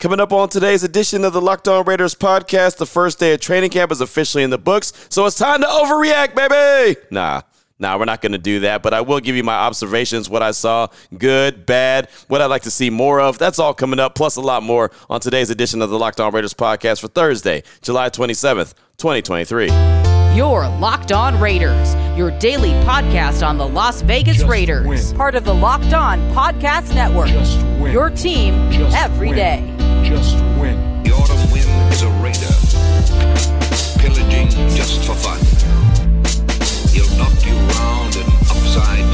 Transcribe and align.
Coming 0.00 0.18
up 0.18 0.32
on 0.32 0.48
today's 0.48 0.82
edition 0.82 1.24
of 1.26 1.34
the 1.34 1.42
Locked 1.42 1.68
On 1.68 1.84
Raiders 1.84 2.14
podcast, 2.14 2.78
the 2.78 2.86
first 2.86 3.18
day 3.18 3.34
of 3.34 3.40
training 3.40 3.68
camp 3.68 3.92
is 3.92 4.00
officially 4.00 4.42
in 4.42 4.48
the 4.48 4.56
books, 4.56 4.94
so 5.10 5.26
it's 5.26 5.36
time 5.36 5.60
to 5.60 5.66
overreact, 5.66 6.34
baby. 6.34 6.98
Nah. 7.10 7.42
Nah, 7.78 7.98
we're 7.98 8.06
not 8.06 8.22
going 8.22 8.32
to 8.32 8.38
do 8.38 8.60
that, 8.60 8.82
but 8.82 8.94
I 8.94 9.02
will 9.02 9.20
give 9.20 9.36
you 9.36 9.42
my 9.44 9.54
observations, 9.54 10.28
what 10.30 10.42
I 10.42 10.52
saw, 10.52 10.88
good, 11.18 11.66
bad, 11.66 12.08
what 12.28 12.40
I'd 12.40 12.46
like 12.46 12.62
to 12.62 12.70
see 12.70 12.88
more 12.88 13.20
of. 13.20 13.36
That's 13.38 13.58
all 13.58 13.74
coming 13.74 13.98
up, 14.00 14.14
plus 14.14 14.36
a 14.36 14.40
lot 14.40 14.62
more 14.62 14.90
on 15.10 15.20
today's 15.20 15.50
edition 15.50 15.82
of 15.82 15.90
the 15.90 15.98
Locked 15.98 16.20
On 16.20 16.32
Raiders 16.32 16.54
podcast 16.54 17.00
for 17.00 17.08
Thursday, 17.08 17.62
July 17.82 18.08
27th, 18.08 18.72
2023. 18.96 19.66
Your 20.34 20.66
Locked 20.78 21.12
On 21.12 21.38
Raiders, 21.40 21.94
your 22.16 22.30
daily 22.38 22.70
podcast 22.84 23.46
on 23.46 23.58
the 23.58 23.66
Las 23.68 24.00
Vegas 24.02 24.38
Just 24.38 24.48
Raiders. 24.48 24.86
win. 24.86 25.16
Part 25.16 25.34
of 25.34 25.44
the 25.44 25.54
Locked 25.54 25.92
On 25.92 26.18
Podcast 26.32 26.94
Network. 26.94 27.28
Just 27.28 27.58
win. 27.80 27.92
Your 27.92 28.08
team 28.08 28.70
Just 28.70 28.96
every 28.96 29.28
win. 29.28 29.36
day. 29.36 29.76
Just 30.02 30.36
win. 30.58 31.02
The 31.04 31.12
autumn 31.12 31.50
wind 31.52 31.92
is 31.92 32.02
a 32.02 32.10
raider, 32.22 32.54
pillaging 34.00 34.50
just 34.74 35.04
for 35.04 35.14
fun. 35.14 35.38
He'll 36.90 37.10
knock 37.16 37.34
you 37.46 37.54
round 37.54 38.16
and 38.16 38.28
upside 38.50 39.09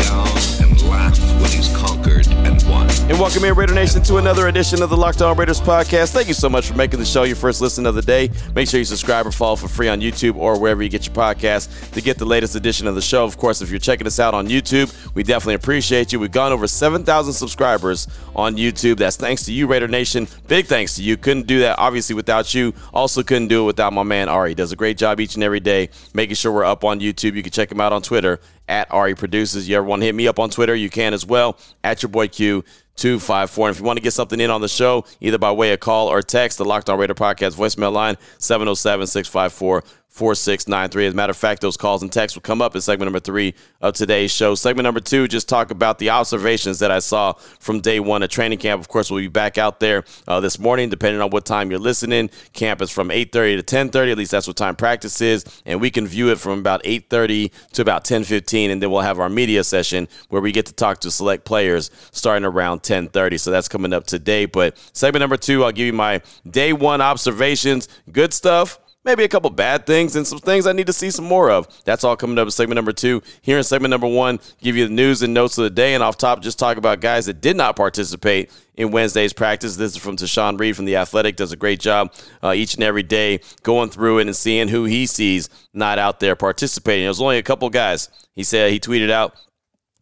when 1.41 1.51
he's 1.51 1.75
conquered 1.77 2.27
and 2.29 2.63
won. 2.69 2.89
And 3.09 3.21
welcome 3.21 3.45
in, 3.45 3.55
Raider 3.55 3.75
Nation, 3.75 4.03
to 4.05 4.17
another 4.17 4.49
edition 4.49 4.83
of 4.83 4.91
the 4.91 4.97
Locked 4.97 5.23
On 5.23 5.37
Raiders 5.37 5.61
podcast. 5.61 6.13
Thank 6.13 6.29
you 6.29 6.35
so 6.35 6.49
much 6.49 6.67
for 6.67 6.75
making 6.75 6.99
the 6.99 7.07
show 7.07 7.23
your 7.23 7.37
first 7.37 7.61
listen 7.61 7.87
of 7.87 7.95
the 7.95 8.03
day. 8.03 8.31
Make 8.55 8.69
sure 8.69 8.79
you 8.79 8.85
subscribe 8.85 9.27
or 9.27 9.31
follow 9.31 9.57
for 9.57 9.69
free 9.69 9.89
on 9.89 10.01
YouTube 10.01 10.37
or 10.37 10.59
wherever 10.59 10.83
you 10.83 10.89
get 10.89 11.07
your 11.07 11.15
podcasts 11.15 11.91
to 11.93 12.01
get 12.01 12.19
the 12.19 12.25
latest 12.25 12.57
edition 12.57 12.87
of 12.87 12.95
the 12.95 13.03
show. 13.03 13.25
Of 13.25 13.37
course, 13.37 13.63
if 13.63 13.71
you're 13.71 13.79
checking 13.79 14.07
us 14.07 14.19
out 14.19 14.35
on 14.35 14.49
YouTube, 14.49 14.93
we 15.15 15.23
definitely 15.23 15.55
appreciate 15.55 16.13
you. 16.13 16.19
We've 16.19 16.33
gone 16.33 16.53
over 16.53 16.67
7,000 16.67 17.33
subscribers 17.33 18.09
on 18.35 18.57
YouTube. 18.57 18.97
That's 18.99 19.17
thanks 19.17 19.45
to 19.45 19.53
you, 19.53 19.67
Raider 19.67 19.89
Nation. 19.89 20.27
Big 20.49 20.67
thanks 20.67 20.97
to 20.97 21.03
you. 21.03 21.17
Couldn't 21.17 21.47
do 21.47 21.61
that, 21.61 21.79
obviously, 21.79 22.15
without 22.15 22.55
you. 22.55 22.75
Also, 22.93 23.23
couldn't 23.23 23.49
do 23.49 23.63
it 23.63 23.67
without 23.67 23.93
my 23.93 24.03
man, 24.03 24.29
Ari. 24.29 24.51
He 24.51 24.55
does 24.55 24.73
a 24.73 24.77
great 24.77 24.99
job 24.99 25.21
each 25.21 25.35
and 25.37 25.45
every 25.45 25.61
day 25.61 25.91
making 26.13 26.35
sure 26.35 26.51
we're 26.51 26.65
up 26.65 26.83
on 26.83 26.99
YouTube. 27.01 27.35
You 27.35 27.43
can 27.43 27.53
check 27.53 27.71
him 27.71 27.81
out 27.81 27.93
on 27.93 28.03
Twitter 28.03 28.41
at 28.69 28.91
Ari 28.93 29.15
Produces. 29.15 29.69
You 29.69 29.77
ever 29.77 29.87
want 29.87 30.03
to 30.03 30.07
hit 30.07 30.15
me 30.15 30.29
up 30.29 30.39
on 30.39 30.51
Twitter, 30.51 30.75
you 30.75 30.91
can 30.91 31.15
as 31.15 31.25
well, 31.25 31.59
at 31.85 32.03
your 32.03 32.11
boy 32.11 32.29
Q. 32.29 32.65
254. 32.97 33.69
And 33.69 33.75
if 33.75 33.81
you 33.81 33.85
want 33.87 33.99
to 33.99 34.03
get 34.03 34.13
something 34.13 34.41
in 34.41 34.51
on 34.51 34.63
the 34.63 34.69
show, 34.69 35.05
either 35.21 35.37
by 35.37 35.53
way 35.53 35.73
of 35.73 35.81
call 35.81 36.09
or 36.09 36.23
text, 36.23 36.57
the 36.59 36.65
Locked 36.65 36.89
On 36.89 36.99
Raider 36.99 37.15
Podcast 37.15 37.55
voicemail 37.55 37.93
line, 37.93 38.17
707 38.39 39.07
654 39.07 39.85
4693. 40.17 41.07
As 41.07 41.13
a 41.13 41.17
matter 41.17 41.31
of 41.31 41.37
fact, 41.37 41.61
those 41.61 41.77
calls 41.77 42.03
and 42.03 42.11
texts 42.11 42.37
will 42.37 42.43
come 42.43 42.63
up 42.63 42.75
in 42.75 42.81
segment 42.81 43.07
number 43.07 43.21
three 43.21 43.55
of 43.83 43.95
today's 43.95 44.31
show. 44.31 44.55
Segment 44.55 44.85
number 44.85 44.99
two, 44.99 45.29
just 45.29 45.47
talk 45.47 45.71
about 45.71 45.99
the 45.99 46.09
observations 46.09 46.79
that 46.79 46.91
I 46.91 47.01
saw 47.01 47.35
from 47.61 47.81
day 47.81 48.01
one 48.01 48.23
at 48.23 48.31
training 48.31 48.59
camp. 48.59 48.81
Of 48.81 48.89
course, 48.89 49.11
we'll 49.11 49.21
be 49.21 49.29
back 49.29 49.59
out 49.59 49.79
there 49.79 50.05
uh, 50.27 50.41
this 50.41 50.59
morning, 50.59 50.89
depending 50.89 51.21
on 51.21 51.29
what 51.29 51.45
time 51.45 51.71
you're 51.71 51.79
listening. 51.79 52.31
Camp 52.55 52.81
is 52.81 52.91
from 52.91 53.11
8.30 53.11 53.63
to 53.63 53.77
10.30. 53.77 54.13
At 54.13 54.19
least 54.19 54.31
that's 54.31 54.47
what 54.47 54.57
time 54.57 54.75
practice 54.75 55.21
is. 55.21 55.45
And 55.67 55.83
we 55.83 55.91
can 55.91 56.07
view 56.07 56.31
it 56.31 56.39
from 56.39 56.59
about 56.59 56.83
8.30 56.85 57.53
to 57.73 57.83
about 57.83 58.05
10.15. 58.05 58.71
And 58.71 58.83
then 58.83 58.91
we'll 58.91 59.03
have 59.03 59.21
our 59.21 59.29
media 59.29 59.65
session 59.65 60.09
where 60.31 60.41
we 60.41 60.51
get 60.51 60.65
to 60.67 60.73
talk 60.73 61.01
to 61.01 61.11
select 61.11 61.45
players 61.45 61.91
starting 62.11 62.47
around 62.47 62.83
10.30. 62.83 63.39
So 63.39 63.51
that's 63.51 63.69
coming 63.69 63.93
up 63.93 64.07
today. 64.07 64.47
But 64.47 64.79
segment 64.95 65.21
number 65.21 65.37
two, 65.37 65.63
I'll 65.63 65.73
give 65.73 65.87
you 65.87 65.93
my 65.93 66.23
day 66.51 66.73
one 66.73 67.03
observations. 67.03 67.89
Good 68.11 68.33
stuff 68.33 68.79
maybe 69.07 69.23
a 69.23 69.29
couple 69.29 69.49
bad 69.49 69.87
things 69.87 70.17
and 70.17 70.27
some 70.27 70.41
things 70.41 70.67
I 70.67 70.73
need 70.73 70.89
to 70.89 70.93
see 70.93 71.11
some 71.11 71.25
more 71.25 71.51
of. 71.51 71.69
That's 71.85 72.05
all 72.05 72.17
coming 72.17 72.39
up 72.39 72.47
in 72.47 72.51
segment 72.51 72.77
number 72.77 72.93
two. 72.93 73.23
Here 73.41 73.57
in 73.57 73.65
segment 73.65 73.91
number 73.91 74.09
one, 74.09 74.41
give 74.61 74.77
you 74.77 74.89
the 74.89 74.93
news 74.93 75.23
and 75.23 75.33
notes 75.33 75.57
of 75.57 75.65
the 75.65 75.71
day, 75.71 75.95
and 75.95 76.03
off 76.03 76.19
top, 76.19 76.43
just 76.43 76.59
talk 76.59 76.77
about 76.77 77.01
guys 77.01 77.27
that 77.27 77.41
did 77.41 77.57
not 77.57 77.77
participate 77.77 78.51
in 78.75 78.91
Wednesday's 78.91 79.33
practice. 79.33 79.77
This 79.77 79.93
is 79.93 79.99
from 79.99 80.17
Tashan 80.17 80.59
Reed 80.59 80.77
from 80.77 80.85
The 80.85 80.97
Athletic. 80.97 81.37
Does 81.37 81.53
a 81.53 81.57
great 81.57 81.81
job 81.81 82.13
uh, 82.43 82.53
each 82.53 82.75
and 82.75 82.83
every 82.83 83.05
day 83.05 83.41
going 83.63 83.89
through 83.89 84.19
it 84.19 84.27
and 84.27 84.37
seeing 84.37 84.69
who 84.69 84.85
he 84.85 85.07
sees 85.07 85.49
not 85.73 85.99
out 85.99 86.19
there 86.21 86.35
participating. 86.35 87.07
Was 87.07 87.23
only 87.23 87.39
a 87.39 87.43
couple 87.43 87.71
guys. 87.71 88.11
He 88.35 88.43
said 88.43 88.73
he 88.73 88.81
tweeted 88.81 89.11
out, 89.11 89.37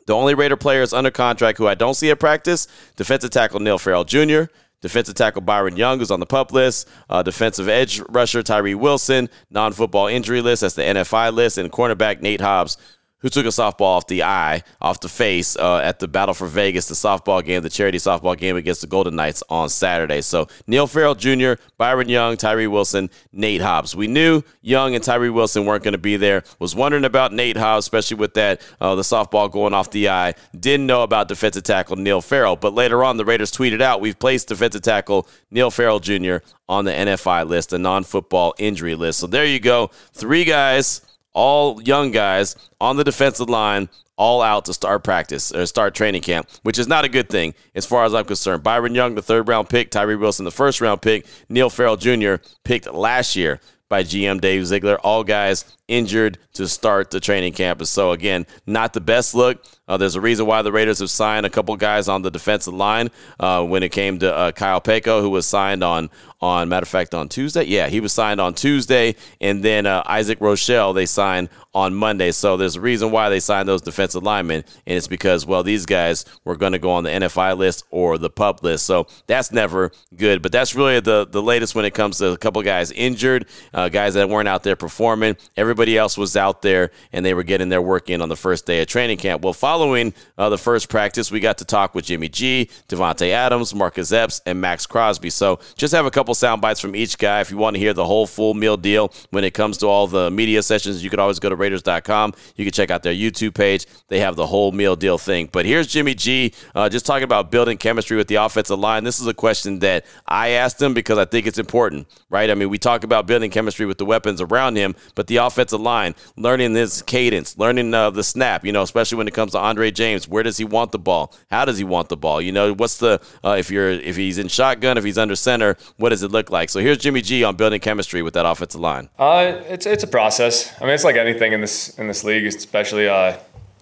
the 0.06 0.14
only 0.14 0.34
Raider 0.34 0.56
players 0.56 0.92
under 0.92 1.10
contract 1.10 1.56
who 1.56 1.66
I 1.66 1.74
don't 1.74 1.94
see 1.94 2.10
at 2.10 2.20
practice, 2.20 2.66
defensive 2.96 3.30
tackle 3.30 3.60
Neil 3.60 3.78
Farrell 3.78 4.04
Jr., 4.04 4.44
defensive 4.84 5.14
tackle 5.14 5.40
Byron 5.40 5.78
Young, 5.78 6.02
is 6.02 6.10
on 6.10 6.20
the 6.20 6.26
pup 6.26 6.52
list, 6.52 6.86
uh, 7.08 7.22
defensive 7.22 7.70
edge 7.70 8.02
rusher 8.10 8.42
Tyree 8.42 8.74
Wilson, 8.74 9.30
non 9.50 9.72
football 9.72 10.08
injury 10.08 10.42
list, 10.42 10.60
that's 10.60 10.74
the 10.74 10.82
NFI 10.82 11.32
list, 11.32 11.56
and 11.56 11.72
cornerback 11.72 12.20
Nate 12.20 12.42
Hobbs, 12.42 12.76
who 13.24 13.30
took 13.30 13.46
a 13.46 13.48
softball 13.48 13.96
off 13.96 14.06
the 14.06 14.22
eye, 14.22 14.62
off 14.82 15.00
the 15.00 15.08
face 15.08 15.56
uh, 15.56 15.78
at 15.78 15.98
the 15.98 16.06
Battle 16.06 16.34
for 16.34 16.46
Vegas, 16.46 16.88
the 16.88 16.94
softball 16.94 17.42
game, 17.42 17.62
the 17.62 17.70
charity 17.70 17.96
softball 17.96 18.36
game 18.36 18.54
against 18.54 18.82
the 18.82 18.86
Golden 18.86 19.16
Knights 19.16 19.42
on 19.48 19.70
Saturday. 19.70 20.20
So 20.20 20.46
Neil 20.66 20.86
Farrell 20.86 21.14
Jr., 21.14 21.54
Byron 21.78 22.10
Young, 22.10 22.36
Tyree 22.36 22.66
Wilson, 22.66 23.08
Nate 23.32 23.62
Hobbs. 23.62 23.96
We 23.96 24.08
knew 24.08 24.42
Young 24.60 24.94
and 24.94 25.02
Tyree 25.02 25.30
Wilson 25.30 25.64
weren't 25.64 25.82
going 25.82 25.92
to 25.92 25.98
be 25.98 26.18
there. 26.18 26.44
Was 26.58 26.76
wondering 26.76 27.06
about 27.06 27.32
Nate 27.32 27.56
Hobbs, 27.56 27.86
especially 27.86 28.18
with 28.18 28.34
that 28.34 28.60
uh, 28.78 28.94
the 28.94 29.00
softball 29.00 29.50
going 29.50 29.72
off 29.72 29.90
the 29.90 30.10
eye. 30.10 30.34
Didn't 30.60 30.86
know 30.86 31.02
about 31.02 31.28
defensive 31.28 31.62
tackle 31.62 31.96
Neil 31.96 32.20
Farrell, 32.20 32.56
but 32.56 32.74
later 32.74 33.02
on 33.02 33.16
the 33.16 33.24
Raiders 33.24 33.50
tweeted 33.50 33.80
out, 33.80 34.02
"We've 34.02 34.18
placed 34.18 34.48
defensive 34.48 34.82
tackle 34.82 35.26
Neil 35.50 35.70
Farrell 35.70 35.98
Jr. 35.98 36.36
on 36.68 36.84
the 36.84 36.92
NFI 36.92 37.48
list, 37.48 37.70
the 37.70 37.78
non-football 37.78 38.54
injury 38.58 38.94
list." 38.94 39.18
So 39.18 39.26
there 39.26 39.46
you 39.46 39.60
go, 39.60 39.90
three 40.12 40.44
guys 40.44 41.00
all 41.34 41.82
young 41.82 42.10
guys 42.10 42.56
on 42.80 42.96
the 42.96 43.04
defensive 43.04 43.50
line, 43.50 43.88
all 44.16 44.40
out 44.40 44.64
to 44.64 44.72
start 44.72 45.02
practice 45.02 45.52
or 45.52 45.66
start 45.66 45.94
training 45.94 46.22
camp, 46.22 46.48
which 46.62 46.78
is 46.78 46.86
not 46.86 47.04
a 47.04 47.08
good 47.08 47.28
thing 47.28 47.52
as 47.74 47.84
far 47.84 48.04
as 48.04 48.14
I'm 48.14 48.24
concerned. 48.24 48.62
Byron 48.62 48.94
Young, 48.94 49.14
the 49.14 49.22
third 49.22 49.48
round 49.48 49.68
pick, 49.68 49.90
Tyree 49.90 50.16
Wilson, 50.16 50.44
the 50.44 50.50
first 50.50 50.80
round 50.80 51.02
pick, 51.02 51.26
Neil 51.48 51.68
Farrell 51.68 51.96
Jr., 51.96 52.36
picked 52.64 52.92
last 52.92 53.34
year 53.34 53.60
by 53.88 54.02
GM 54.02 54.40
Dave 54.40 54.66
Ziegler. 54.66 54.98
All 55.00 55.24
guys 55.24 55.76
injured 55.88 56.38
to 56.54 56.66
start 56.68 57.10
the 57.10 57.20
training 57.20 57.52
camp. 57.52 57.84
So, 57.84 58.12
again, 58.12 58.46
not 58.66 58.92
the 58.92 59.00
best 59.00 59.34
look. 59.34 59.64
Uh, 59.86 59.96
there's 59.96 60.14
a 60.14 60.20
reason 60.20 60.46
why 60.46 60.62
the 60.62 60.72
Raiders 60.72 61.00
have 61.00 61.10
signed 61.10 61.44
a 61.44 61.50
couple 61.50 61.76
guys 61.76 62.08
on 62.08 62.22
the 62.22 62.30
defensive 62.30 62.72
line. 62.74 63.10
Uh, 63.38 63.64
when 63.64 63.82
it 63.82 63.92
came 63.92 64.18
to 64.18 64.34
uh, 64.34 64.52
Kyle 64.52 64.80
Peko, 64.80 65.20
who 65.20 65.30
was 65.30 65.46
signed 65.46 65.84
on, 65.84 66.10
on 66.40 66.68
matter 66.68 66.84
of 66.84 66.88
fact, 66.88 67.14
on 67.14 67.28
Tuesday. 67.28 67.64
Yeah, 67.64 67.88
he 67.88 68.00
was 68.00 68.12
signed 68.12 68.40
on 68.40 68.54
Tuesday, 68.54 69.16
and 69.40 69.62
then 69.62 69.86
uh, 69.86 70.02
Isaac 70.06 70.40
Rochelle 70.40 70.92
they 70.92 71.06
signed 71.06 71.48
on 71.74 71.94
Monday. 71.94 72.30
So 72.30 72.56
there's 72.56 72.76
a 72.76 72.80
reason 72.80 73.10
why 73.10 73.28
they 73.28 73.40
signed 73.40 73.68
those 73.68 73.82
defensive 73.82 74.22
linemen, 74.22 74.64
and 74.86 74.96
it's 74.96 75.08
because 75.08 75.44
well 75.44 75.62
these 75.62 75.86
guys 75.86 76.24
were 76.44 76.56
going 76.56 76.72
to 76.72 76.78
go 76.78 76.90
on 76.90 77.04
the 77.04 77.10
NFI 77.10 77.56
list 77.56 77.84
or 77.90 78.16
the 78.16 78.30
pup 78.30 78.62
list. 78.62 78.86
So 78.86 79.06
that's 79.26 79.52
never 79.52 79.90
good. 80.16 80.40
But 80.40 80.52
that's 80.52 80.74
really 80.74 81.00
the 81.00 81.26
the 81.26 81.42
latest 81.42 81.74
when 81.74 81.84
it 81.84 81.92
comes 81.94 82.18
to 82.18 82.32
a 82.32 82.38
couple 82.38 82.62
guys 82.62 82.90
injured, 82.92 83.46
uh, 83.72 83.88
guys 83.88 84.14
that 84.14 84.28
weren't 84.28 84.48
out 84.48 84.62
there 84.62 84.76
performing. 84.76 85.36
Everybody 85.56 85.98
else 85.98 86.16
was 86.16 86.36
out 86.36 86.62
there, 86.62 86.90
and 87.12 87.26
they 87.26 87.34
were 87.34 87.42
getting 87.42 87.68
their 87.68 87.82
work 87.82 88.08
in 88.08 88.22
on 88.22 88.28
the 88.28 88.36
first 88.36 88.66
day 88.66 88.80
of 88.80 88.86
training 88.86 89.18
camp. 89.18 89.42
Well, 89.42 89.52
following 89.74 90.14
uh, 90.38 90.48
the 90.48 90.56
first 90.56 90.88
practice, 90.88 91.32
we 91.32 91.40
got 91.40 91.58
to 91.58 91.64
talk 91.64 91.96
with 91.96 92.04
Jimmy 92.04 92.28
G, 92.28 92.70
Davante 92.88 93.30
Adams, 93.30 93.74
Marcus 93.74 94.12
Epps, 94.12 94.40
and 94.46 94.60
Maxx 94.60 94.86
Crosby. 94.86 95.30
So 95.30 95.58
just 95.74 95.92
have 95.92 96.06
a 96.06 96.12
couple 96.12 96.32
sound 96.36 96.62
bites 96.62 96.78
from 96.78 96.94
each 96.94 97.18
guy. 97.18 97.40
If 97.40 97.50
you 97.50 97.56
want 97.56 97.74
to 97.74 97.80
hear 97.80 97.92
the 97.92 98.04
whole 98.04 98.28
full 98.28 98.54
meal 98.54 98.76
deal 98.76 99.12
when 99.30 99.42
it 99.42 99.52
comes 99.52 99.76
to 99.78 99.88
all 99.88 100.06
the 100.06 100.30
media 100.30 100.62
sessions, 100.62 101.02
you 101.02 101.10
could 101.10 101.18
always 101.18 101.40
go 101.40 101.48
to 101.48 101.56
Raiders.com. 101.56 102.34
You 102.54 102.64
can 102.64 102.70
check 102.70 102.92
out 102.92 103.02
their 103.02 103.12
YouTube 103.12 103.54
page. 103.54 103.86
They 104.06 104.20
have 104.20 104.36
the 104.36 104.46
whole 104.46 104.70
meal 104.70 104.94
deal 104.94 105.18
thing. 105.18 105.48
But 105.50 105.66
here's 105.66 105.88
Jimmy 105.88 106.14
G, 106.14 106.54
uh, 106.76 106.88
just 106.88 107.04
talking 107.04 107.24
about 107.24 107.50
building 107.50 107.76
chemistry 107.76 108.16
with 108.16 108.28
the 108.28 108.36
offensive 108.36 108.78
line. 108.78 109.02
This 109.02 109.18
is 109.18 109.26
a 109.26 109.34
question 109.34 109.80
that 109.80 110.06
I 110.28 110.50
asked 110.50 110.80
him 110.80 110.94
because 110.94 111.18
I 111.18 111.24
think 111.24 111.48
it's 111.48 111.58
important, 111.58 112.06
right? 112.30 112.48
I 112.48 112.54
mean, 112.54 112.68
we 112.70 112.78
talk 112.78 113.02
about 113.02 113.26
building 113.26 113.50
chemistry 113.50 113.86
with 113.86 113.98
the 113.98 114.06
weapons 114.06 114.40
around 114.40 114.76
him, 114.76 114.94
but 115.16 115.26
the 115.26 115.38
offensive 115.38 115.80
line, 115.80 116.14
learning 116.36 116.74
this 116.74 117.02
cadence, 117.02 117.58
learning 117.58 117.92
uh, 117.92 118.10
the 118.10 118.22
snap, 118.22 118.64
you 118.64 118.70
know, 118.70 118.82
especially 118.82 119.18
when 119.18 119.26
it 119.26 119.34
comes 119.34 119.50
to 119.50 119.63
Andre 119.64 119.90
James. 119.90 120.28
Where 120.28 120.42
does 120.42 120.58
he 120.58 120.64
want 120.64 120.92
the 120.92 120.98
ball? 120.98 121.32
How 121.50 121.64
does 121.64 121.78
he 121.78 121.84
want 121.84 122.10
the 122.10 122.16
ball? 122.18 122.40
You 122.40 122.52
know, 122.52 122.74
what's 122.74 122.98
the 122.98 123.20
uh, 123.42 123.56
if 123.58 123.70
you're 123.70 123.90
if 123.90 124.14
he's 124.14 124.36
in 124.36 124.48
shotgun, 124.48 124.98
if 124.98 125.04
he's 125.04 125.16
under 125.16 125.34
center, 125.34 125.76
what 125.96 126.10
does 126.10 126.22
it 126.22 126.30
look 126.30 126.50
like? 126.50 126.68
So 126.68 126.80
here's 126.80 126.98
Jimmy 126.98 127.22
G 127.22 127.42
on 127.44 127.56
building 127.56 127.80
chemistry 127.80 128.20
with 128.20 128.34
that 128.34 128.44
offensive 128.44 128.80
line. 128.80 129.08
Uh, 129.18 129.62
it's 129.68 129.86
it's 129.86 130.04
a 130.04 130.06
process. 130.06 130.74
I 130.80 130.84
mean, 130.84 130.94
it's 130.94 131.04
like 131.04 131.16
anything 131.16 131.54
in 131.54 131.62
this 131.62 131.98
in 131.98 132.08
this 132.08 132.24
league, 132.24 132.44
especially 132.46 133.08
uh, 133.08 133.38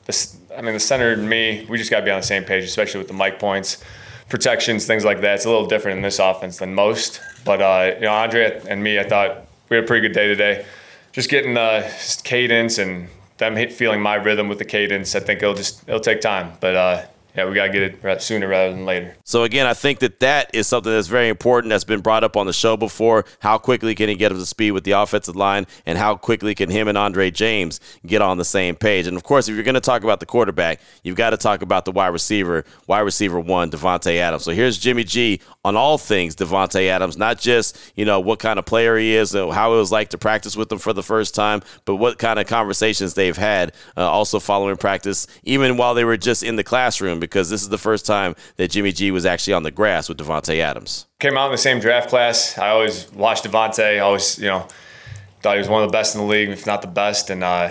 this. 0.06 0.36
I 0.56 0.62
mean, 0.62 0.74
the 0.74 0.80
center 0.80 1.12
and 1.12 1.28
me, 1.28 1.66
we 1.68 1.78
just 1.78 1.90
got 1.90 2.00
to 2.00 2.04
be 2.04 2.10
on 2.10 2.20
the 2.20 2.26
same 2.26 2.44
page, 2.44 2.62
especially 2.64 2.98
with 2.98 3.08
the 3.08 3.14
Mike 3.14 3.38
points, 3.38 3.82
protections, 4.28 4.86
things 4.86 5.04
like 5.04 5.20
that. 5.22 5.36
It's 5.36 5.46
a 5.46 5.50
little 5.50 5.66
different 5.66 5.96
in 5.96 6.02
this 6.02 6.18
offense 6.18 6.58
than 6.58 6.74
most. 6.74 7.20
But 7.44 7.60
uh, 7.60 7.94
you 7.96 8.02
know, 8.02 8.12
Andre 8.12 8.60
and 8.68 8.84
me, 8.84 9.00
I 9.00 9.04
thought 9.04 9.46
we 9.68 9.76
had 9.76 9.84
a 9.84 9.86
pretty 9.86 10.06
good 10.06 10.14
day 10.14 10.28
today. 10.28 10.64
Just 11.10 11.28
getting 11.28 11.56
uh, 11.56 11.90
cadence 12.22 12.78
and 12.78 13.08
them 13.42 13.56
hit, 13.56 13.72
feeling 13.72 14.00
my 14.00 14.14
rhythm 14.14 14.48
with 14.48 14.58
the 14.58 14.64
cadence. 14.64 15.14
I 15.14 15.20
think 15.20 15.42
it'll 15.42 15.54
just 15.54 15.86
it'll 15.88 16.00
take 16.00 16.20
time, 16.20 16.52
but 16.60 16.74
uh, 16.74 17.04
yeah, 17.34 17.48
we 17.48 17.54
got 17.54 17.68
to 17.68 17.72
get 17.72 17.82
it 17.82 18.22
sooner 18.22 18.46
rather 18.46 18.72
than 18.72 18.84
later. 18.84 19.14
So 19.24 19.44
again, 19.44 19.66
I 19.66 19.72
think 19.72 20.00
that 20.00 20.20
that 20.20 20.50
is 20.54 20.66
something 20.66 20.92
that's 20.92 21.08
very 21.08 21.28
important. 21.28 21.70
That's 21.70 21.84
been 21.84 22.00
brought 22.00 22.24
up 22.24 22.36
on 22.36 22.46
the 22.46 22.52
show 22.52 22.76
before. 22.76 23.24
How 23.38 23.56
quickly 23.56 23.94
can 23.94 24.10
he 24.10 24.16
get 24.16 24.32
up 24.32 24.38
to 24.38 24.44
speed 24.44 24.72
with 24.72 24.84
the 24.84 24.90
offensive 24.92 25.34
line, 25.34 25.66
and 25.86 25.96
how 25.96 26.16
quickly 26.16 26.54
can 26.54 26.68
him 26.68 26.88
and 26.88 26.98
Andre 26.98 27.30
James 27.30 27.80
get 28.04 28.20
on 28.20 28.36
the 28.36 28.44
same 28.44 28.74
page? 28.74 29.06
And 29.06 29.16
of 29.16 29.22
course, 29.22 29.48
if 29.48 29.54
you're 29.54 29.64
going 29.64 29.74
to 29.74 29.80
talk 29.80 30.04
about 30.04 30.20
the 30.20 30.26
quarterback, 30.26 30.80
you've 31.02 31.16
got 31.16 31.30
to 31.30 31.38
talk 31.38 31.62
about 31.62 31.86
the 31.86 31.92
wide 31.92 32.08
receiver, 32.08 32.64
wide 32.86 33.00
receiver 33.00 33.40
one, 33.40 33.70
Davante 33.70 34.16
Adams. 34.16 34.44
So 34.44 34.52
here's 34.52 34.76
Jimmy 34.76 35.04
G 35.04 35.40
on 35.64 35.74
all 35.74 35.96
things 35.96 36.36
Davante 36.36 36.88
Adams, 36.88 37.16
not 37.16 37.40
just 37.40 37.78
you 37.96 38.04
know 38.04 38.20
what 38.20 38.40
kind 38.40 38.58
of 38.58 38.66
player 38.66 38.98
he 38.98 39.14
is, 39.14 39.32
how 39.32 39.72
it 39.72 39.78
was 39.78 39.90
like 39.90 40.10
to 40.10 40.18
practice 40.18 40.54
with 40.54 40.70
him 40.70 40.78
for 40.78 40.92
the 40.92 41.02
first 41.02 41.34
time, 41.34 41.62
but 41.86 41.96
what 41.96 42.18
kind 42.18 42.38
of 42.38 42.46
conversations 42.46 43.14
they've 43.14 43.38
had 43.38 43.72
uh, 43.96 44.06
also 44.06 44.38
following 44.38 44.76
practice, 44.76 45.26
even 45.44 45.78
while 45.78 45.94
they 45.94 46.04
were 46.04 46.18
just 46.18 46.42
in 46.42 46.56
the 46.56 46.64
classroom 46.64 47.21
because 47.22 47.48
this 47.48 47.62
is 47.62 47.68
the 47.68 47.78
first 47.78 48.04
time 48.04 48.34
that 48.56 48.70
Jimmy 48.70 48.92
G 48.92 49.10
was 49.10 49.24
actually 49.24 49.54
on 49.54 49.62
the 49.62 49.70
grass 49.70 50.08
with 50.08 50.18
Davante 50.18 50.58
Adams. 50.58 51.06
Came 51.20 51.38
out 51.38 51.46
in 51.46 51.52
the 51.52 51.58
same 51.58 51.80
draft 51.80 52.10
class. 52.10 52.58
I 52.58 52.68
always 52.68 53.10
watched 53.12 53.44
Davante. 53.44 54.02
Always, 54.02 54.38
you 54.38 54.48
know, 54.48 54.66
thought 55.40 55.54
he 55.54 55.58
was 55.58 55.68
one 55.68 55.82
of 55.82 55.88
the 55.88 55.92
best 55.92 56.14
in 56.14 56.20
the 56.20 56.26
league, 56.26 56.48
if 56.50 56.66
not 56.66 56.82
the 56.82 56.88
best. 56.88 57.30
And 57.30 57.42
uh, 57.42 57.70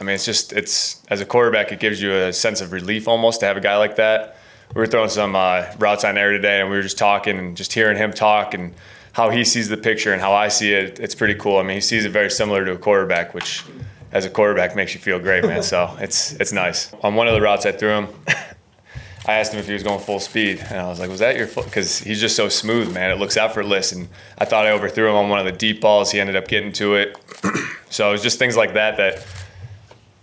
I 0.00 0.02
mean, 0.02 0.14
it's 0.14 0.24
just 0.24 0.52
it's 0.52 1.02
as 1.08 1.20
a 1.20 1.26
quarterback, 1.26 1.72
it 1.72 1.80
gives 1.80 2.00
you 2.00 2.12
a 2.12 2.32
sense 2.32 2.60
of 2.60 2.72
relief 2.72 3.06
almost 3.06 3.40
to 3.40 3.46
have 3.46 3.56
a 3.56 3.60
guy 3.60 3.76
like 3.76 3.96
that. 3.96 4.36
We 4.74 4.80
were 4.80 4.86
throwing 4.86 5.10
some 5.10 5.36
uh, 5.36 5.66
routes 5.78 6.04
on 6.04 6.16
air 6.16 6.32
today, 6.32 6.60
and 6.60 6.70
we 6.70 6.76
were 6.76 6.82
just 6.82 6.96
talking 6.96 7.38
and 7.38 7.56
just 7.56 7.72
hearing 7.74 7.98
him 7.98 8.12
talk 8.12 8.54
and 8.54 8.74
how 9.12 9.28
he 9.28 9.44
sees 9.44 9.68
the 9.68 9.76
picture 9.76 10.12
and 10.12 10.22
how 10.22 10.32
I 10.32 10.48
see 10.48 10.72
it. 10.72 10.98
It's 10.98 11.14
pretty 11.14 11.34
cool. 11.34 11.58
I 11.58 11.62
mean, 11.62 11.74
he 11.74 11.80
sees 11.80 12.06
it 12.06 12.08
very 12.08 12.30
similar 12.30 12.64
to 12.64 12.72
a 12.72 12.78
quarterback, 12.78 13.34
which 13.34 13.64
as 14.12 14.24
a 14.24 14.30
quarterback 14.30 14.74
makes 14.74 14.94
you 14.94 15.00
feel 15.00 15.18
great, 15.18 15.44
man. 15.44 15.62
So 15.72 15.96
it's 16.00 16.32
it's 16.34 16.52
nice. 16.52 16.92
On 17.02 17.14
one 17.14 17.28
of 17.28 17.34
the 17.34 17.40
routes 17.40 17.66
I 17.66 17.72
threw 17.72 17.90
him, 17.90 18.08
I 19.26 19.34
asked 19.34 19.52
him 19.52 19.60
if 19.60 19.66
he 19.66 19.72
was 19.72 19.84
going 19.84 20.00
full 20.00 20.18
speed, 20.18 20.58
and 20.68 20.80
I 20.80 20.88
was 20.88 20.98
like, 20.98 21.08
"Was 21.08 21.20
that 21.20 21.36
your 21.36 21.46
foot?" 21.46 21.66
Because 21.66 21.98
he's 21.98 22.20
just 22.20 22.34
so 22.34 22.48
smooth, 22.48 22.92
man. 22.92 23.10
It 23.10 23.18
looks 23.18 23.36
effortless, 23.36 23.92
and 23.92 24.08
I 24.36 24.44
thought 24.44 24.66
I 24.66 24.70
overthrew 24.70 25.08
him 25.08 25.14
on 25.14 25.28
one 25.28 25.38
of 25.38 25.44
the 25.44 25.52
deep 25.52 25.80
balls. 25.80 26.10
He 26.10 26.20
ended 26.20 26.34
up 26.34 26.48
getting 26.48 26.72
to 26.72 26.96
it. 26.96 27.16
so 27.90 28.08
it 28.08 28.12
was 28.12 28.22
just 28.22 28.38
things 28.38 28.56
like 28.56 28.74
that 28.74 28.96
that 28.96 29.24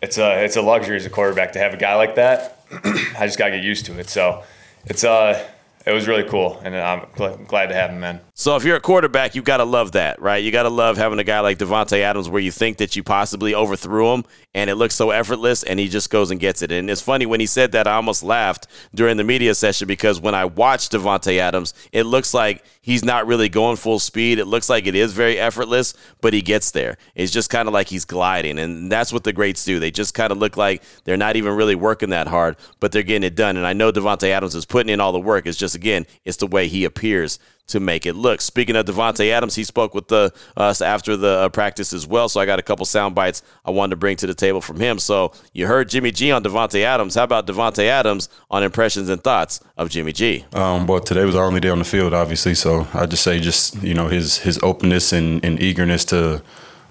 it's 0.02 0.18
a 0.18 0.44
it's 0.44 0.58
a 0.58 0.62
luxury 0.62 0.98
as 0.98 1.06
a 1.06 1.10
quarterback 1.10 1.54
to 1.54 1.60
have 1.60 1.74
a 1.74 1.78
guy 1.78 1.96
like 1.96 2.16
that. 2.16 2.64
I 3.18 3.26
just 3.26 3.38
gotta 3.38 3.52
get 3.52 3.64
used 3.64 3.86
to 3.86 3.98
it. 4.00 4.10
So 4.10 4.44
it's 4.86 5.06
uh 5.06 5.48
it 5.86 5.94
was 5.94 6.08
really 6.08 6.28
cool, 6.28 6.60
and 6.64 6.76
I'm 6.76 7.06
glad 7.16 7.68
to 7.68 7.76
have 7.76 7.92
him, 7.92 8.02
man. 8.02 8.20
So 8.40 8.56
if 8.56 8.64
you're 8.64 8.78
a 8.78 8.80
quarterback, 8.80 9.36
you 9.36 9.42
got 9.42 9.58
to 9.58 9.66
love 9.66 9.92
that, 9.92 10.22
right? 10.22 10.42
You 10.42 10.50
got 10.50 10.64
to 10.64 10.70
love 10.70 10.96
having 10.96 11.20
a 11.20 11.26
guy 11.26 11.42
like 11.42 11.58
Davante 11.58 12.00
Adams 12.00 12.30
where 12.30 12.42
you 12.42 12.52
think 12.52 12.78
that 12.78 12.96
you 12.96 13.04
possibly 13.04 13.54
overthrew 13.54 14.14
him 14.14 14.24
and 14.56 14.70
it 14.70 14.76
looks 14.76 14.96
so 14.96 15.10
effortless 15.10 15.62
and 15.64 15.78
he 15.78 15.90
just 15.90 16.10
goes 16.10 16.32
and 16.32 16.40
gets 16.40 16.62
it. 16.62 16.72
And 16.72 16.90
it's 16.90 17.02
funny 17.02 17.26
when 17.26 17.42
he 17.42 17.46
said 17.46 17.74
that 17.74 17.86
I 17.86 17.96
almost 17.96 18.24
laughed 18.24 18.68
during 18.96 19.18
the 19.18 19.26
media 19.26 19.54
session 19.54 19.90
because 19.90 20.22
when 20.22 20.36
I 20.36 20.46
watched 20.46 20.94
Davante 20.94 21.38
Adams, 21.38 21.74
it 21.92 22.04
looks 22.04 22.34
like 22.34 22.64
he's 22.80 23.04
not 23.04 23.28
really 23.28 23.50
going 23.50 23.76
full 23.76 24.00
speed. 24.00 24.40
It 24.40 24.46
looks 24.46 24.70
like 24.70 24.88
it 24.88 24.96
is 24.96 25.12
very 25.12 25.38
effortless, 25.38 25.94
but 26.22 26.34
he 26.34 26.42
gets 26.42 26.72
there. 26.72 26.96
It's 27.16 27.34
just 27.34 27.50
kind 27.50 27.68
of 27.68 27.74
like 27.74 27.90
he's 27.90 28.06
gliding 28.06 28.58
and 28.58 28.90
that's 28.90 29.12
what 29.12 29.26
the 29.26 29.34
greats 29.34 29.66
do. 29.66 29.82
They 29.82 29.92
just 29.92 30.14
kind 30.14 30.32
of 30.32 30.38
look 30.38 30.56
like 30.56 30.82
they're 31.04 31.18
not 31.18 31.36
even 31.36 31.58
really 31.58 31.76
working 31.76 32.12
that 32.12 32.28
hard, 32.28 32.56
but 32.80 32.94
they're 32.94 33.04
getting 33.04 33.28
it 33.28 33.36
done. 33.36 33.58
And 33.58 33.68
I 33.68 33.74
know 33.74 33.92
Davante 33.92 34.30
Adams 34.30 34.56
is 34.56 34.66
putting 34.66 34.94
in 34.94 35.02
all 35.02 35.12
the 35.12 35.20
work. 35.20 35.46
It's 35.46 35.58
just 35.58 35.76
again, 35.76 36.08
it's 36.24 36.38
the 36.38 36.48
way 36.48 36.70
he 36.70 36.86
appears 36.86 37.38
to 37.70 37.80
make 37.80 38.06
it 38.06 38.14
look. 38.14 38.42
Speaking 38.42 38.76
of 38.76 38.86
Davante 38.86 39.32
Adams, 39.32 39.56
he 39.56 39.64
spoke 39.64 39.94
with 39.94 40.08
the, 40.08 40.34
us 40.58 40.82
after 40.82 41.16
the 41.16 41.28
uh, 41.28 41.50
practice 41.50 41.94
as 41.94 42.06
well. 42.06 42.30
So 42.30 42.40
I 42.40 42.46
got 42.46 42.60
a 42.60 42.62
couple 42.62 42.86
sound 42.86 43.16
bites 43.16 43.42
I 43.66 43.72
wanted 43.72 43.92
to 43.92 43.96
bring 43.96 44.18
to 44.18 44.28
the 44.28 44.34
table 44.34 44.62
from 44.62 44.80
him. 44.80 45.00
So 45.00 45.32
you 45.54 45.68
heard 45.68 45.90
Jimmy 45.90 46.12
G 46.12 46.32
on 46.32 46.44
Davante 46.44 46.82
Adams. 46.82 47.16
How 47.16 47.24
about 47.24 47.48
Davante 47.48 47.86
Adams 47.86 48.30
on 48.50 48.64
impressions 48.64 49.10
and 49.10 49.24
thoughts 49.24 49.60
of 49.78 49.90
Jimmy 49.90 50.14
G? 50.14 50.46
Um, 50.54 50.88
well, 50.88 51.00
today 51.00 51.26
was 51.26 51.36
our 51.36 51.46
only 51.46 51.60
day 51.60 51.70
on 51.70 51.80
the 51.80 51.86
field, 51.86 52.14
obviously. 52.14 52.56
So 52.56 52.88
I 52.94 53.06
just 53.06 53.24
say, 53.24 53.40
just 53.40 53.82
you 53.82 53.94
know, 53.94 54.08
his 54.08 54.40
his 54.40 54.60
openness 54.64 55.14
and, 55.14 55.44
and 55.44 55.62
eagerness 55.62 56.06
to 56.06 56.42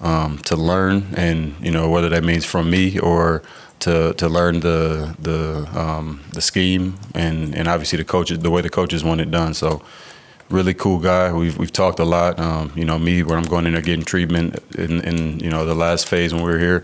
um, 0.01 0.39
to 0.39 0.57
learn, 0.57 1.09
and 1.17 1.55
you 1.61 1.71
know, 1.71 1.91
whether 1.91 2.09
that 2.09 2.25
means 2.25 2.45
from 2.45 2.71
me 2.71 2.99
or 2.99 3.43
to 3.81 4.15
to 4.15 4.29
learn 4.29 4.61
the 4.61 5.15
the 5.19 5.69
um, 5.79 6.21
the 6.33 6.41
scheme 6.41 6.99
and 7.15 7.55
and 7.55 7.69
obviously 7.69 7.97
the 7.97 8.05
coaches 8.05 8.39
the 8.41 8.51
way 8.51 8.61
the 8.61 8.71
coaches 8.71 9.05
want 9.05 9.21
it 9.21 9.31
done. 9.31 9.55
So 9.55 9.83
really 10.51 10.75
cool 10.75 10.99
guy. 10.99 11.33
We've 11.33 11.57
we've 11.59 11.73
talked 11.73 11.99
a 11.99 12.05
lot. 12.05 12.39
Um, 12.39 12.73
you 12.75 12.85
know, 12.85 12.99
me 12.99 13.23
when 13.23 13.39
I'm 13.39 13.45
going 13.45 13.67
in 13.67 13.73
there 13.73 13.83
getting 13.83 14.05
treatment 14.05 14.59
in, 14.77 15.01
in 15.03 15.41
you 15.41 15.51
know 15.51 15.65
the 15.65 15.75
last 15.75 16.09
phase 16.09 16.33
when 16.33 16.43
we 16.43 16.51
were 16.51 16.59
here, 16.59 16.83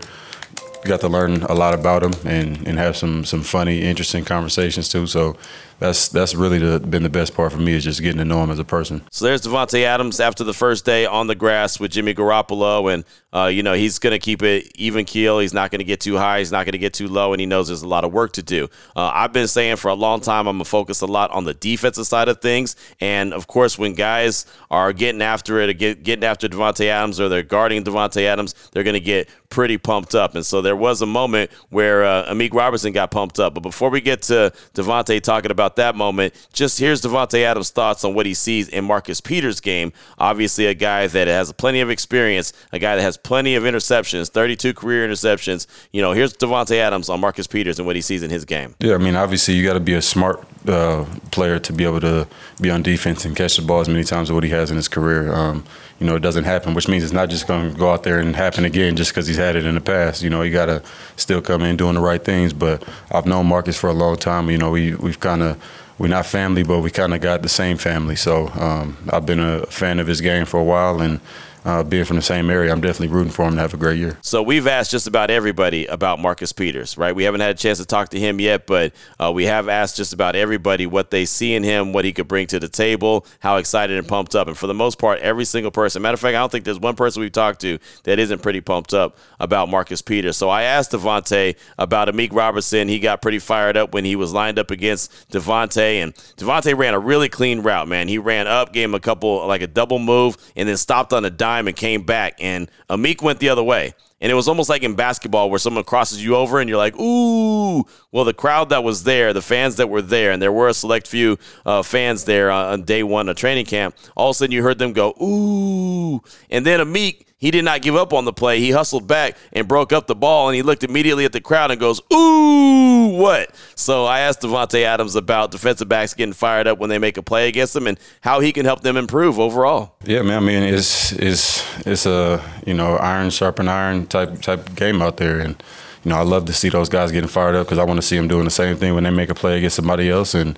got 0.83 1.01
to 1.01 1.09
learn 1.09 1.43
a 1.43 1.53
lot 1.53 1.73
about 1.73 2.03
him 2.03 2.13
and, 2.25 2.67
and 2.67 2.77
have 2.77 2.95
some 2.95 3.25
some 3.25 3.41
funny, 3.41 3.81
interesting 3.81 4.23
conversations 4.23 4.89
too. 4.89 5.07
So 5.07 5.37
that's 5.79 6.07
that's 6.07 6.35
really 6.35 6.57
the, 6.57 6.79
been 6.79 7.03
the 7.03 7.09
best 7.09 7.35
part 7.35 7.51
for 7.51 7.57
me 7.57 7.73
is 7.73 7.83
just 7.83 8.01
getting 8.01 8.19
to 8.19 8.25
know 8.25 8.43
him 8.43 8.49
as 8.49 8.59
a 8.59 8.63
person. 8.63 9.01
So 9.11 9.25
there's 9.25 9.41
Davante 9.41 9.83
Adams 9.83 10.19
after 10.19 10.43
the 10.43 10.53
first 10.53 10.85
day 10.85 11.05
on 11.05 11.27
the 11.27 11.35
grass 11.35 11.79
with 11.79 11.91
Jimmy 11.91 12.13
Garoppolo, 12.13 12.93
and 12.93 13.03
uh, 13.33 13.47
you 13.47 13.61
know 13.61 13.73
he's 13.73 13.99
going 13.99 14.11
to 14.11 14.19
keep 14.19 14.41
it 14.41 14.71
even 14.75 15.05
keel. 15.05 15.39
He's 15.39 15.53
not 15.53 15.71
going 15.71 15.79
to 15.79 15.85
get 15.85 15.99
too 15.99 16.17
high. 16.17 16.39
He's 16.39 16.51
not 16.51 16.65
going 16.65 16.73
to 16.73 16.77
get 16.77 16.93
too 16.93 17.07
low, 17.07 17.33
and 17.33 17.39
he 17.39 17.45
knows 17.45 17.67
there's 17.67 17.81
a 17.81 17.87
lot 17.87 18.03
of 18.05 18.13
work 18.13 18.31
to 18.33 18.43
do. 18.43 18.69
Uh, 18.95 19.11
I've 19.13 19.33
been 19.33 19.47
saying 19.47 19.75
for 19.77 19.89
a 19.89 19.93
long 19.93 20.21
time 20.21 20.47
I'm 20.47 20.55
gonna 20.55 20.65
focus 20.65 21.01
a 21.01 21.07
lot 21.07 21.31
on 21.31 21.43
the 21.43 21.53
defensive 21.53 22.07
side 22.07 22.29
of 22.29 22.41
things, 22.41 22.75
and 23.01 23.33
of 23.33 23.47
course 23.47 23.77
when 23.77 23.93
guys 23.93 24.45
are 24.71 24.93
getting 24.93 25.21
after 25.21 25.59
it, 25.59 25.73
get, 25.77 26.03
getting 26.03 26.23
after 26.23 26.47
Davante 26.47 26.85
Adams, 26.85 27.19
or 27.19 27.27
they're 27.27 27.43
guarding 27.43 27.83
Davante 27.83 28.23
Adams, 28.23 28.55
they're 28.71 28.83
going 28.83 28.93
to 28.93 28.99
get 28.99 29.29
pretty 29.55 29.77
pumped 29.77 30.15
up. 30.15 30.35
And 30.35 30.45
so 30.45 30.61
there 30.61 30.75
was 30.75 31.01
a 31.01 31.05
moment 31.05 31.49
where 31.69 32.03
uh, 32.03 32.31
Amik 32.31 32.53
Robertson 32.53 32.91
got 32.91 33.09
pumped 33.09 33.39
up. 33.39 33.53
But 33.53 33.61
before 33.61 33.89
we 33.89 34.01
get 34.01 34.21
to 34.23 34.51
Davante 34.73 35.21
talking 35.21 35.49
about 35.49 35.64
about 35.65 35.75
that 35.77 35.95
moment. 35.95 36.33
Just 36.53 36.79
here's 36.79 37.01
Davante 37.01 37.41
Adams' 37.43 37.71
thoughts 37.71 38.05
on 38.05 38.13
what 38.13 38.25
he 38.25 38.33
sees 38.33 38.67
in 38.67 38.85
Marcus 38.85 39.19
Peters' 39.19 39.59
game. 39.59 39.91
Obviously, 40.19 40.67
a 40.67 40.73
guy 40.73 41.07
that 41.07 41.27
has 41.27 41.51
plenty 41.53 41.81
of 41.81 41.89
experience, 41.89 42.53
a 42.71 42.77
guy 42.77 42.95
that 42.95 43.01
has 43.01 43.17
plenty 43.17 43.55
of 43.55 43.63
interceptions, 43.63 44.29
32 44.29 44.73
career 44.73 45.07
interceptions. 45.07 45.65
You 45.91 46.01
know, 46.01 46.11
here's 46.11 46.33
Davante 46.33 46.77
Adams 46.77 47.09
on 47.09 47.19
Marcus 47.19 47.47
Peters 47.47 47.79
and 47.79 47.87
what 47.87 47.95
he 47.95 48.01
sees 48.01 48.21
in 48.21 48.29
his 48.29 48.45
game. 48.45 48.75
Yeah, 48.79 48.93
I 48.93 48.97
mean, 48.99 49.15
obviously, 49.15 49.55
you 49.55 49.65
got 49.65 49.73
to 49.73 49.79
be 49.79 49.95
a 49.95 50.01
smart 50.01 50.45
uh, 50.67 51.05
player 51.31 51.57
to 51.59 51.73
be 51.73 51.83
able 51.83 52.01
to 52.01 52.27
be 52.61 52.69
on 52.69 52.83
defense 52.83 53.25
and 53.25 53.35
catch 53.35 53.55
the 53.55 53.63
ball 53.63 53.79
as 53.79 53.89
many 53.89 54.03
times 54.03 54.29
as 54.29 54.33
what 54.33 54.43
he 54.43 54.51
has 54.51 54.69
in 54.69 54.77
his 54.77 54.87
career. 54.87 55.33
Um, 55.33 55.63
you 55.99 56.05
know, 56.05 56.15
it 56.15 56.21
doesn't 56.21 56.43
happen, 56.43 56.73
which 56.73 56.87
means 56.87 57.03
it's 57.03 57.13
not 57.13 57.29
just 57.29 57.47
going 57.47 57.71
to 57.71 57.77
go 57.77 57.91
out 57.91 58.03
there 58.03 58.19
and 58.19 58.35
happen 58.35 58.65
again 58.65 58.95
just 58.95 59.11
because 59.11 59.27
he's 59.27 59.37
had 59.37 59.55
it 59.55 59.65
in 59.65 59.75
the 59.75 59.81
past. 59.81 60.21
You 60.21 60.29
know, 60.29 60.41
you 60.41 60.51
got 60.51 60.65
to 60.65 60.83
still 61.15 61.41
come 61.41 61.61
in 61.61 61.77
doing 61.77 61.95
the 61.95 62.01
right 62.01 62.23
things. 62.23 62.51
But 62.51 62.83
I've 63.11 63.25
known 63.25 63.45
Marcus 63.45 63.77
for 63.77 63.89
a 63.89 63.93
long 63.93 64.17
time. 64.17 64.49
You 64.49 64.57
know, 64.57 64.71
we 64.71 64.93
we've 64.95 65.19
kind 65.19 65.41
of 65.41 65.61
we're 65.97 66.07
not 66.07 66.25
family, 66.25 66.63
but 66.63 66.81
we 66.81 66.91
kind 66.91 67.13
of 67.13 67.21
got 67.21 67.41
the 67.41 67.49
same 67.49 67.77
family. 67.77 68.17
So 68.17 68.49
um, 68.49 68.97
I've 69.09 69.25
been 69.25 69.39
a 69.39 69.65
fan 69.67 69.99
of 69.99 70.07
his 70.07 70.19
game 70.19 70.45
for 70.45 70.59
a 70.59 70.63
while, 70.63 71.01
and 71.01 71.21
uh, 71.65 71.83
being 71.83 72.05
from 72.05 72.15
the 72.15 72.21
same 72.21 72.51
area, 72.51 72.71
I'm 72.71 72.79
definitely 72.79 73.13
rooting 73.15 73.31
for 73.31 73.47
him 73.47 73.55
to 73.55 73.61
have 73.61 73.73
a 73.73 73.77
great 73.77 73.97
year. 73.97 74.17
So 74.21 74.43
we've 74.43 74.67
asked 74.67 74.91
just 74.91 75.07
about 75.07 75.31
everybody 75.31 75.87
about 75.87 76.19
Marcus 76.19 76.53
Peters, 76.53 76.95
right? 76.95 77.15
We 77.15 77.23
haven't 77.23 77.41
had 77.41 77.55
a 77.55 77.57
chance 77.57 77.79
to 77.79 77.85
talk 77.85 78.09
to 78.09 78.19
him 78.19 78.39
yet, 78.39 78.67
but 78.67 78.93
uh, 79.19 79.31
we 79.33 79.45
have 79.45 79.67
asked 79.67 79.97
just 79.97 80.13
about 80.13 80.35
everybody 80.35 80.85
what 80.85 81.09
they 81.09 81.25
see 81.25 81.55
in 81.55 81.63
him, 81.63 81.91
what 81.91 82.05
he 82.05 82.13
could 82.13 82.27
bring 82.27 82.45
to 82.47 82.59
the 82.59 82.69
table, 82.69 83.25
how 83.39 83.57
excited 83.57 83.97
and 83.97 84.07
pumped 84.07 84.35
up. 84.35 84.47
And 84.47 84.55
for 84.55 84.67
the 84.67 84.75
most 84.75 84.99
part, 84.99 85.19
every 85.21 85.43
single 85.43 85.71
person, 85.71 86.03
matter 86.03 86.13
of 86.13 86.19
fact, 86.19 86.35
I 86.35 86.39
don't 86.39 86.51
think 86.51 86.65
there's 86.65 86.79
one 86.79 86.95
person 86.95 87.21
we've 87.21 87.31
talked 87.31 87.61
to 87.61 87.79
that 88.03 88.19
isn't 88.19 88.43
pretty 88.43 88.61
pumped 88.61 88.93
up 88.93 89.17
about 89.39 89.67
Marcus 89.67 90.03
Peters. 90.03 90.37
So 90.37 90.49
I 90.49 90.63
asked 90.63 90.91
Davante 90.91 91.55
about 91.79 92.07
Amik 92.09 92.31
Robertson. 92.31 92.87
He 92.87 92.99
got 92.99 93.23
pretty 93.23 93.39
fired 93.39 93.75
up 93.75 93.91
when 93.91 94.05
he 94.05 94.15
was 94.15 94.31
lined 94.31 94.59
up 94.59 94.69
against 94.69 95.31
Davante, 95.31 96.03
and 96.03 96.13
Davante 96.37 96.77
ran 96.77 96.93
a 96.93 96.99
really 96.99 97.27
clean 97.27 97.61
route, 97.61 97.87
man. 97.87 98.07
He 98.07 98.19
ran 98.19 98.45
up, 98.45 98.71
gave 98.71 98.85
him 98.85 98.93
a 98.93 98.99
couple, 98.99 99.47
like 99.47 99.63
a 99.63 99.67
double 99.67 99.97
move, 99.97 100.37
and 100.55 100.69
then 100.69 100.77
stopped 100.77 101.11
on 101.11 101.25
a 101.25 101.31
dime 101.31 101.54
dime 101.55 101.67
and 101.67 101.75
came 101.75 102.03
back, 102.03 102.35
and 102.39 102.69
Amik 102.89 103.21
went 103.21 103.39
the 103.39 103.49
other 103.49 103.63
way. 103.63 103.93
And 104.21 104.31
it 104.31 104.35
was 104.35 104.47
almost 104.47 104.69
like 104.69 104.83
in 104.83 104.95
basketball 104.95 105.49
where 105.49 105.59
someone 105.59 105.83
crosses 105.83 106.23
you 106.23 106.35
over 106.35 106.59
and 106.59 106.69
you're 106.69 106.77
like, 106.77 106.97
ooh. 106.99 107.83
Well, 108.11 108.23
the 108.23 108.33
crowd 108.33 108.69
that 108.69 108.83
was 108.83 109.03
there, 109.03 109.33
the 109.33 109.41
fans 109.41 109.75
that 109.75 109.89
were 109.89 110.01
there, 110.01 110.31
and 110.31 110.41
there 110.41 110.53
were 110.53 110.69
a 110.69 110.73
select 110.73 111.07
few 111.07 111.37
uh, 111.65 111.83
fans 111.83 112.23
there 112.23 112.49
uh, 112.49 112.71
on 112.71 112.83
day 112.83 113.03
one 113.03 113.27
of 113.29 113.35
training 113.35 113.65
camp, 113.65 113.95
all 114.15 114.29
of 114.29 114.35
a 114.35 114.37
sudden 114.37 114.53
you 114.53 114.63
heard 114.63 114.79
them 114.79 114.93
go, 114.93 115.09
ooh. 115.21 116.21
And 116.49 116.65
then 116.65 116.79
Amik 116.79 117.25
he 117.45 117.51
did 117.51 117.63
not 117.63 117.83
give 117.83 117.95
up 117.95 118.11
on 118.11 118.25
the 118.25 118.33
play. 118.33 118.59
He 118.59 118.71
hustled 118.71 119.05
back 119.05 119.37
and 119.53 119.67
broke 119.67 119.93
up 119.93 120.07
the 120.07 120.15
ball, 120.15 120.49
and 120.49 120.55
he 120.55 120.63
looked 120.63 120.83
immediately 120.83 121.25
at 121.25 121.31
the 121.31 121.39
crowd 121.39 121.69
and 121.69 121.79
goes, 121.79 122.01
Ooh, 122.11 123.19
what? 123.19 123.53
So 123.75 124.05
I 124.05 124.21
asked 124.21 124.41
Davante 124.41 124.81
Adams 124.81 125.15
about 125.15 125.51
defensive 125.51 125.87
backs 125.87 126.15
getting 126.15 126.33
fired 126.33 126.65
up 126.65 126.79
when 126.79 126.89
they 126.89 126.97
make 126.97 127.17
a 127.17 127.21
play 127.21 127.47
against 127.47 127.75
them 127.75 127.85
and 127.85 127.99
how 128.21 128.39
he 128.39 128.51
can 128.51 128.65
help 128.65 128.81
them 128.81 128.97
improve 128.97 129.37
overall. 129.39 129.93
Yeah, 130.03 130.23
man. 130.23 130.37
I 130.37 130.39
mean, 130.39 130.63
it's 130.63 131.11
it's 131.11 131.63
it's 131.85 132.07
a 132.07 132.43
you 132.65 132.73
know 132.73 132.95
iron 132.95 133.29
sharpen 133.29 133.67
iron 133.67 134.07
type 134.07 134.41
type 134.41 134.73
game 134.73 135.03
out 135.03 135.17
there, 135.17 135.37
and 135.37 135.61
you 136.03 136.09
know 136.09 136.17
I 136.17 136.23
love 136.23 136.45
to 136.45 136.53
see 136.53 136.69
those 136.69 136.89
guys 136.89 137.11
getting 137.11 137.29
fired 137.29 137.53
up 137.53 137.67
because 137.67 137.77
I 137.77 137.83
want 137.83 137.99
to 137.99 138.07
see 138.07 138.17
them 138.17 138.27
doing 138.27 138.45
the 138.45 138.49
same 138.49 138.75
thing 138.75 138.95
when 138.95 139.03
they 139.03 139.11
make 139.11 139.29
a 139.29 139.35
play 139.35 139.59
against 139.59 139.75
somebody 139.75 140.09
else, 140.09 140.33
and 140.33 140.57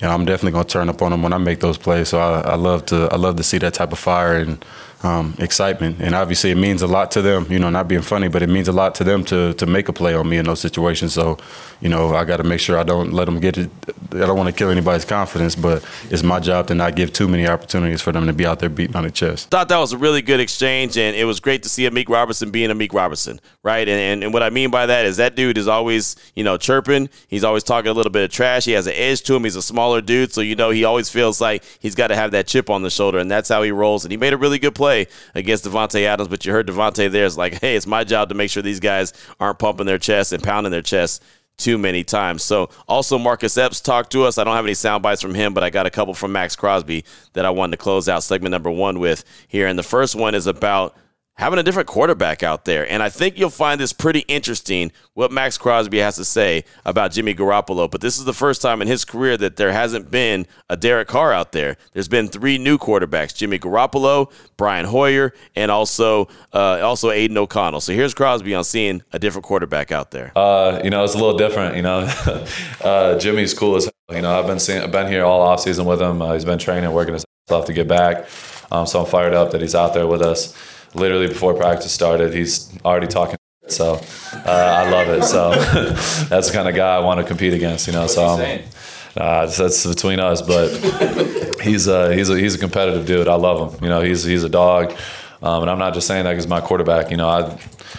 you 0.00 0.06
know, 0.06 0.14
I'm 0.14 0.24
definitely 0.24 0.52
gonna 0.52 0.66
turn 0.66 0.88
up 0.88 1.02
on 1.02 1.10
them 1.10 1.24
when 1.24 1.32
I 1.32 1.38
make 1.38 1.58
those 1.58 1.78
plays. 1.78 2.10
So 2.10 2.20
I, 2.20 2.52
I 2.52 2.54
love 2.54 2.86
to 2.86 3.08
I 3.10 3.16
love 3.16 3.34
to 3.38 3.42
see 3.42 3.58
that 3.58 3.74
type 3.74 3.90
of 3.90 3.98
fire 3.98 4.36
and 4.36 4.64
um, 5.02 5.34
excitement. 5.38 5.96
And 6.00 6.14
obviously, 6.14 6.50
it 6.50 6.56
means 6.56 6.82
a 6.82 6.86
lot 6.86 7.10
to 7.12 7.22
them. 7.22 7.46
You 7.50 7.58
know, 7.58 7.70
not 7.70 7.88
being 7.88 8.02
funny, 8.02 8.28
but 8.28 8.42
it 8.42 8.48
means 8.48 8.68
a 8.68 8.72
lot 8.72 8.94
to 8.96 9.04
them 9.04 9.24
to 9.26 9.52
to 9.54 9.66
make 9.66 9.88
a 9.88 9.92
play 9.92 10.14
on 10.14 10.28
me 10.28 10.38
in 10.38 10.46
those 10.46 10.60
situations. 10.60 11.12
So, 11.12 11.38
you 11.80 11.88
know, 11.88 12.14
I 12.14 12.24
got 12.24 12.38
to 12.38 12.44
make 12.44 12.60
sure 12.60 12.78
I 12.78 12.82
don't 12.82 13.12
let 13.12 13.24
them 13.24 13.40
get 13.40 13.58
it. 13.58 13.70
I 14.12 14.26
don't 14.26 14.36
want 14.36 14.48
to 14.48 14.52
kill 14.52 14.70
anybody's 14.70 15.04
confidence, 15.04 15.56
but 15.56 15.84
it's 16.10 16.22
my 16.22 16.38
job 16.38 16.68
to 16.68 16.74
not 16.74 16.94
give 16.94 17.12
too 17.12 17.28
many 17.28 17.46
opportunities 17.46 18.00
for 18.00 18.12
them 18.12 18.26
to 18.26 18.32
be 18.32 18.46
out 18.46 18.60
there 18.60 18.68
beating 18.68 18.96
on 18.96 19.04
the 19.04 19.10
chest. 19.10 19.50
Thought 19.50 19.68
that 19.68 19.78
was 19.78 19.92
a 19.92 19.98
really 19.98 20.22
good 20.22 20.40
exchange, 20.40 20.96
and 20.96 21.16
it 21.16 21.24
was 21.24 21.40
great 21.40 21.62
to 21.64 21.68
see 21.68 21.88
Amik 21.88 22.08
Robertson 22.08 22.50
being 22.50 22.70
Amik 22.70 22.92
Robertson, 22.92 23.40
right? 23.62 23.88
And, 23.88 24.00
and 24.00 24.24
and 24.24 24.32
what 24.32 24.42
I 24.42 24.50
mean 24.50 24.70
by 24.70 24.86
that 24.86 25.04
is 25.04 25.16
that 25.16 25.34
dude 25.34 25.58
is 25.58 25.66
always 25.68 26.16
you 26.36 26.44
know 26.44 26.56
chirping. 26.56 27.08
He's 27.28 27.44
always 27.44 27.64
talking 27.64 27.90
a 27.90 27.94
little 27.94 28.12
bit 28.12 28.24
of 28.24 28.30
trash. 28.30 28.64
He 28.64 28.72
has 28.72 28.86
an 28.86 28.94
edge 28.94 29.22
to 29.22 29.34
him. 29.34 29.44
He's 29.44 29.56
a 29.56 29.62
smaller 29.62 30.00
dude, 30.00 30.32
so 30.32 30.40
you 30.40 30.54
know 30.54 30.70
he 30.70 30.84
always 30.84 31.10
feels 31.10 31.40
like 31.40 31.64
he's 31.80 31.94
got 31.94 32.08
to 32.08 32.14
have 32.14 32.30
that 32.32 32.46
chip 32.46 32.70
on 32.70 32.82
the 32.82 32.90
shoulder, 32.90 33.18
and 33.18 33.30
that's 33.30 33.48
how 33.48 33.62
he 33.62 33.72
rolls. 33.72 34.04
And 34.04 34.12
he 34.12 34.16
made 34.16 34.32
a 34.32 34.36
really 34.36 34.58
good 34.58 34.74
play 34.74 34.91
against 35.34 35.64
Davante 35.64 36.02
Adams, 36.04 36.28
but 36.28 36.44
you 36.44 36.52
heard 36.52 36.66
Davante 36.66 37.10
there 37.10 37.24
is 37.24 37.36
like, 37.36 37.60
hey, 37.60 37.76
it's 37.76 37.86
my 37.86 38.04
job 38.04 38.28
to 38.28 38.34
make 38.34 38.50
sure 38.50 38.62
these 38.62 38.80
guys 38.80 39.12
aren't 39.40 39.58
pumping 39.58 39.86
their 39.86 39.98
chest 39.98 40.32
and 40.32 40.42
pounding 40.42 40.70
their 40.70 40.82
chest 40.82 41.22
too 41.58 41.78
many 41.78 42.02
times. 42.02 42.42
So 42.42 42.70
also 42.88 43.18
Marcus 43.18 43.56
Epps 43.56 43.80
talked 43.80 44.10
to 44.12 44.24
us. 44.24 44.38
I 44.38 44.44
don't 44.44 44.56
have 44.56 44.64
any 44.64 44.74
sound 44.74 45.02
bites 45.02 45.22
from 45.22 45.34
him, 45.34 45.54
but 45.54 45.62
I 45.62 45.70
got 45.70 45.86
a 45.86 45.90
couple 45.90 46.14
from 46.14 46.32
Maxx 46.32 46.56
Crosby 46.56 47.04
that 47.34 47.44
I 47.44 47.50
wanted 47.50 47.72
to 47.72 47.76
close 47.76 48.08
out 48.08 48.22
segment 48.22 48.52
number 48.52 48.70
one 48.70 48.98
with 48.98 49.24
here. 49.48 49.66
And 49.66 49.78
the 49.78 49.82
first 49.82 50.14
one 50.14 50.34
is 50.34 50.46
about 50.46 50.96
having 51.34 51.58
a 51.58 51.62
different 51.62 51.88
quarterback 51.88 52.42
out 52.42 52.64
there. 52.64 52.90
And 52.90 53.02
I 53.02 53.08
think 53.08 53.38
you'll 53.38 53.50
find 53.50 53.80
this 53.80 53.92
pretty 53.92 54.20
interesting 54.20 54.92
what 55.14 55.32
Maxx 55.32 55.56
Crosby 55.58 55.98
has 55.98 56.16
to 56.16 56.24
say 56.24 56.64
about 56.84 57.12
Jimmy 57.12 57.34
Garoppolo. 57.34 57.90
But 57.90 58.00
this 58.00 58.18
is 58.18 58.24
the 58.24 58.32
first 58.32 58.60
time 58.62 58.82
in 58.82 58.88
his 58.88 59.04
career 59.04 59.36
that 59.38 59.56
there 59.56 59.72
hasn't 59.72 60.10
been 60.10 60.46
a 60.68 60.76
Derek 60.76 61.08
Carr 61.08 61.32
out 61.32 61.52
there. 61.52 61.76
There's 61.92 62.08
been 62.08 62.28
three 62.28 62.58
new 62.58 62.78
quarterbacks: 62.78 63.34
Jimmy 63.34 63.58
Garoppolo, 63.58 64.30
Brian 64.56 64.84
Hoyer, 64.84 65.32
and 65.56 65.70
also 65.70 66.28
uh, 66.52 66.80
also 66.82 67.10
Aidan 67.10 67.38
O'Connell. 67.38 67.80
So 67.80 67.92
here's 67.92 68.14
Crosby 68.14 68.54
on 68.54 68.64
seeing 68.64 69.02
a 69.12 69.18
different 69.18 69.44
quarterback 69.44 69.90
out 69.90 70.10
there. 70.10 70.32
Uh, 70.36 70.80
you 70.84 70.90
know, 70.90 71.04
it's 71.04 71.14
a 71.14 71.18
little 71.18 71.36
different. 71.36 71.76
You 71.76 71.82
know, 71.82 72.00
uh, 72.82 73.18
Jimmy's 73.18 73.54
cool 73.54 73.76
as 73.76 73.84
hell. 73.84 74.16
You 74.16 74.22
know, 74.22 74.38
I've 74.38 74.46
been 74.46 74.60
seeing, 74.60 74.82
I've 74.82 74.92
been 74.92 75.08
here 75.08 75.24
all 75.24 75.40
off 75.40 75.60
season 75.60 75.86
with 75.86 76.00
him. 76.00 76.20
Uh, 76.20 76.34
he's 76.34 76.44
been 76.44 76.58
training, 76.58 76.92
working 76.92 77.14
his 77.14 77.24
off 77.50 77.66
to 77.66 77.72
get 77.72 77.88
back. 77.88 78.26
Um, 78.70 78.86
so 78.86 79.00
I'm 79.00 79.06
fired 79.06 79.34
up 79.34 79.50
that 79.50 79.60
he's 79.60 79.74
out 79.74 79.92
there 79.94 80.06
with 80.06 80.22
us 80.22 80.56
literally 80.94 81.28
before 81.28 81.54
practice 81.54 81.92
started, 81.92 82.34
he's 82.34 82.72
already 82.84 83.06
talking. 83.06 83.36
So 83.68 83.94
uh, 84.34 84.40
I 84.46 84.90
love 84.90 85.08
it. 85.08 85.24
So 85.24 85.50
that's 86.28 86.48
the 86.48 86.52
kind 86.52 86.68
of 86.68 86.74
guy 86.74 86.96
I 86.96 86.98
want 87.00 87.20
to 87.20 87.26
compete 87.26 87.54
against, 87.54 87.86
you 87.86 87.92
know. 87.92 88.06
so 88.06 88.24
I'm, 88.24 88.62
uh, 89.16 89.46
that's 89.46 89.86
between 89.86 90.20
us, 90.20 90.42
but 90.42 90.68
he's 91.60 91.86
a, 91.86 92.14
he's 92.14 92.30
a 92.30 92.38
he's 92.38 92.54
a 92.54 92.58
competitive 92.58 93.06
dude. 93.06 93.28
I 93.28 93.34
love 93.34 93.74
him. 93.74 93.84
You 93.84 93.90
know, 93.90 94.00
he's 94.00 94.24
he's 94.24 94.42
a 94.42 94.48
dog, 94.48 94.92
um, 95.42 95.62
and 95.62 95.70
I'm 95.70 95.78
not 95.78 95.94
just 95.94 96.06
saying 96.06 96.24
that 96.24 96.32
because 96.32 96.46
my 96.46 96.60
quarterback. 96.60 97.10
You 97.10 97.18
know, 97.18 97.28
I, 97.28 97.58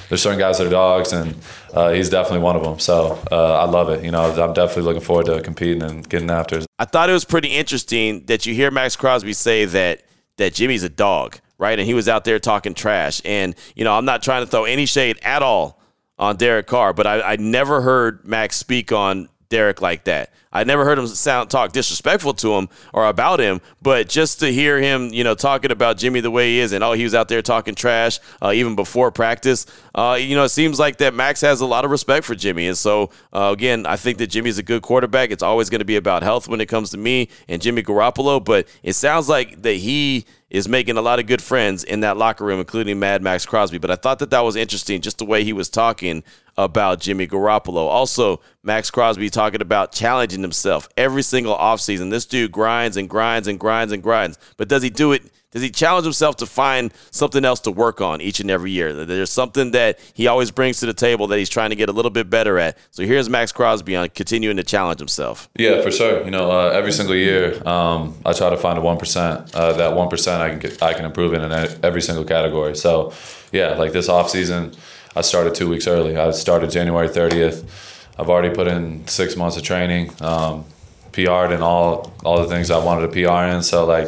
there's 0.10 0.22
certain 0.22 0.40
guys 0.40 0.58
that 0.58 0.68
are 0.68 0.72
dogs, 0.72 1.14
and 1.14 1.36
uh, 1.74 1.92
he's 1.92 2.10
definitely 2.10 2.40
one 2.40 2.56
of 2.56 2.64
them. 2.64 2.80
So 2.80 3.20
uh, 3.32 3.60
I 3.60 3.66
love 3.66 3.90
it. 3.90 4.04
You 4.04 4.12
know, 4.12 4.24
I'm 4.24 4.54
definitely 4.54 4.84
looking 4.84 5.02
forward 5.02 5.28
to 5.28 5.42
competing 5.42 5.84
and 5.84 6.08
getting 6.08 6.32
after. 6.32 6.58
it. 6.58 6.66
I 6.80 6.86
thought 6.86 7.10
it 7.10 7.14
was 7.14 7.26
pretty 7.26 7.50
interesting 7.50 8.26
that 8.26 8.46
you 8.46 8.54
hear 8.54 8.72
Maxx 8.72 8.96
Crosby 8.96 9.34
say 9.34 9.66
that 9.66 10.02
that 10.38 10.56
Jimmy's 10.56 10.84
a 10.84 10.90
dog 10.90 11.38
right? 11.64 11.80
And 11.80 11.88
he 11.88 11.94
was 11.94 12.10
out 12.10 12.26
there 12.26 12.40
talking 12.40 12.74
trash. 12.74 13.22
And, 13.24 13.56
you 13.74 13.86
know, 13.86 13.94
I'm 13.94 14.04
not 14.04 14.22
trying 14.22 14.44
to 14.44 14.52
throw 14.52 14.66
any 14.66 14.86
shade 14.86 15.18
at 15.22 15.42
all 15.42 15.80
on 16.20 16.36
Derek 16.36 16.68
Carr, 16.68 16.92
but 16.92 17.08
I, 17.08 17.22
I 17.22 17.36
never 17.38 17.80
heard 17.80 18.26
Max 18.26 18.58
speak 18.58 18.92
on 18.92 19.30
Derek 19.48 19.82
like 19.82 20.04
that. 20.04 20.34
I 20.54 20.64
never 20.64 20.86
heard 20.86 21.00
him 21.00 21.08
sound 21.08 21.50
talk 21.50 21.72
disrespectful 21.72 22.36
to 22.36 22.54
him 22.54 22.70
or 22.94 23.08
about 23.08 23.40
him, 23.40 23.60
but 23.82 24.08
just 24.08 24.40
to 24.42 24.54
hear 24.54 24.80
him, 24.80 25.10
you 25.12 25.24
know, 25.24 25.36
talking 25.36 25.72
about 25.72 25.98
Jimmy 25.98 26.20
the 26.22 26.32
way 26.32 26.52
he 26.52 26.60
is, 26.60 26.72
and 26.72 26.84
oh, 26.84 26.94
he 26.94 27.04
was 27.04 27.16
out 27.16 27.28
there 27.28 27.42
talking 27.42 27.76
trash 27.76 28.20
uh, 28.42 28.52
even 28.54 28.76
before 28.76 29.12
practice. 29.12 29.66
Uh, 29.96 30.18
you 30.20 30.36
know, 30.36 30.44
it 30.44 30.50
seems 30.50 30.80
like 30.80 30.98
that 30.98 31.14
Max 31.14 31.42
has 31.42 31.62
a 31.62 31.66
lot 31.66 31.84
of 31.84 31.92
respect 31.92 32.26
for 32.26 32.36
Jimmy, 32.36 32.68
and 32.68 32.78
so 32.78 33.10
uh, 33.34 33.50
again, 33.52 33.86
I 33.86 33.98
think 33.98 34.20
that 34.20 34.28
Jimmy's 34.28 34.60
a 34.60 34.64
good 34.64 34.84
quarterback. 34.84 35.32
It's 35.32 35.44
always 35.44 35.70
going 35.70 35.80
to 35.80 35.86
be 35.86 35.96
about 35.96 36.24
health 36.24 36.48
when 36.48 36.62
it 36.62 36.68
comes 36.68 36.92
to 36.92 36.98
me 36.98 37.30
and 37.48 37.62
Jimmy 37.62 37.82
Garoppolo, 37.82 38.44
but 38.44 38.68
it 38.84 38.94
sounds 38.94 39.28
like 39.28 39.64
that 39.64 39.74
he 39.74 40.26
is 40.54 40.70
making 40.70 40.98
a 40.98 41.02
lot 41.02 41.20
of 41.20 41.26
good 41.26 41.42
friends 41.42 41.84
in 41.84 42.02
that 42.02 42.16
locker 42.16 42.46
room, 42.46 42.60
including 42.60 43.00
Mad 43.00 43.24
Maxx 43.24 43.44
Crosby. 43.44 43.80
But 43.80 43.90
I 43.90 43.96
thought 43.96 44.20
that 44.20 44.30
that 44.30 44.42
was 44.42 44.56
interesting, 44.56 45.02
just 45.02 45.18
the 45.18 45.26
way 45.26 45.44
he 45.44 45.52
was 45.52 45.68
talking 45.68 46.24
about 46.56 47.00
Jimmy 47.00 47.28
Garoppolo. 47.28 47.88
Also, 47.88 48.40
Maxx 48.62 48.92
Crosby 48.92 49.32
talking 49.32 49.62
about 49.62 49.92
challenging 49.92 50.43
himself 50.44 50.88
every 50.96 51.24
single 51.24 51.56
offseason. 51.56 52.12
This 52.12 52.26
dude 52.26 52.52
grinds 52.52 52.98
and 52.98 53.10
grinds 53.10 53.48
and 53.48 53.60
grinds 53.60 53.92
and 53.92 54.04
grinds. 54.04 54.38
But 54.58 54.68
does 54.68 54.84
he 54.84 54.90
do 54.90 55.12
it? 55.12 55.24
Does 55.54 55.62
he 55.62 55.70
challenge 55.70 56.04
himself 56.04 56.38
to 56.38 56.48
find 56.48 56.92
something 57.12 57.46
else 57.46 57.60
to 57.62 57.72
work 57.72 58.02
on 58.02 58.22
each 58.22 58.40
and 58.40 58.50
every 58.50 58.72
year? 58.72 59.06
There's 59.06 59.30
something 59.30 59.70
that 59.72 60.00
he 60.16 60.26
always 60.26 60.50
brings 60.50 60.80
to 60.80 60.88
the 60.88 60.96
table 60.96 61.28
that 61.28 61.38
he's 61.38 61.50
trying 61.50 61.70
to 61.70 61.76
get 61.76 61.90
a 61.90 61.92
little 61.92 62.10
bit 62.10 62.28
better 62.28 62.58
at. 62.58 62.76
So 62.90 63.04
here's 63.04 63.30
Maxx 63.30 63.52
Crosby 63.52 63.96
on 63.96 64.10
continuing 64.10 64.58
to 64.58 64.64
challenge 64.64 65.00
himself. 65.00 65.48
Yeah, 65.56 65.82
for 65.84 65.92
sure. 65.92 66.26
You 66.26 66.32
know, 66.32 66.50
uh, 66.50 66.70
every 66.70 66.92
single 66.92 67.16
year, 67.16 67.62
um, 67.68 68.16
I 68.26 68.34
try 68.34 68.50
to 68.50 68.58
find 68.58 68.80
a 68.80 68.82
one 68.82 68.98
percent. 68.98 69.54
Uh, 69.54 69.74
that 69.74 69.96
one 69.96 70.10
percent 70.10 70.42
I 70.42 70.50
can 70.50 70.58
get, 70.58 70.82
I 70.82 70.94
can 70.96 71.06
improve 71.06 71.36
in 71.36 71.42
in 71.42 71.52
every 71.84 72.02
single 72.02 72.26
category. 72.26 72.76
So, 72.76 73.14
yeah, 73.52 73.76
like 73.76 73.92
this 73.92 74.10
off 74.10 74.32
season, 74.32 74.74
I 75.16 75.22
started 75.22 75.54
two 75.54 75.70
weeks 75.70 75.86
early. 75.86 76.18
I 76.18 76.32
started 76.32 76.72
January 76.72 77.08
30th. 77.08 77.93
I've 78.18 78.30
already 78.30 78.54
put 78.54 78.68
in 78.68 79.08
six 79.08 79.36
months 79.36 79.58
of 79.58 79.64
training, 79.64 80.12
um, 80.22 80.66
PR'd 81.12 81.52
and 81.52 81.64
all 81.64 82.14
all 82.24 82.42
the 82.42 82.48
things 82.48 82.72
I 82.72 82.84
wanted 82.84 83.08
to 83.08 83.14
PR 83.14 83.56
in. 83.56 83.64
So 83.64 83.86
like 83.86 84.08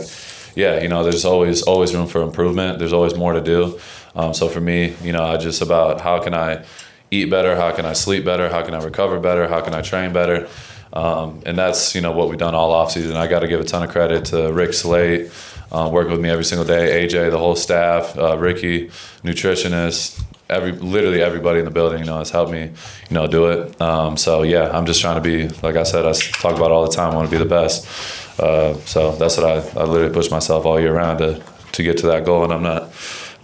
yeah, 0.56 0.82
you 0.82 0.88
know, 0.88 1.04
there's 1.04 1.26
always 1.26 1.62
always 1.64 1.94
room 1.94 2.08
for 2.08 2.22
improvement. 2.22 2.80
There's 2.80 2.94
always 2.94 3.16
more 3.16 3.34
to 3.34 3.42
do. 3.42 3.80
Um, 4.16 4.34
so 4.34 4.48
for 4.48 4.62
me, 4.62 4.96
you 5.04 5.12
know, 5.12 5.24
I 5.24 5.38
just 5.38 5.62
about 5.62 6.02
how 6.02 6.22
can 6.22 6.34
I 6.34 6.66
eat 7.12 7.30
better, 7.30 7.56
how 7.56 7.72
can 7.72 7.86
I 7.86 7.94
sleep 7.94 8.26
better, 8.26 8.50
how 8.50 8.64
can 8.64 8.74
I 8.74 8.84
recover 8.84 9.20
better, 9.20 9.48
how 9.48 9.62
can 9.62 9.74
I 9.74 9.82
train 9.82 10.14
better, 10.14 10.48
um, 10.94 11.42
and 11.46 11.58
that's 11.58 11.94
you 11.94 12.02
know 12.02 12.14
what 12.14 12.30
we've 12.30 12.40
done 12.40 12.56
all 12.56 12.72
off 12.72 12.92
season. 12.92 13.18
I 13.18 13.28
got 13.28 13.40
to 13.40 13.48
give 13.48 13.60
a 13.60 13.66
ton 13.66 13.84
of 13.84 13.90
credit 13.90 14.26
to 14.26 14.52
Rick 14.52 14.74
Slate, 14.74 15.30
uh, 15.72 15.90
working 15.92 16.12
with 16.12 16.22
me 16.22 16.30
every 16.30 16.46
single 16.46 16.66
day, 16.66 17.06
AJ, 17.06 17.32
the 17.32 17.38
whole 17.38 17.56
staff, 17.56 18.18
uh, 18.18 18.38
Ricky, 18.38 18.88
nutritionist, 19.24 20.24
every 20.50 20.72
literally 20.74 21.22
everybody 21.22 21.60
in 21.60 21.66
the 21.66 21.72
building, 21.72 22.00
you 22.00 22.06
know, 22.06 22.20
has 22.20 22.30
helped 22.30 22.52
me, 22.52 22.64
you 23.10 23.14
know, 23.14 23.28
do 23.28 23.48
it. 23.48 23.82
Um, 23.82 24.18
so 24.18 24.44
yeah, 24.44 24.70
I'm 24.70 24.86
just 24.86 25.02
trying 25.02 25.16
to 25.16 25.22
be, 25.22 25.48
like 25.62 25.76
I 25.76 25.84
said, 25.84 26.06
I 26.06 26.14
talk 26.14 26.56
about 26.56 26.72
all 26.72 26.86
the 26.86 26.96
time. 26.96 27.12
I 27.12 27.16
want 27.16 27.30
to 27.30 27.36
be 27.36 27.44
the 27.44 27.50
best. 27.50 27.88
Uh, 28.40 28.74
so 28.86 29.14
that's 29.14 29.38
what 29.38 29.46
I, 29.46 29.80
I 29.80 29.86
literally 29.86 30.14
push 30.14 30.30
myself 30.30 30.66
all 30.66 30.80
year 30.80 30.94
round 30.94 31.20
to 31.20 31.42
to 31.74 31.84
get 31.84 31.98
to 31.98 32.08
that 32.08 32.26
goal, 32.26 32.44
and 32.44 32.54
I'm 32.54 32.64
not 32.64 32.94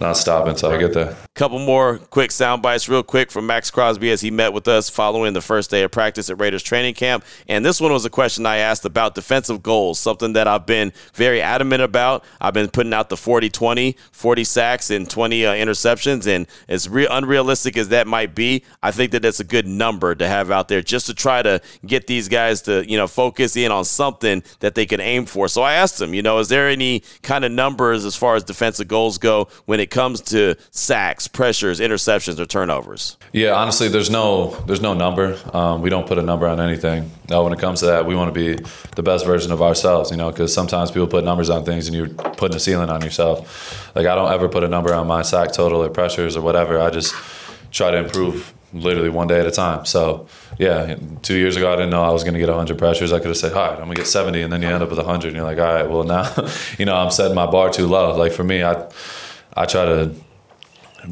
not 0.02 0.16
stopping 0.16 0.50
until 0.50 0.70
I 0.70 0.78
get 0.78 0.92
there. 0.92 1.16
Couple 1.34 1.58
more 1.58 1.98
quick 1.98 2.30
sound 2.30 2.60
bites, 2.60 2.88
real 2.88 3.02
quick, 3.02 3.30
from 3.30 3.46
Maxx 3.46 3.70
Crosby 3.70 4.10
as 4.10 4.20
he 4.20 4.30
met 4.30 4.52
with 4.52 4.68
us 4.68 4.90
following 4.90 5.32
the 5.32 5.40
first 5.40 5.70
day 5.70 5.82
of 5.82 5.90
practice 5.90 6.28
at 6.28 6.38
Raiders 6.38 6.62
training 6.62 6.94
camp. 6.94 7.24
And 7.48 7.64
this 7.64 7.80
one 7.80 7.92
was 7.92 8.04
a 8.04 8.10
question 8.10 8.44
I 8.44 8.56
asked 8.58 8.84
about 8.84 9.14
defensive 9.14 9.62
goals, 9.62 9.98
something 9.98 10.34
that 10.34 10.46
I've 10.46 10.66
been 10.66 10.92
very 11.14 11.40
adamant 11.40 11.82
about. 11.82 12.24
I've 12.40 12.52
been 12.52 12.68
putting 12.68 12.92
out 12.92 13.08
the 13.08 13.16
40 13.16 13.48
20, 13.48 13.96
40 14.10 14.44
sacks 14.44 14.90
and 14.90 15.08
20 15.08 15.46
uh, 15.46 15.54
interceptions. 15.54 16.26
And 16.26 16.46
as 16.68 16.88
re- 16.88 17.06
unrealistic 17.10 17.76
as 17.76 17.88
that 17.88 18.06
might 18.06 18.34
be, 18.34 18.64
I 18.82 18.90
think 18.90 19.12
that 19.12 19.22
that's 19.22 19.40
a 19.40 19.44
good 19.44 19.66
number 19.66 20.14
to 20.14 20.28
have 20.28 20.50
out 20.50 20.68
there 20.68 20.82
just 20.82 21.06
to 21.06 21.14
try 21.14 21.42
to 21.42 21.60
get 21.86 22.08
these 22.08 22.28
guys 22.28 22.62
to, 22.62 22.84
you 22.90 22.96
know, 22.96 23.06
focus 23.06 23.56
in 23.56 23.70
on 23.70 23.84
something 23.84 24.42
that 24.60 24.74
they 24.74 24.84
can 24.84 25.00
aim 25.00 25.26
for. 25.26 25.46
So 25.46 25.62
I 25.62 25.74
asked 25.74 26.00
him, 26.00 26.12
you 26.12 26.22
know, 26.22 26.40
is 26.40 26.48
there 26.48 26.68
any 26.68 27.04
kind 27.22 27.44
of 27.44 27.52
numbers 27.52 28.04
as 28.04 28.16
far 28.16 28.34
as 28.34 28.42
defensive 28.42 28.88
goals 28.88 29.18
go 29.18 29.48
when 29.66 29.78
it 29.78 29.91
comes 29.92 30.20
to 30.22 30.56
sacks? 30.70 31.28
pressures, 31.28 31.80
interceptions, 31.80 32.38
or 32.38 32.46
turnovers? 32.46 33.16
Yeah, 33.32 33.52
honestly, 33.52 33.88
there's 33.88 34.10
no 34.10 34.50
there's 34.66 34.80
no 34.80 34.94
number. 34.94 35.38
Um, 35.52 35.82
we 35.82 35.90
don't 35.90 36.06
put 36.06 36.18
a 36.18 36.22
number 36.22 36.46
on 36.46 36.60
anything. 36.60 37.10
Now, 37.28 37.44
when 37.44 37.52
it 37.52 37.58
comes 37.58 37.80
to 37.80 37.86
that, 37.86 38.06
we 38.06 38.14
want 38.14 38.32
to 38.32 38.56
be 38.56 38.62
the 38.96 39.02
best 39.02 39.24
version 39.24 39.52
of 39.52 39.62
ourselves. 39.62 40.10
You 40.10 40.16
know, 40.16 40.30
because 40.30 40.52
sometimes 40.52 40.90
people 40.90 41.06
put 41.06 41.24
numbers 41.24 41.50
on 41.50 41.64
things, 41.64 41.88
and 41.88 41.96
you're 41.96 42.08
putting 42.08 42.56
a 42.56 42.60
ceiling 42.60 42.90
on 42.90 43.02
yourself. 43.02 43.94
Like 43.94 44.06
I 44.06 44.14
don't 44.14 44.32
ever 44.32 44.48
put 44.48 44.64
a 44.64 44.68
number 44.68 44.92
on 44.94 45.06
my 45.06 45.22
sack 45.22 45.52
total 45.52 45.82
or 45.82 45.88
pressures 45.90 46.36
or 46.36 46.42
whatever. 46.42 46.80
I 46.80 46.90
just 46.90 47.14
try 47.70 47.90
to 47.90 47.98
improve 47.98 48.52
literally 48.74 49.10
one 49.10 49.26
day 49.26 49.38
at 49.38 49.46
a 49.46 49.50
time. 49.50 49.84
So 49.84 50.28
yeah, 50.58 50.96
two 51.22 51.36
years 51.36 51.56
ago 51.56 51.72
I 51.72 51.76
didn't 51.76 51.90
know 51.90 52.02
I 52.02 52.10
was 52.10 52.24
going 52.24 52.34
to 52.34 52.40
get 52.40 52.48
100 52.48 52.78
pressures. 52.78 53.12
I 53.12 53.18
could 53.18 53.28
have 53.28 53.36
said, 53.36 53.52
all 53.52 53.68
right, 53.68 53.72
I'm 53.72 53.84
going 53.84 53.96
to 53.96 53.96
get 53.96 54.06
70, 54.06 54.40
and 54.42 54.52
then 54.52 54.62
you 54.62 54.68
end 54.68 54.82
up 54.82 54.88
with 54.88 54.98
100, 54.98 55.28
and 55.28 55.36
you're 55.36 55.44
like, 55.44 55.58
all 55.58 55.74
right, 55.74 55.88
well 55.88 56.04
now, 56.04 56.32
you 56.78 56.86
know, 56.86 56.96
I'm 56.96 57.10
setting 57.10 57.34
my 57.34 57.46
bar 57.46 57.70
too 57.70 57.86
low. 57.86 58.16
Like 58.16 58.32
for 58.32 58.44
me, 58.44 58.62
I 58.62 58.88
I 59.56 59.66
try 59.66 59.84
to 59.84 60.14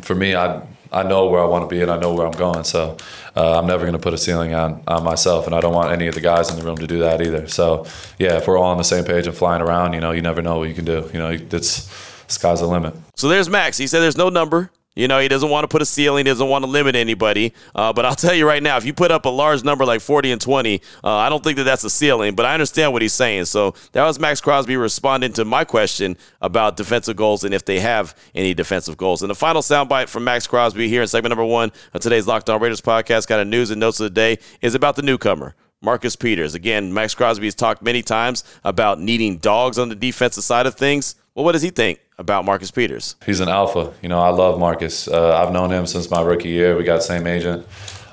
for 0.03 0.15
me, 0.15 0.35
I 0.35 0.63
I 0.93 1.05
know 1.05 1.27
where 1.27 1.41
I 1.41 1.45
want 1.45 1.69
to 1.69 1.75
be 1.75 1.83
and 1.83 1.91
I 1.91 1.99
know 1.99 2.15
where 2.15 2.27
I'm 2.27 2.33
going. 2.33 2.65
So 2.65 2.97
uh, 3.37 3.59
I'm 3.59 3.67
never 3.67 3.85
going 3.85 3.93
to 3.93 4.01
put 4.01 4.13
a 4.13 4.19
ceiling 4.19 4.55
on 4.55 4.83
on 4.89 5.05
myself, 5.05 5.47
and 5.47 5.55
I 5.55 5.61
don't 5.61 5.75
want 5.75 5.93
any 5.93 6.07
of 6.07 6.15
the 6.15 6.21
guys 6.21 6.51
in 6.51 6.59
the 6.59 6.65
room 6.65 6.77
to 6.79 6.87
do 6.87 6.99
that 7.01 7.21
either. 7.23 7.47
So 7.49 7.87
yeah, 8.19 8.37
if 8.39 8.47
we're 8.47 8.59
all 8.59 8.71
on 8.71 8.79
the 8.79 8.85
same 8.85 9.05
page 9.05 9.27
and 9.27 9.37
flying 9.37 9.63
around, 9.63 9.93
you 9.93 10.01
know, 10.01 10.11
you 10.11 10.23
never 10.23 10.43
know 10.43 10.59
what 10.59 10.69
you 10.69 10.75
can 10.75 10.85
do. 10.85 11.09
You 11.13 11.19
know, 11.19 11.31
it's 11.31 11.91
sky's 12.29 12.61
the 12.61 12.67
limit. 12.67 12.95
So 13.17 13.29
there's 13.29 13.49
Max. 13.49 13.79
He 13.79 13.87
said 13.87 14.01
there's 14.01 14.17
no 14.17 14.29
number. 14.29 14.71
You 15.01 15.09
know, 15.09 15.19
he 15.19 15.29
doesn't 15.29 15.49
want 15.49 15.65
to 15.65 15.69
put 15.69 15.81
a 15.81 15.87
ceiling, 15.87 16.27
he 16.27 16.31
doesn't 16.31 16.47
want 16.47 16.63
to 16.63 16.71
limit 16.71 16.95
anybody. 16.95 17.55
Uh, 17.75 17.91
but 17.91 18.05
I'll 18.05 18.15
tell 18.15 18.35
you 18.35 18.47
right 18.47 18.63
now, 18.63 18.77
if 18.77 18.85
you 18.85 18.93
put 18.93 19.11
up 19.11 19.25
a 19.25 19.31
large 19.31 19.65
number 19.65 19.87
like 19.87 20.03
40 20.03 20.33
and 20.33 20.41
20, 20.41 20.83
uh, 21.03 21.09
I 21.11 21.31
don't 21.31 21.43
think 21.43 21.57
that 21.57 21.65
that's 21.65 21.83
a 21.85 21.89
ceiling, 21.89 22.35
but 22.35 22.45
I 22.45 22.53
understand 22.53 22.93
what 22.93 23.01
he's 23.01 23.15
saying. 23.15 23.47
So 23.47 23.75
that 23.93 24.05
was 24.05 24.21
Maxx 24.21 24.43
Crosby 24.43 24.77
responding 24.77 25.33
to 25.33 25.47
my 25.47 25.65
question 25.65 26.19
about 26.43 26.77
defensive 26.77 27.17
goals 27.17 27.45
and 27.45 27.55
if 27.55 27.65
they 27.65 27.81
have 27.81 28.15
any 28.35 28.53
defensive 28.53 28.99
goals. 28.99 29.23
And 29.23 29.31
the 29.31 29.35
final 29.35 29.63
soundbite 29.63 30.09
from 30.09 30.25
Maxx 30.25 30.47
Crosby 30.47 30.87
here 30.87 31.01
in 31.01 31.09
segment 31.09 31.31
number 31.31 31.47
one 31.47 31.73
of 31.95 32.03
today's 32.03 32.27
Locked 32.27 32.51
On 32.51 32.61
Raiders 32.61 32.83
podcast, 32.83 33.27
kind 33.27 33.41
of 33.41 33.49
news 33.49 33.71
and 33.71 33.81
notes 33.81 34.01
of 34.01 34.05
the 34.05 34.11
day, 34.11 34.39
is 34.61 34.75
about 34.75 34.97
the 34.97 35.03
newcomer. 35.03 35.55
Marcus 35.83 36.15
Peters. 36.15 36.55
Again, 36.55 36.93
Maxx 36.93 37.15
Crosby 37.15 37.47
has 37.47 37.55
talked 37.55 37.81
many 37.81 38.03
times 38.03 38.45
about 38.65 39.01
needing 39.01 39.39
dogs 39.39 39.79
on 39.79 39.89
the 39.89 39.95
defensive 39.95 40.45
side 40.45 40.67
of 40.67 40.75
things. 40.75 41.15
Well, 41.41 41.47
what 41.47 41.53
does 41.53 41.63
he 41.63 41.71
think 41.71 42.01
about 42.19 42.45
Marcus 42.45 42.71
Peters? 42.71 43.17
He's 43.25 43.41
an 43.41 43.49
alpha. 43.49 43.95
You 44.03 44.11
know, 44.11 44.21
I 44.21 44.29
love 44.29 44.59
Marcus. 44.59 45.09
Uh, 45.09 45.39
I've 45.39 45.55
known 45.55 45.71
him 45.73 45.87
since 45.87 46.11
my 46.11 46.21
rookie 46.21 46.51
year. 46.51 46.77
We 46.77 46.85
got 46.85 47.03
same 47.03 47.27
agent. 47.27 47.67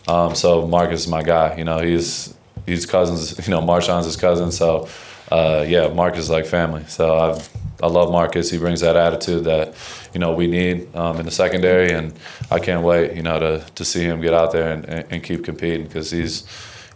Um, 0.08 0.34
so 0.34 0.66
Marcus 0.66 1.02
is 1.02 1.08
my 1.10 1.24
guy. 1.24 1.58
You 1.58 1.66
know, 1.66 1.80
he's 1.80 2.34
he's 2.66 2.86
cousins. 2.86 3.38
You 3.46 3.52
know, 3.52 3.60
Marshawn's 3.60 4.06
his 4.06 4.16
cousin. 4.16 4.54
So 4.54 4.88
uh, 5.30 5.66
yeah, 5.68 5.90
Marcus 5.90 6.20
is 6.22 6.30
like 6.30 6.46
family. 6.46 6.86
So 6.88 7.18
I 7.18 7.44
I 7.84 7.88
love 7.88 8.14
Marcus. 8.14 8.50
He 8.50 8.60
brings 8.60 8.80
that 8.80 8.96
attitude 8.96 9.44
that 9.44 9.74
you 10.14 10.22
know 10.22 10.32
we 10.32 10.48
need 10.48 10.96
um, 10.96 11.18
in 11.18 11.26
the 11.26 11.32
secondary, 11.32 11.92
and 11.92 12.14
I 12.50 12.60
can't 12.60 12.86
wait. 12.86 13.14
You 13.14 13.24
know 13.24 13.40
to 13.40 13.66
to 13.76 13.84
see 13.84 14.04
him 14.04 14.22
get 14.22 14.34
out 14.34 14.54
there 14.54 14.72
and, 14.72 14.86
and 14.86 15.22
keep 15.22 15.44
competing 15.44 15.86
because 15.86 16.12
he's 16.12 16.44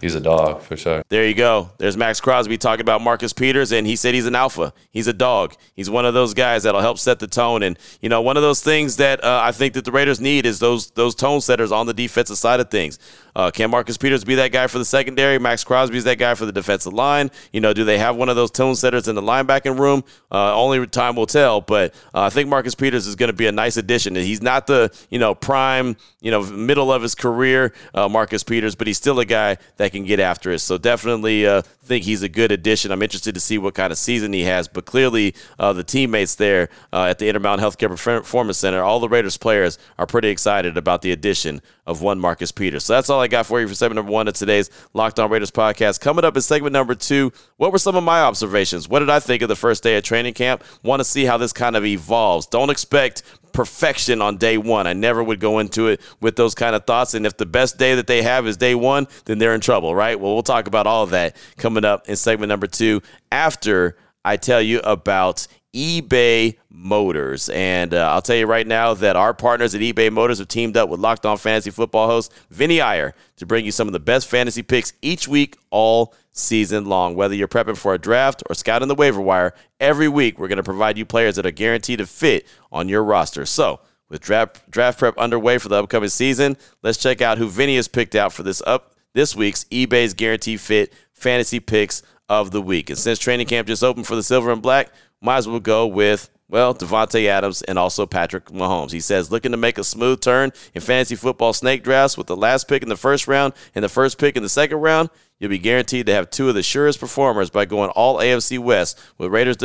he's 0.02 0.16
a 0.16 0.20
dog 0.20 0.62
for 0.62 0.76
sure. 0.76 1.04
There 1.10 1.28
you 1.28 1.34
go. 1.34 1.70
There's 1.78 1.96
Maxx 1.96 2.20
Crosby 2.20 2.58
talking 2.58 2.82
about 2.82 3.02
Marcus 3.02 3.34
Peters, 3.34 3.72
and 3.72 3.88
he 3.88 3.96
said 3.96 4.14
he's 4.14 4.26
an 4.26 4.36
alpha. 4.36 4.74
He's 4.90 5.08
a 5.08 5.14
dog. 5.14 5.56
He's 5.74 5.90
one 5.90 6.06
of 6.06 6.14
those 6.14 6.34
guys 6.34 6.64
that'll 6.64 6.82
help 6.82 6.98
set 6.98 7.20
the 7.20 7.28
tone. 7.28 7.64
And 7.64 7.78
you 8.02 8.10
know, 8.10 8.22
one 8.22 8.38
of 8.38 8.44
those 8.44 8.62
things 8.62 8.98
that 8.98 9.24
uh, 9.24 9.42
I 9.44 9.52
think 9.52 9.74
that 9.76 9.86
the 9.86 9.92
Raiders 9.92 10.20
need 10.20 10.46
is 10.46 10.60
those 10.60 10.92
those 10.92 11.16
tone 11.16 11.42
setters 11.42 11.72
on 11.72 11.86
the 11.86 11.94
defensive 11.94 12.38
side 12.38 12.60
of 12.60 12.70
things. 12.70 13.00
Uh, 13.36 13.52
can 13.52 13.70
Marcus 13.70 13.98
Peters 13.98 14.24
be 14.24 14.36
that 14.36 14.52
guy 14.52 14.68
for 14.68 14.78
the 14.78 14.86
secondary? 14.86 15.40
Maxx 15.40 15.64
Crosby 15.64 15.98
is 15.98 16.04
that 16.04 16.18
guy 16.18 16.36
for 16.36 16.46
the 16.46 16.52
defensive 16.52 16.94
line. 16.94 17.32
You 17.54 17.62
know, 17.62 17.74
do 17.74 17.84
they 17.84 17.98
have 17.98 18.16
one 18.16 18.30
of 18.30 18.36
those 18.36 18.52
tone 18.52 18.76
setters 18.76 19.08
in 19.08 19.16
the 19.16 19.22
linebacking 19.22 19.80
room? 19.80 20.04
Uh, 20.32 20.56
only 20.56 20.86
time 20.88 21.16
will 21.16 21.26
tell. 21.26 21.62
But 21.62 21.94
uh, 22.14 22.22
I 22.22 22.30
think 22.30 22.50
Marcus 22.50 22.76
Peters 22.76 23.08
is 23.08 23.16
going 23.16 23.30
to 23.30 23.34
be 23.34 23.48
a 23.48 23.52
nice 23.52 23.78
addition. 23.78 24.16
He's 24.16 24.42
not 24.42 24.68
the 24.68 24.92
you 25.10 25.20
know 25.20 25.36
prime 25.36 25.96
you 26.22 26.32
know 26.32 26.44
middle 26.44 26.92
of 26.92 27.02
his 27.02 27.16
career, 27.16 27.74
uh, 27.94 28.08
Marcus 28.10 28.44
Peters, 28.44 28.76
but 28.76 28.88
he's 28.88 28.98
still 28.98 29.20
a 29.20 29.26
guy 29.26 29.58
that 29.78 29.92
can 29.92 30.06
get 30.06 30.20
after 30.20 30.52
it. 30.52 30.60
So 30.60 30.78
definitely 30.78 31.46
uh, 31.46 31.62
think 31.84 32.04
he's 32.06 32.24
a 32.24 32.30
good 32.30 32.52
addition. 32.52 32.92
I'm 32.92 33.02
interested 33.02 33.36
to 33.36 33.42
see 33.42 33.58
what 33.58 33.74
kind 33.74 33.92
of 33.92 33.98
season 33.98 34.34
he 34.34 34.44
has. 34.44 34.68
But 34.68 34.86
clearly, 34.86 35.36
uh, 35.60 35.74
the 35.74 35.84
teammates 35.84 36.36
there 36.36 36.70
at 36.94 37.20
the 37.20 37.28
Intermountain 37.28 37.66
Healthcare 37.66 37.90
Performance 37.90 38.58
Center, 38.58 38.82
all 38.82 39.00
the 39.00 39.10
Raiders 39.10 39.38
players 39.38 39.78
are 39.98 40.06
pretty 40.06 40.30
excited 40.30 40.78
about 40.78 41.02
the 41.02 41.12
addition 41.12 41.62
of 41.92 42.02
one 42.02 42.20
Marcus 42.20 42.52
Peters. 42.52 42.86
So 42.86 42.94
that's 42.94 43.10
all 43.10 43.22
I 43.22 43.28
got 43.28 43.46
for 43.46 43.62
you 43.62 43.68
for 43.68 43.76
segment 43.76 43.98
number 43.98 44.12
one 44.12 44.28
of 44.28 44.34
today's 44.34 44.70
Locked 44.94 45.20
On 45.20 45.30
Raiders 45.30 45.52
podcast. 45.52 46.00
Coming 46.00 46.26
up 46.26 46.36
in 46.36 46.42
segment 46.42 46.74
number 46.74 46.96
two, 46.96 47.32
what 47.58 47.72
were 47.72 47.78
some 47.78 47.96
of 47.96 48.04
my 48.04 48.22
observations? 48.22 48.90
What 48.90 49.00
did 49.00 49.10
I 49.10 49.20
think 49.20 49.44
of 49.44 49.50
the 49.50 49.56
first 49.56 49.84
day 49.84 49.98
of 49.98 50.04
training 50.04 50.34
camp? 50.34 50.64
Want 50.82 51.00
to 51.00 51.04
see 51.04 51.26
how 51.26 51.38
this 51.38 51.54
kind 51.54 51.76
of 51.76 51.86
evolves. 51.86 52.48
Don't 52.48 52.72
expect 52.72 53.24
perfection 53.54 54.22
on 54.22 54.38
day 54.38 54.58
one. 54.58 54.88
I 54.88 54.94
never 54.94 55.24
would 55.24 55.40
go 55.40 55.60
into 55.60 55.88
it 55.88 56.02
with 56.22 56.36
those 56.36 56.56
kind 56.56 56.76
of 56.76 56.86
thoughts. 56.86 57.14
And 57.14 57.26
if 57.26 57.38
the 57.38 57.46
best 57.46 57.78
day 57.78 57.96
that 57.96 58.08
they 58.08 58.22
have 58.22 58.48
is 58.48 58.58
day 58.58 58.76
one, 58.76 59.08
then 59.26 59.38
they're 59.38 59.54
in 59.54 59.62
trouble, 59.62 59.94
right? 59.94 60.20
Well, 60.20 60.34
we'll 60.34 60.44
talk 60.44 60.68
about 60.68 60.88
all 60.88 61.04
of 61.04 61.12
that 61.12 61.36
coming 61.58 61.86
up 61.86 62.08
in 62.08 62.16
segment 62.16 62.50
number 62.50 62.68
two 62.68 63.02
after 63.32 63.98
I 64.24 64.38
tell 64.38 64.62
you 64.62 64.80
about 64.80 65.48
eBay 65.74 66.58
Motors. 66.70 67.50
And 67.50 67.94
uh, 67.94 68.12
I'll 68.12 68.22
tell 68.22 68.36
you 68.36 68.46
right 68.46 68.68
now 68.68 68.94
that 68.96 69.16
our 69.16 69.34
partners 69.34 69.76
at 69.76 69.82
eBay 69.82 70.12
Motors 70.12 70.40
have 70.40 70.48
teamed 70.48 70.78
up 70.78 70.90
with 70.90 71.00
Locked 71.00 71.26
On 71.26 71.38
Fantasy 71.38 71.70
Football 71.70 72.08
host 72.08 72.34
Vinny 72.50 72.82
Iyer 72.82 73.14
to 73.38 73.46
bring 73.46 73.66
you 73.66 73.72
some 73.72 73.88
of 73.88 73.94
the 73.94 74.00
best 74.00 74.28
fantasy 74.28 74.64
picks 74.64 74.94
each 75.02 75.28
week, 75.28 75.58
all 75.70 76.14
season 76.32 76.86
long. 76.86 77.16
Whether 77.16 77.36
you're 77.36 77.48
prepping 77.48 77.78
for 77.78 77.94
a 77.94 78.00
draft 78.00 78.44
or 78.50 78.56
scouting 78.56 78.88
the 78.88 78.96
waiver 78.96 79.22
wire, 79.22 79.54
every 79.80 80.08
week 80.08 80.40
we're 80.40 80.48
going 80.48 80.58
to 80.58 80.64
provide 80.64 80.98
you 80.98 81.06
players 81.06 81.36
that 81.36 81.46
are 81.46 81.52
guaranteed 81.52 82.00
to 82.00 82.06
fit 82.06 82.48
on 82.72 82.90
your 82.90 83.04
roster. 83.04 83.46
So, 83.46 83.80
with 84.10 84.22
draft, 84.22 84.70
draft 84.70 85.00
prep 85.00 85.18
underway 85.18 85.58
for 85.58 85.70
the 85.70 85.82
upcoming 85.82 86.10
season, 86.10 86.58
let's 86.84 86.98
check 86.98 87.22
out 87.22 87.38
who 87.38 87.48
Vinny 87.48 87.78
has 87.78 87.88
picked 87.88 88.16
out 88.16 88.34
for 88.34 88.44
this 88.44 88.62
up 88.68 88.92
this 89.14 89.36
week's 89.36 89.66
eBay's 89.66 90.14
Guaranteed 90.14 90.60
Fit 90.60 90.94
fantasy 91.14 91.60
picks 91.60 92.02
of 92.30 92.52
the 92.52 92.62
week. 92.62 92.90
And 92.90 92.98
since 92.98 93.20
training 93.20 93.48
camp 93.48 93.68
just 93.68 93.84
opened 93.84 94.08
for 94.08 94.16
the 94.16 94.24
Silver 94.24 94.52
and 94.52 94.62
Black, 94.62 94.90
might 95.22 95.38
as 95.38 95.48
well 95.48 95.60
go 95.60 95.88
with 95.88 96.30
well, 96.52 96.76
Davante 96.76 97.28
Adams 97.28 97.62
and 97.62 97.80
also 97.80 98.06
Patrick 98.06 98.48
Mahomes. 98.48 98.92
He 98.92 99.00
says, 99.00 99.32
looking 99.32 99.52
to 99.52 99.58
make 99.58 99.78
a 99.78 99.86
smooth 99.86 100.20
turn 100.20 100.52
in 100.76 100.82
fantasy 100.82 101.16
football 101.16 101.54
snake 101.54 101.82
drafts 101.82 102.18
with 102.18 102.28
the 102.28 102.36
last 102.36 102.68
pick 102.68 102.84
in 102.84 102.90
the 102.90 102.98
first 102.98 103.26
round 103.26 103.54
and 103.74 103.86
the 103.86 103.90
first 103.90 104.18
pick 104.18 104.36
in 104.36 104.44
the 104.44 104.50
second 104.50 104.80
round. 104.80 105.10
You'll 105.40 105.50
be 105.50 105.58
guaranteed 105.58 106.08
to 106.08 106.14
have 106.14 106.30
two 106.30 106.50
of 106.50 106.56
the 106.56 106.62
surest 106.62 107.00
performers 107.00 107.50
by 107.50 107.64
going 107.64 107.90
all 107.92 108.18
AFC 108.18 108.60
West 108.60 109.00
with 109.18 109.32
Raiders 109.32 109.56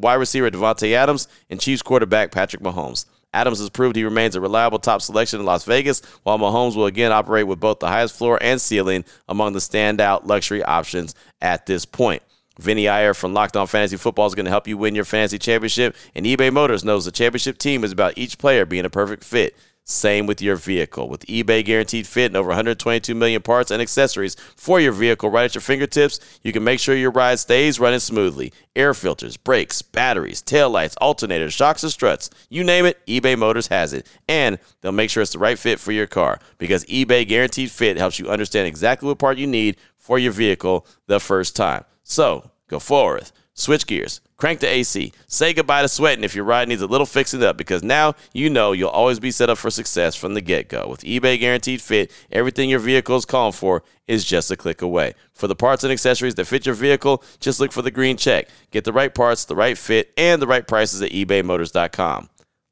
wide 0.00 0.14
receiver 0.14 0.50
Davante 0.50 0.94
Adams 0.94 1.28
and 1.50 1.60
Chiefs 1.60 1.82
quarterback 1.82 2.32
Patrick 2.32 2.62
Mahomes. 2.62 3.04
Adams 3.34 3.58
has 3.60 3.68
proved 3.68 3.94
he 3.94 4.04
remains 4.04 4.34
a 4.34 4.40
reliable 4.40 4.78
top 4.78 5.02
selection 5.02 5.38
in 5.38 5.46
Las 5.46 5.64
Vegas, 5.64 6.00
while 6.22 6.38
Mahomes 6.38 6.76
will 6.76 6.86
again 6.86 7.12
operate 7.12 7.46
with 7.46 7.60
both 7.60 7.78
the 7.78 7.88
highest 7.88 8.16
floor 8.16 8.38
and 8.42 8.60
ceiling 8.60 9.04
among 9.28 9.52
the 9.52 9.58
standout 9.58 10.26
luxury 10.26 10.62
options 10.64 11.14
at 11.42 11.66
this 11.66 11.84
point. 11.84 12.22
Vinny 12.62 12.88
Iyer 12.88 13.12
from 13.12 13.34
Locked 13.34 13.56
On 13.56 13.66
Fantasy 13.66 13.96
Football 13.96 14.26
is 14.26 14.34
going 14.34 14.46
to 14.46 14.50
help 14.50 14.68
you 14.68 14.78
win 14.78 14.94
your 14.94 15.04
fantasy 15.04 15.38
championship. 15.38 15.96
And 16.14 16.24
eBay 16.24 16.52
Motors 16.52 16.84
knows 16.84 17.04
the 17.04 17.10
championship 17.10 17.58
team 17.58 17.84
is 17.84 17.92
about 17.92 18.16
each 18.16 18.38
player 18.38 18.64
being 18.64 18.84
a 18.84 18.90
perfect 18.90 19.24
fit. 19.24 19.56
Same 19.84 20.26
with 20.26 20.40
your 20.40 20.54
vehicle. 20.54 21.08
With 21.08 21.26
eBay 21.26 21.64
Guaranteed 21.64 22.06
Fit 22.06 22.26
and 22.26 22.36
over 22.36 22.50
122 22.50 23.16
million 23.16 23.42
parts 23.42 23.72
and 23.72 23.82
accessories 23.82 24.36
for 24.54 24.78
your 24.78 24.92
vehicle 24.92 25.28
right 25.28 25.44
at 25.44 25.56
your 25.56 25.62
fingertips, 25.62 26.20
you 26.44 26.52
can 26.52 26.62
make 26.62 26.78
sure 26.78 26.94
your 26.94 27.10
ride 27.10 27.40
stays 27.40 27.80
running 27.80 27.98
smoothly. 27.98 28.52
Air 28.76 28.94
filters, 28.94 29.36
brakes, 29.36 29.82
batteries, 29.82 30.40
tail 30.40 30.70
lights, 30.70 30.94
alternators, 31.02 31.50
shocks, 31.50 31.82
and 31.82 31.90
struts. 31.90 32.30
You 32.48 32.62
name 32.62 32.86
it, 32.86 33.04
eBay 33.06 33.36
Motors 33.36 33.66
has 33.68 33.92
it. 33.92 34.06
And 34.28 34.60
they'll 34.80 34.92
make 34.92 35.10
sure 35.10 35.20
it's 35.20 35.32
the 35.32 35.40
right 35.40 35.58
fit 35.58 35.80
for 35.80 35.90
your 35.90 36.06
car 36.06 36.38
because 36.58 36.84
eBay 36.84 37.26
Guaranteed 37.26 37.72
Fit 37.72 37.96
helps 37.96 38.20
you 38.20 38.30
understand 38.30 38.68
exactly 38.68 39.08
what 39.08 39.18
part 39.18 39.36
you 39.36 39.48
need 39.48 39.76
for 39.96 40.16
your 40.16 40.32
vehicle 40.32 40.86
the 41.08 41.18
first 41.18 41.56
time. 41.56 41.84
So 42.04 42.51
go 42.72 42.78
forward, 42.80 43.30
switch 43.54 43.86
gears, 43.86 44.20
crank 44.36 44.60
the 44.60 44.66
AC, 44.68 45.12
say 45.26 45.52
goodbye 45.52 45.82
to 45.82 45.88
sweating 45.88 46.24
if 46.24 46.34
your 46.34 46.44
ride 46.44 46.68
needs 46.68 46.82
a 46.82 46.86
little 46.86 47.06
fixing 47.06 47.44
up 47.44 47.56
because 47.56 47.82
now 47.82 48.14
you 48.32 48.50
know 48.50 48.72
you'll 48.72 48.88
always 48.88 49.20
be 49.20 49.30
set 49.30 49.50
up 49.50 49.58
for 49.58 49.70
success 49.70 50.16
from 50.16 50.34
the 50.34 50.40
get 50.40 50.68
go. 50.68 50.88
With 50.88 51.02
eBay 51.02 51.38
Guaranteed 51.38 51.80
Fit, 51.80 52.10
everything 52.30 52.70
your 52.70 52.80
vehicle 52.80 53.16
is 53.16 53.24
calling 53.24 53.52
for 53.52 53.84
is 54.08 54.24
just 54.24 54.50
a 54.50 54.56
click 54.56 54.82
away. 54.82 55.14
For 55.32 55.46
the 55.46 55.54
parts 55.54 55.84
and 55.84 55.92
accessories 55.92 56.34
that 56.36 56.46
fit 56.46 56.66
your 56.66 56.74
vehicle, 56.74 57.22
just 57.40 57.60
look 57.60 57.72
for 57.72 57.82
the 57.82 57.90
green 57.90 58.16
check. 58.16 58.48
Get 58.70 58.84
the 58.84 58.92
right 58.92 59.14
parts, 59.14 59.44
the 59.44 59.56
right 59.56 59.78
fit, 59.78 60.12
and 60.16 60.40
the 60.40 60.46
right 60.46 60.66
prices 60.66 61.02
at 61.02 61.12
ebaymotors.com. 61.12 62.28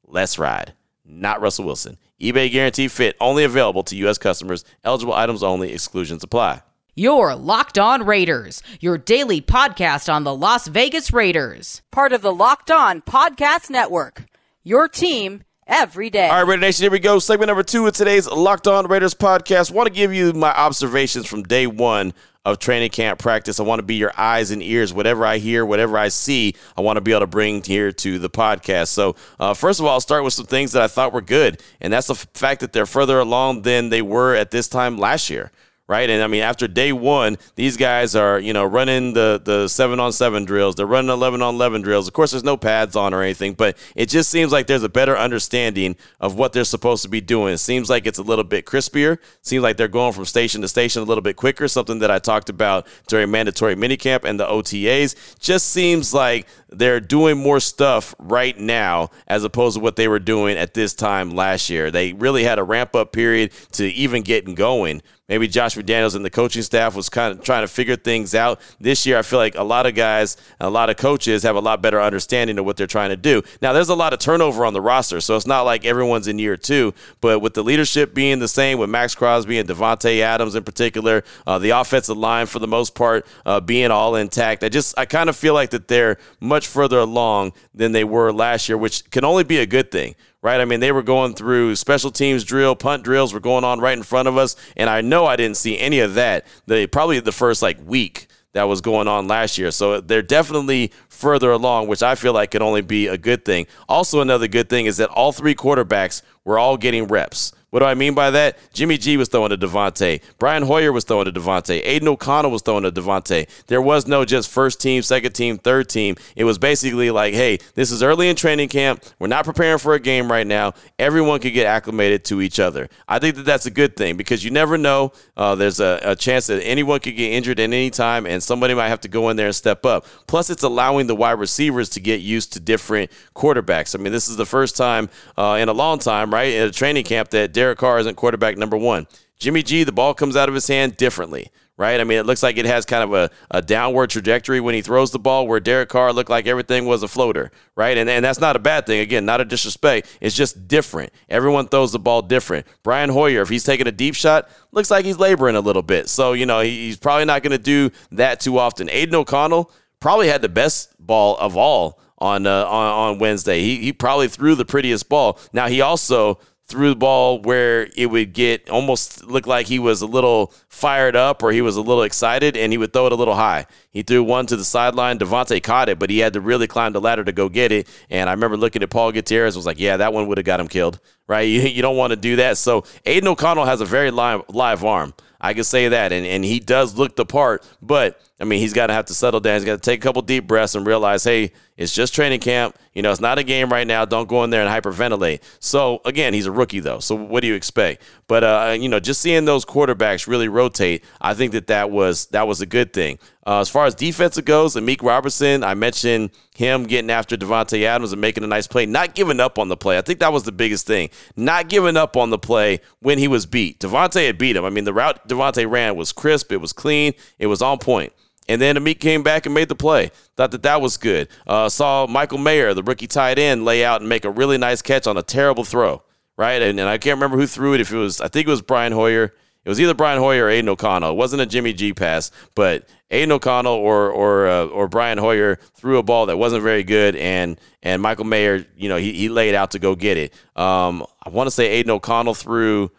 Let's 0.07 0.37
ride. 0.37 0.73
Not 1.05 1.41
Russell 1.41 1.65
Wilson. 1.65 1.97
eBay 2.19 2.51
Guaranteed 2.51 2.91
Fit 2.91 3.15
only 3.19 3.43
available 3.43 3.83
to 3.83 3.95
U.S. 3.97 4.17
customers. 4.17 4.65
Eligible 4.83 5.13
items 5.13 5.43
only. 5.43 5.73
Exclusions 5.73 6.23
apply. 6.23 6.61
Your 6.95 7.35
Locked 7.35 7.79
On 7.79 8.05
Raiders, 8.05 8.61
your 8.81 8.97
daily 8.97 9.39
podcast 9.39 10.11
on 10.13 10.25
the 10.25 10.35
Las 10.35 10.67
Vegas 10.67 11.13
Raiders. 11.13 11.81
Part 11.89 12.11
of 12.11 12.21
the 12.21 12.33
Locked 12.33 12.69
On 12.69 13.01
Podcast 13.01 13.69
Network. 13.69 14.25
Your 14.65 14.89
team 14.89 15.43
every 15.65 16.09
day. 16.09 16.27
All 16.27 16.39
right, 16.43 16.47
Raider 16.49 16.59
Nation, 16.59 16.83
here 16.83 16.91
we 16.91 16.99
go. 16.99 17.19
Segment 17.19 17.47
number 17.47 17.63
two 17.63 17.87
of 17.87 17.93
today's 17.93 18.27
Locked 18.27 18.67
On 18.67 18.87
Raiders 18.87 19.13
podcast. 19.13 19.71
want 19.71 19.87
to 19.87 19.93
give 19.93 20.13
you 20.13 20.33
my 20.33 20.51
observations 20.51 21.25
from 21.27 21.43
day 21.43 21.65
one 21.65 22.13
of 22.43 22.59
training 22.59 22.89
camp 22.89 23.19
practice. 23.19 23.61
I 23.61 23.63
want 23.63 23.79
to 23.79 23.83
be 23.85 23.95
your 23.95 24.11
eyes 24.17 24.51
and 24.51 24.61
ears. 24.61 24.93
Whatever 24.93 25.25
I 25.25 25.37
hear, 25.37 25.65
whatever 25.65 25.97
I 25.97 26.09
see, 26.09 26.55
I 26.75 26.81
want 26.81 26.97
to 26.97 27.01
be 27.01 27.11
able 27.11 27.21
to 27.21 27.27
bring 27.27 27.63
here 27.63 27.93
to 27.93 28.19
the 28.19 28.29
podcast. 28.29 28.89
So, 28.89 29.15
uh, 29.39 29.53
first 29.53 29.79
of 29.79 29.85
all, 29.85 29.93
I'll 29.93 30.01
start 30.01 30.25
with 30.25 30.33
some 30.33 30.45
things 30.45 30.73
that 30.73 30.81
I 30.81 30.87
thought 30.89 31.13
were 31.13 31.21
good, 31.21 31.61
and 31.79 31.93
that's 31.93 32.07
the 32.07 32.15
f- 32.15 32.27
fact 32.33 32.59
that 32.59 32.73
they're 32.73 32.85
further 32.85 33.19
along 33.19 33.61
than 33.61 33.87
they 33.87 34.01
were 34.01 34.35
at 34.35 34.51
this 34.51 34.67
time 34.67 34.97
last 34.97 35.29
year 35.29 35.51
right? 35.91 36.09
And 36.09 36.23
I 36.23 36.27
mean, 36.27 36.41
after 36.41 36.69
day 36.69 36.93
one, 36.93 37.37
these 37.55 37.75
guys 37.75 38.15
are 38.15 38.39
you 38.39 38.53
know 38.53 38.63
running 38.63 39.11
the 39.11 39.41
the 39.43 39.67
seven 39.67 39.99
on 39.99 40.13
seven 40.13 40.45
drills. 40.45 40.75
They're 40.75 40.85
running 40.85 41.11
eleven 41.11 41.41
on 41.41 41.53
eleven 41.53 41.81
drills. 41.81 42.07
Of 42.07 42.13
course, 42.13 42.31
there's 42.31 42.45
no 42.45 42.55
pads 42.55 42.95
on 42.95 43.13
or 43.13 43.21
anything, 43.21 43.53
but 43.53 43.77
it 43.93 44.07
just 44.07 44.29
seems 44.29 44.53
like 44.53 44.67
there's 44.67 44.83
a 44.83 44.89
better 44.89 45.17
understanding 45.17 45.97
of 46.21 46.35
what 46.35 46.53
they're 46.53 46.63
supposed 46.63 47.03
to 47.03 47.09
be 47.09 47.19
doing. 47.19 47.53
It 47.53 47.57
seems 47.57 47.89
like 47.89 48.07
it's 48.07 48.19
a 48.19 48.23
little 48.23 48.45
bit 48.45 48.65
crispier. 48.65 49.17
Seems 49.41 49.63
like 49.63 49.75
they're 49.75 49.89
going 49.89 50.13
from 50.13 50.23
station 50.23 50.61
to 50.61 50.69
station 50.69 51.01
a 51.01 51.05
little 51.05 51.21
bit 51.21 51.35
quicker. 51.35 51.67
Something 51.67 51.99
that 51.99 52.09
I 52.09 52.19
talked 52.19 52.47
about 52.47 52.87
during 53.07 53.29
mandatory 53.29 53.75
minicamp 53.75 54.23
and 54.23 54.39
the 54.39 54.45
OTAs. 54.45 55.39
Just 55.39 55.71
seems 55.71 56.13
like 56.13 56.47
they're 56.69 57.01
doing 57.01 57.37
more 57.37 57.59
stuff 57.59 58.15
right 58.17 58.57
now 58.57 59.09
as 59.27 59.43
opposed 59.43 59.75
to 59.75 59.81
what 59.81 59.97
they 59.97 60.07
were 60.07 60.19
doing 60.19 60.57
at 60.57 60.73
this 60.73 60.93
time 60.93 61.31
last 61.31 61.69
year. 61.69 61.91
They 61.91 62.13
really 62.13 62.45
had 62.45 62.59
a 62.59 62.63
ramp 62.63 62.95
up 62.95 63.11
period 63.11 63.51
to 63.73 63.85
even 63.87 64.21
getting 64.21 64.55
going 64.55 65.01
maybe 65.31 65.47
Josh 65.47 65.75
McDaniels 65.77 66.13
and 66.13 66.25
the 66.25 66.29
coaching 66.29 66.61
staff 66.61 66.93
was 66.93 67.07
kind 67.07 67.31
of 67.31 67.41
trying 67.41 67.63
to 67.63 67.67
figure 67.69 67.95
things 67.95 68.35
out. 68.35 68.59
This 68.81 69.05
year, 69.05 69.17
I 69.17 69.21
feel 69.21 69.39
like 69.39 69.55
a 69.55 69.63
lot 69.63 69.85
of 69.85 69.95
guys, 69.95 70.35
a 70.59 70.69
lot 70.69 70.89
of 70.89 70.97
coaches 70.97 71.43
have 71.43 71.55
a 71.55 71.61
lot 71.61 71.81
better 71.81 72.01
understanding 72.01 72.59
of 72.59 72.65
what 72.65 72.75
they're 72.75 72.85
trying 72.85 73.11
to 73.11 73.15
do. 73.15 73.41
Now, 73.61 73.71
there's 73.71 73.87
a 73.87 73.95
lot 73.95 74.11
of 74.11 74.19
turnover 74.19 74.65
on 74.65 74.73
the 74.73 74.81
roster, 74.81 75.21
so 75.21 75.37
it's 75.37 75.47
not 75.47 75.61
like 75.61 75.85
everyone's 75.85 76.27
in 76.27 76.37
year 76.37 76.57
two, 76.57 76.93
but 77.21 77.39
with 77.39 77.53
the 77.53 77.63
leadership 77.63 78.13
being 78.13 78.39
the 78.39 78.49
same, 78.49 78.77
with 78.77 78.89
Maxx 78.89 79.15
Crosby 79.15 79.57
and 79.57 79.69
Davante 79.69 80.19
Adams 80.19 80.53
in 80.53 80.65
particular, 80.65 81.23
uh, 81.47 81.57
the 81.57 81.69
offensive 81.69 82.17
line 82.17 82.45
for 82.45 82.59
the 82.59 82.67
most 82.67 82.93
part 82.93 83.25
uh, 83.45 83.61
being 83.61 83.89
all 83.89 84.17
intact, 84.17 84.65
I 84.65 84.69
just 84.69 84.99
I 84.99 85.05
kind 85.05 85.29
of 85.29 85.37
feel 85.37 85.53
like 85.53 85.69
that 85.69 85.87
they're 85.87 86.17
much 86.41 86.67
further 86.67 86.99
along 86.99 87.53
than 87.73 87.93
they 87.93 88.03
were 88.03 88.33
last 88.33 88.67
year, 88.67 88.77
which 88.77 89.09
can 89.11 89.23
only 89.23 89.45
be 89.45 89.59
a 89.59 89.65
good 89.65 89.91
thing 89.91 90.13
right? 90.41 90.59
I 90.59 90.65
mean, 90.65 90.79
they 90.79 90.91
were 90.91 91.03
going 91.03 91.33
through 91.33 91.75
special 91.75 92.11
teams 92.11 92.43
drill, 92.43 92.75
punt 92.75 93.03
drills 93.03 93.33
were 93.33 93.39
going 93.39 93.63
on 93.63 93.79
right 93.79 93.97
in 93.97 94.03
front 94.03 94.27
of 94.27 94.37
us, 94.37 94.55
and 94.75 94.89
I 94.89 95.01
know 95.01 95.25
I 95.25 95.35
didn't 95.35 95.57
see 95.57 95.77
any 95.77 95.99
of 95.99 96.15
that. 96.15 96.45
The 96.67 96.87
probably 96.87 97.19
the 97.19 97.31
first 97.31 97.61
like 97.61 97.77
week 97.85 98.27
that 98.53 98.63
was 98.63 98.81
going 98.81 99.07
on 99.07 99.27
last 99.27 99.57
year. 99.57 99.71
So 99.71 100.01
they're 100.01 100.21
definitely 100.21 100.91
further 101.09 101.51
along, 101.51 101.87
which 101.87 102.03
I 102.03 102.15
feel 102.15 102.33
like 102.33 102.51
can 102.51 102.61
only 102.61 102.81
be 102.81 103.07
a 103.07 103.17
good 103.17 103.45
thing. 103.45 103.67
Also, 103.87 104.21
another 104.21 104.47
good 104.47 104.69
thing 104.69 104.85
is 104.87 104.97
that 104.97 105.09
all 105.09 105.31
three 105.31 105.55
quarterbacks 105.55 106.21
were 106.43 106.59
all 106.59 106.77
getting 106.77 107.07
reps. 107.07 107.53
What 107.71 107.79
do 107.79 107.85
I 107.85 107.93
mean 107.93 108.13
by 108.13 108.31
that? 108.31 108.57
Jimmy 108.73 108.97
G 108.97 109.15
was 109.15 109.29
throwing 109.29 109.49
to 109.49 109.57
Davante. 109.57 110.21
Brian 110.37 110.63
Hoyer 110.63 110.91
was 110.91 111.05
throwing 111.05 111.23
to 111.23 111.31
Davante. 111.31 111.81
Aidan 111.85 112.09
O'Connell 112.09 112.51
was 112.51 112.61
throwing 112.61 112.83
to 112.83 112.91
Davante. 112.91 113.47
There 113.67 113.81
was 113.81 114.07
no 114.07 114.25
just 114.25 114.49
first 114.49 114.81
team, 114.81 115.01
second 115.01 115.31
team, 115.31 115.57
third 115.57 115.87
team. 115.87 116.17
It 116.35 116.43
was 116.43 116.57
basically 116.57 117.11
like, 117.11 117.33
hey, 117.33 117.59
this 117.75 117.89
is 117.89 118.03
early 118.03 118.27
in 118.27 118.35
training 118.35 118.67
camp. 118.67 119.05
We're 119.19 119.27
not 119.27 119.45
preparing 119.45 119.77
for 119.77 119.93
a 119.93 120.01
game 120.01 120.29
right 120.29 120.45
now. 120.45 120.73
Everyone 120.99 121.39
could 121.39 121.53
get 121.53 121.65
acclimated 121.65 122.25
to 122.25 122.41
each 122.41 122.59
other. 122.59 122.89
I 123.07 123.19
think 123.19 123.35
that 123.35 123.45
that's 123.45 123.65
a 123.65 123.71
good 123.71 123.95
thing 123.95 124.17
because 124.17 124.43
you 124.43 124.51
never 124.51 124.77
know. 124.77 125.13
Uh, 125.37 125.55
there's 125.55 125.79
a, 125.79 126.01
a 126.03 126.15
chance 126.17 126.47
that 126.47 126.61
anyone 126.63 126.99
could 126.99 127.15
get 127.15 127.31
injured 127.31 127.61
at 127.61 127.63
any 127.63 127.89
time 127.89 128.25
and 128.25 128.43
somebody 128.43 128.73
might 128.73 128.89
have 128.89 129.01
to 129.01 129.07
go 129.07 129.29
in 129.29 129.37
there 129.37 129.47
and 129.47 129.55
step 129.55 129.85
up. 129.85 130.05
Plus, 130.27 130.49
it's 130.49 130.63
allowing 130.63 131.07
the 131.07 131.15
wide 131.15 131.39
receivers 131.39 131.87
to 131.91 132.01
get 132.01 132.19
used 132.19 132.51
to 132.51 132.59
different 132.59 133.11
quarterbacks. 133.33 133.97
I 133.97 134.03
mean, 134.03 134.11
this 134.11 134.27
is 134.27 134.35
the 134.35 134.45
first 134.45 134.75
time 134.75 135.09
uh, 135.37 135.57
in 135.57 135.69
a 135.69 135.73
long 135.73 135.99
time, 135.99 136.33
right, 136.33 136.51
in 136.53 136.67
a 136.67 136.71
training 136.71 137.05
camp 137.05 137.29
that 137.29 137.53
Derek 137.61 137.77
Carr 137.77 137.99
isn't 137.99 138.15
quarterback 138.15 138.57
number 138.57 138.75
one. 138.75 139.05
Jimmy 139.37 139.61
G, 139.61 139.83
the 139.83 139.91
ball 139.91 140.15
comes 140.15 140.35
out 140.35 140.49
of 140.49 140.55
his 140.55 140.67
hand 140.67 140.97
differently, 140.97 141.51
right? 141.77 141.99
I 141.99 142.03
mean, 142.03 142.17
it 142.17 142.25
looks 142.25 142.41
like 142.41 142.57
it 142.57 142.65
has 142.65 142.87
kind 142.87 143.03
of 143.03 143.13
a, 143.13 143.29
a 143.51 143.61
downward 143.61 144.09
trajectory 144.09 144.59
when 144.59 144.73
he 144.73 144.81
throws 144.81 145.11
the 145.11 145.19
ball, 145.19 145.45
where 145.45 145.59
Derek 145.59 145.89
Carr 145.89 146.11
looked 146.11 146.31
like 146.31 146.47
everything 146.47 146.87
was 146.87 147.03
a 147.03 147.07
floater, 147.07 147.51
right? 147.75 147.99
And, 147.99 148.09
and 148.09 148.25
that's 148.25 148.39
not 148.39 148.55
a 148.55 148.59
bad 148.59 148.87
thing. 148.87 149.01
Again, 149.01 149.25
not 149.25 149.41
a 149.41 149.45
disrespect. 149.45 150.07
It's 150.21 150.35
just 150.35 150.67
different. 150.67 151.13
Everyone 151.29 151.67
throws 151.67 151.91
the 151.91 151.99
ball 151.99 152.23
different. 152.23 152.65
Brian 152.81 153.11
Hoyer, 153.11 153.43
if 153.43 153.49
he's 153.49 153.63
taking 153.63 153.85
a 153.85 153.91
deep 153.91 154.15
shot, 154.15 154.49
looks 154.71 154.89
like 154.89 155.05
he's 155.05 155.19
laboring 155.19 155.55
a 155.55 155.61
little 155.61 155.83
bit. 155.83 156.09
So, 156.09 156.33
you 156.33 156.47
know, 156.47 156.61
he's 156.61 156.97
probably 156.97 157.25
not 157.25 157.43
going 157.43 157.51
to 157.51 157.59
do 157.59 157.91
that 158.13 158.39
too 158.39 158.57
often. 158.57 158.89
Aidan 158.89 159.13
O'Connell 159.13 159.69
probably 159.99 160.29
had 160.29 160.41
the 160.41 160.49
best 160.49 160.95
ball 160.99 161.37
of 161.37 161.55
all 161.55 161.99
on, 162.17 162.47
uh, 162.47 162.65
on, 162.65 163.11
on 163.13 163.19
Wednesday. 163.19 163.61
He, 163.61 163.77
he 163.77 163.93
probably 163.93 164.27
threw 164.27 164.55
the 164.55 164.65
prettiest 164.65 165.09
ball. 165.09 165.39
Now, 165.53 165.67
he 165.67 165.81
also 165.81 166.39
threw 166.71 166.89
the 166.89 166.95
ball 166.95 167.41
where 167.41 167.89
it 167.95 168.07
would 168.07 168.33
get 168.33 168.69
almost 168.69 169.23
look 169.25 169.45
like 169.45 169.67
he 169.67 169.77
was 169.77 170.01
a 170.01 170.05
little 170.05 170.53
fired 170.69 171.15
up 171.15 171.43
or 171.43 171.51
he 171.51 171.61
was 171.61 171.75
a 171.75 171.81
little 171.81 172.03
excited 172.03 172.55
and 172.57 172.71
he 172.71 172.77
would 172.77 172.93
throw 172.93 173.05
it 173.05 173.11
a 173.11 173.15
little 173.15 173.35
high. 173.35 173.65
He 173.91 174.01
threw 174.01 174.23
one 174.23 174.45
to 174.47 174.55
the 174.55 174.63
sideline. 174.63 175.19
Davante 175.19 175.61
caught 175.61 175.89
it, 175.89 175.99
but 175.99 176.09
he 176.09 176.19
had 176.19 176.33
to 176.33 176.41
really 176.41 176.67
climb 176.67 176.93
the 176.93 177.01
ladder 177.01 177.23
to 177.23 177.31
go 177.31 177.49
get 177.49 177.71
it. 177.71 177.87
And 178.09 178.29
I 178.29 178.33
remember 178.33 178.57
looking 178.57 178.81
at 178.81 178.89
Paul 178.89 179.11
Gutierrez 179.11 179.55
was 179.55 179.65
like, 179.65 179.79
yeah, 179.79 179.97
that 179.97 180.13
one 180.13 180.27
would 180.27 180.37
have 180.37 180.45
got 180.45 180.59
him 180.59 180.67
killed, 180.67 180.99
right? 181.27 181.41
You, 181.51 181.61
you 181.61 181.81
don't 181.81 181.97
want 181.97 182.11
to 182.11 182.17
do 182.17 182.37
that. 182.37 182.57
So 182.57 182.85
Aidan 183.05 183.27
O'Connell 183.27 183.65
has 183.65 183.81
a 183.81 183.85
very 183.85 184.11
live, 184.11 184.43
live 184.47 184.83
arm. 184.85 185.13
I 185.41 185.53
can 185.53 185.63
say 185.63 185.89
that. 185.89 186.13
And, 186.13 186.25
and 186.25 186.45
he 186.45 186.59
does 186.59 186.95
look 186.97 187.15
the 187.15 187.25
part, 187.25 187.67
but 187.81 188.21
I 188.41 188.43
mean, 188.43 188.59
he's 188.59 188.73
got 188.73 188.87
to 188.87 188.93
have 188.93 189.05
to 189.05 189.13
settle 189.13 189.39
down. 189.39 189.57
He's 189.57 189.65
got 189.65 189.75
to 189.75 189.89
take 189.89 189.99
a 189.99 190.03
couple 190.03 190.23
deep 190.23 190.47
breaths 190.47 190.73
and 190.73 190.85
realize, 190.85 191.23
hey, 191.23 191.51
it's 191.77 191.93
just 191.93 192.15
training 192.15 192.39
camp. 192.39 192.75
You 192.93 193.03
know, 193.03 193.11
it's 193.11 193.21
not 193.21 193.37
a 193.37 193.43
game 193.43 193.71
right 193.71 193.85
now. 193.85 194.03
Don't 194.03 194.27
go 194.27 194.43
in 194.43 194.49
there 194.49 194.65
and 194.65 194.69
hyperventilate. 194.69 195.41
So, 195.59 196.01
again, 196.05 196.33
he's 196.33 196.47
a 196.47 196.51
rookie, 196.51 196.79
though. 196.79 196.97
So, 196.99 197.13
what 197.13 197.41
do 197.41 197.47
you 197.47 197.53
expect? 197.53 198.01
But, 198.27 198.43
uh, 198.43 198.77
you 198.79 198.89
know, 198.89 198.99
just 198.99 199.21
seeing 199.21 199.45
those 199.45 199.63
quarterbacks 199.63 200.25
really 200.25 200.47
rotate, 200.47 201.03
I 201.21 201.35
think 201.35 201.51
that 201.51 201.67
that 201.67 201.91
was, 201.91 202.25
that 202.27 202.47
was 202.47 202.61
a 202.61 202.65
good 202.65 202.93
thing. 202.93 203.19
Uh, 203.45 203.59
as 203.59 203.69
far 203.69 203.85
as 203.85 203.93
defensive 203.93 204.45
goes, 204.45 204.75
Amik 204.75 205.03
Robertson, 205.03 205.63
I 205.63 205.75
mentioned 205.75 206.31
him 206.55 206.85
getting 206.85 207.11
after 207.11 207.37
Davante 207.37 207.83
Adams 207.83 208.11
and 208.11 208.21
making 208.21 208.43
a 208.43 208.47
nice 208.47 208.65
play, 208.65 208.87
not 208.87 209.13
giving 209.13 209.39
up 209.39 209.59
on 209.59 209.67
the 209.67 209.77
play. 209.77 209.99
I 209.99 210.01
think 210.01 210.19
that 210.19 210.33
was 210.33 210.43
the 210.43 210.51
biggest 210.51 210.87
thing. 210.87 211.11
Not 211.35 211.69
giving 211.69 211.95
up 211.95 212.17
on 212.17 212.31
the 212.31 212.39
play 212.39 212.81
when 213.01 213.19
he 213.19 213.27
was 213.27 213.45
beat. 213.45 213.79
Davante 213.79 214.25
had 214.25 214.39
beat 214.39 214.55
him. 214.55 214.65
I 214.65 214.71
mean, 214.71 214.83
the 214.83 214.93
route 214.93 215.27
Davante 215.27 215.69
ran 215.69 215.95
was 215.95 216.11
crisp, 216.11 216.51
it 216.51 216.57
was 216.57 216.73
clean, 216.73 217.13
it 217.37 217.47
was 217.47 217.61
on 217.61 217.77
point. 217.77 218.13
And 218.51 218.61
then 218.61 218.75
Amik 218.75 218.99
came 218.99 219.23
back 219.23 219.45
and 219.45 219.55
made 219.55 219.69
the 219.69 219.75
play. 219.75 220.11
Thought 220.35 220.51
that 220.51 220.63
that 220.63 220.81
was 220.81 220.97
good. 220.97 221.29
Uh, 221.47 221.69
saw 221.69 222.05
Michael 222.05 222.37
Mayer, 222.37 222.73
the 222.73 222.83
rookie 222.83 223.07
tight 223.07 223.39
end, 223.39 223.63
lay 223.63 223.85
out 223.85 224.01
and 224.01 224.09
make 224.09 224.25
a 224.25 224.29
really 224.29 224.57
nice 224.57 224.81
catch 224.81 225.07
on 225.07 225.15
a 225.15 225.23
terrible 225.23 225.63
throw, 225.63 226.03
right? 226.37 226.61
And, 226.61 226.77
and 226.77 226.89
I 226.89 226.97
can't 226.97 227.15
remember 227.15 227.37
who 227.37 227.47
threw 227.47 227.73
it. 227.73 227.79
If 227.79 227.93
it 227.93 227.97
was, 227.97 228.19
I 228.19 228.27
think 228.27 228.47
it 228.47 228.51
was 228.51 228.61
Brian 228.61 228.91
Hoyer. 228.91 229.33
It 229.63 229.69
was 229.69 229.79
either 229.79 229.93
Brian 229.93 230.19
Hoyer 230.19 230.45
or 230.45 230.49
Aidan 230.49 230.67
O'Connell. 230.67 231.11
It 231.11 231.15
wasn't 231.15 231.43
a 231.43 231.45
Jimmy 231.45 231.71
G 231.71 231.93
pass, 231.93 232.31
but 232.55 232.89
Aidan 233.09 233.31
O'Connell 233.31 233.73
or 233.73 234.09
or 234.09 234.47
uh, 234.47 234.65
or 234.65 234.89
Brian 234.89 235.17
Hoyer 235.17 235.55
threw 235.75 235.97
a 235.97 236.03
ball 236.03 236.25
that 236.25 236.37
wasn't 236.37 236.63
very 236.63 236.83
good, 236.83 237.15
and 237.15 237.57
and 237.83 238.01
Michael 238.01 238.25
Mayer, 238.25 238.65
you 238.75 238.89
know, 238.89 238.97
he, 238.97 239.13
he 239.13 239.29
laid 239.29 239.55
out 239.55 239.71
to 239.71 239.79
go 239.79 239.95
get 239.95 240.17
it. 240.17 240.33
Um, 240.55 241.05
I 241.23 241.29
want 241.29 241.47
to 241.47 241.51
say 241.51 241.67
Aidan 241.67 241.91
O'Connell 241.91 242.33
threw 242.33 242.91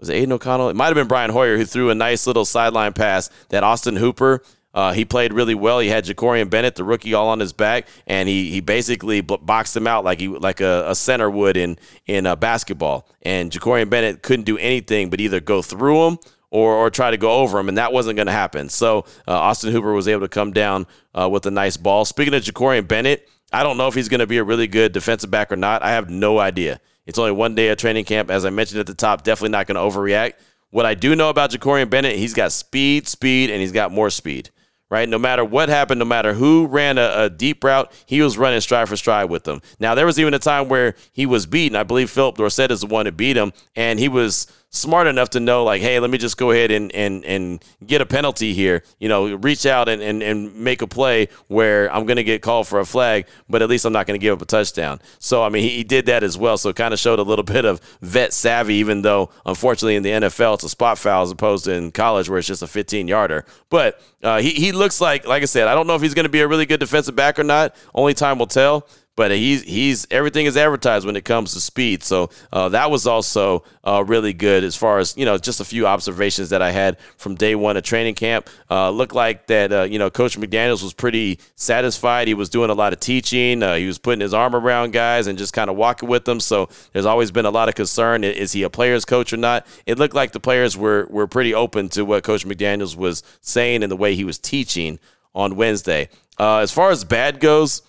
was 0.00 0.08
it 0.08 0.14
Aidan 0.14 0.32
O'Connell? 0.32 0.70
It 0.70 0.76
might 0.76 0.86
have 0.86 0.94
been 0.94 1.08
Brian 1.08 1.30
Hoyer 1.30 1.56
who 1.56 1.64
threw 1.66 1.90
a 1.90 1.94
nice 1.94 2.26
little 2.26 2.46
sideline 2.46 2.94
pass 2.94 3.28
that 3.50 3.62
Austin 3.62 3.96
Hooper 3.96 4.42
uh, 4.72 4.92
he 4.92 5.04
played 5.04 5.32
really 5.32 5.54
well. 5.54 5.80
He 5.80 5.88
had 5.88 6.04
Jakorian 6.04 6.48
Bennett, 6.48 6.76
the 6.76 6.84
rookie, 6.84 7.14
all 7.14 7.28
on 7.28 7.40
his 7.40 7.52
back, 7.52 7.88
and 8.06 8.28
he 8.28 8.50
he 8.50 8.60
basically 8.60 9.20
boxed 9.20 9.76
him 9.76 9.86
out 9.86 10.04
like 10.04 10.20
he 10.20 10.28
like 10.28 10.60
a, 10.60 10.84
a 10.90 10.94
center 10.94 11.28
would 11.28 11.56
in 11.56 11.76
in 12.06 12.26
uh, 12.26 12.36
basketball. 12.36 13.08
And 13.22 13.50
Jakorian 13.50 13.90
Bennett 13.90 14.22
couldn't 14.22 14.44
do 14.44 14.58
anything 14.58 15.10
but 15.10 15.20
either 15.20 15.40
go 15.40 15.60
through 15.60 16.06
him 16.06 16.18
or 16.50 16.74
or 16.74 16.90
try 16.90 17.10
to 17.10 17.16
go 17.16 17.32
over 17.32 17.58
him, 17.58 17.68
and 17.68 17.78
that 17.78 17.92
wasn't 17.92 18.16
going 18.16 18.26
to 18.26 18.32
happen. 18.32 18.68
So 18.68 19.06
uh, 19.26 19.32
Austin 19.32 19.72
Hooper 19.72 19.92
was 19.92 20.06
able 20.06 20.22
to 20.22 20.28
come 20.28 20.52
down 20.52 20.86
uh, 21.14 21.28
with 21.28 21.46
a 21.46 21.50
nice 21.50 21.76
ball. 21.76 22.04
Speaking 22.04 22.34
of 22.34 22.42
Jakorian 22.42 22.86
Bennett, 22.86 23.28
I 23.52 23.64
don't 23.64 23.76
know 23.76 23.88
if 23.88 23.94
he's 23.94 24.08
going 24.08 24.20
to 24.20 24.26
be 24.26 24.38
a 24.38 24.44
really 24.44 24.68
good 24.68 24.92
defensive 24.92 25.32
back 25.32 25.50
or 25.50 25.56
not. 25.56 25.82
I 25.82 25.90
have 25.90 26.08
no 26.08 26.38
idea. 26.38 26.80
It's 27.06 27.18
only 27.18 27.32
one 27.32 27.56
day 27.56 27.70
of 27.70 27.78
training 27.78 28.04
camp, 28.04 28.30
as 28.30 28.44
I 28.44 28.50
mentioned 28.50 28.78
at 28.78 28.86
the 28.86 28.94
top. 28.94 29.24
Definitely 29.24 29.50
not 29.50 29.66
going 29.66 29.74
to 29.74 29.98
overreact. 29.98 30.34
What 30.70 30.86
I 30.86 30.94
do 30.94 31.16
know 31.16 31.28
about 31.28 31.50
Jakorian 31.50 31.90
Bennett, 31.90 32.14
he's 32.14 32.34
got 32.34 32.52
speed, 32.52 33.08
speed, 33.08 33.50
and 33.50 33.60
he's 33.60 33.72
got 33.72 33.90
more 33.90 34.10
speed 34.10 34.50
right? 34.90 35.08
No 35.08 35.18
matter 35.18 35.44
what 35.44 35.68
happened, 35.68 36.00
no 36.00 36.04
matter 36.04 36.34
who 36.34 36.66
ran 36.66 36.98
a, 36.98 37.12
a, 37.24 37.30
deep 37.30 37.62
route, 37.62 37.90
he 38.06 38.20
was 38.20 38.36
running 38.36 38.60
stride 38.60 38.88
for 38.88 38.96
stride 38.96 39.30
with 39.30 39.44
them. 39.44 39.62
Now, 39.78 39.94
there 39.94 40.04
was 40.04 40.18
even 40.18 40.34
a 40.34 40.38
time 40.38 40.68
where 40.68 40.94
he 41.12 41.26
was 41.26 41.46
beaten. 41.46 41.76
I 41.76 41.84
believe 41.84 42.10
Phillip 42.10 42.36
Dorsett 42.36 42.70
is 42.70 42.80
the 42.80 42.86
one 42.86 43.06
that 43.06 43.16
beat 43.16 43.36
him, 43.36 43.52
and 43.76 43.98
he 43.98 44.08
was 44.08 44.46
smart 44.70 45.06
enough 45.06 45.30
to 45.30 45.40
know 45.40 45.64
like 45.64 45.82
hey 45.82 46.00
let 46.00 46.10
me 46.10 46.18
just 46.18 46.36
go 46.36 46.50
ahead 46.50 46.70
and 46.70 46.92
and 46.92 47.24
and 47.24 47.64
get 47.86 48.00
a 48.00 48.06
penalty 48.06 48.54
here. 48.54 48.82
You 48.98 49.08
know 49.08 49.34
reach 49.34 49.66
out 49.66 49.88
and 49.88 50.00
and, 50.02 50.22
and 50.22 50.54
make 50.54 50.82
a 50.82 50.86
play 50.86 51.28
where 51.48 51.92
i'm 51.94 52.06
going 52.06 52.16
to 52.16 52.24
get 52.24 52.42
called 52.42 52.66
for 52.66 52.80
a 52.80 52.86
flag 52.86 53.26
but 53.48 53.62
at 53.62 53.68
least 53.68 53.84
i'm 53.84 53.92
not 53.92 54.06
going 54.06 54.18
to 54.18 54.22
give 54.22 54.34
up 54.34 54.42
a 54.42 54.46
touchdown. 54.46 55.00
So 55.18 55.42
i 55.42 55.48
mean 55.48 55.62
he, 55.62 55.70
he 55.70 55.84
did 55.84 56.06
that 56.06 56.22
as 56.22 56.38
well. 56.38 56.56
So 56.56 56.72
kind 56.72 56.94
of 56.94 57.00
showed 57.00 57.18
a 57.18 57.22
little 57.22 57.44
bit 57.50 57.64
of 57.64 57.80
vet 58.00 58.32
savvy 58.32 58.74
even 58.74 59.02
though 59.02 59.30
unfortunately 59.44 59.96
in 59.96 60.02
the 60.02 60.10
nfl 60.10 60.54
it's 60.54 60.64
a 60.64 60.68
spot 60.68 60.98
foul 60.98 61.22
as 61.22 61.30
opposed 61.30 61.64
to 61.64 61.72
in 61.72 61.90
college 61.90 62.28
where 62.28 62.38
it's 62.38 62.48
just 62.48 62.62
a 62.62 62.66
15 62.66 63.08
yarder 63.08 63.44
but 63.68 64.00
uh, 64.22 64.40
he, 64.40 64.50
he 64.50 64.72
looks 64.72 65.00
like 65.00 65.26
like 65.26 65.42
i 65.42 65.46
said 65.46 65.66
i 65.66 65.74
don't 65.74 65.86
know 65.86 65.94
if 65.94 66.02
he's 66.02 66.14
going 66.14 66.24
to 66.24 66.30
be 66.30 66.40
a 66.40 66.48
really 66.48 66.66
good 66.66 66.80
defensive 66.80 67.16
back 67.16 67.38
or 67.38 67.44
not. 67.44 67.74
Only 67.94 68.14
time 68.14 68.38
will 68.38 68.46
tell 68.46 68.86
but 69.20 69.32
he's 69.32 69.62
he's 69.64 70.06
everything 70.10 70.46
is 70.46 70.56
advertised 70.56 71.04
when 71.04 71.14
it 71.14 71.26
comes 71.26 71.52
to 71.52 71.60
speed. 71.60 72.02
So 72.02 72.30
uh, 72.54 72.70
that 72.70 72.90
was 72.90 73.06
also 73.06 73.64
uh, 73.84 74.02
really 74.06 74.32
good 74.32 74.64
as 74.64 74.76
far 74.76 74.98
as 74.98 75.14
you 75.14 75.26
know. 75.26 75.36
Just 75.36 75.60
a 75.60 75.64
few 75.66 75.86
observations 75.86 76.48
that 76.48 76.62
I 76.62 76.70
had 76.70 76.98
from 77.18 77.34
day 77.34 77.54
one 77.54 77.76
of 77.76 77.82
training 77.82 78.14
camp. 78.14 78.48
Uh, 78.70 78.88
looked 78.88 79.14
like 79.14 79.46
that 79.48 79.72
uh, 79.72 79.82
you 79.82 79.98
know 79.98 80.08
Coach 80.08 80.38
McDaniels 80.38 80.82
was 80.82 80.94
pretty 80.94 81.38
satisfied. 81.54 82.28
He 82.28 82.32
was 82.32 82.48
doing 82.48 82.70
a 82.70 82.72
lot 82.72 82.94
of 82.94 83.00
teaching. 83.00 83.62
Uh, 83.62 83.74
he 83.74 83.86
was 83.86 83.98
putting 83.98 84.22
his 84.22 84.32
arm 84.32 84.56
around 84.56 84.94
guys 84.94 85.26
and 85.26 85.36
just 85.36 85.52
kind 85.52 85.68
of 85.68 85.76
walking 85.76 86.08
with 86.08 86.24
them. 86.24 86.40
So 86.40 86.70
there's 86.94 87.04
always 87.04 87.30
been 87.30 87.44
a 87.44 87.50
lot 87.50 87.68
of 87.68 87.74
concern: 87.74 88.24
is 88.24 88.52
he 88.52 88.62
a 88.62 88.70
player's 88.70 89.04
coach 89.04 89.34
or 89.34 89.36
not? 89.36 89.66
It 89.84 89.98
looked 89.98 90.14
like 90.14 90.32
the 90.32 90.40
players 90.40 90.78
were 90.78 91.06
were 91.10 91.26
pretty 91.26 91.52
open 91.52 91.90
to 91.90 92.06
what 92.06 92.24
Coach 92.24 92.46
McDaniels 92.46 92.96
was 92.96 93.22
saying 93.42 93.82
and 93.82 93.92
the 93.92 93.96
way 93.96 94.14
he 94.14 94.24
was 94.24 94.38
teaching 94.38 94.98
on 95.34 95.56
Wednesday. 95.56 96.08
Uh, 96.38 96.60
as 96.60 96.72
far 96.72 96.90
as 96.90 97.04
bad 97.04 97.38
goes 97.38 97.82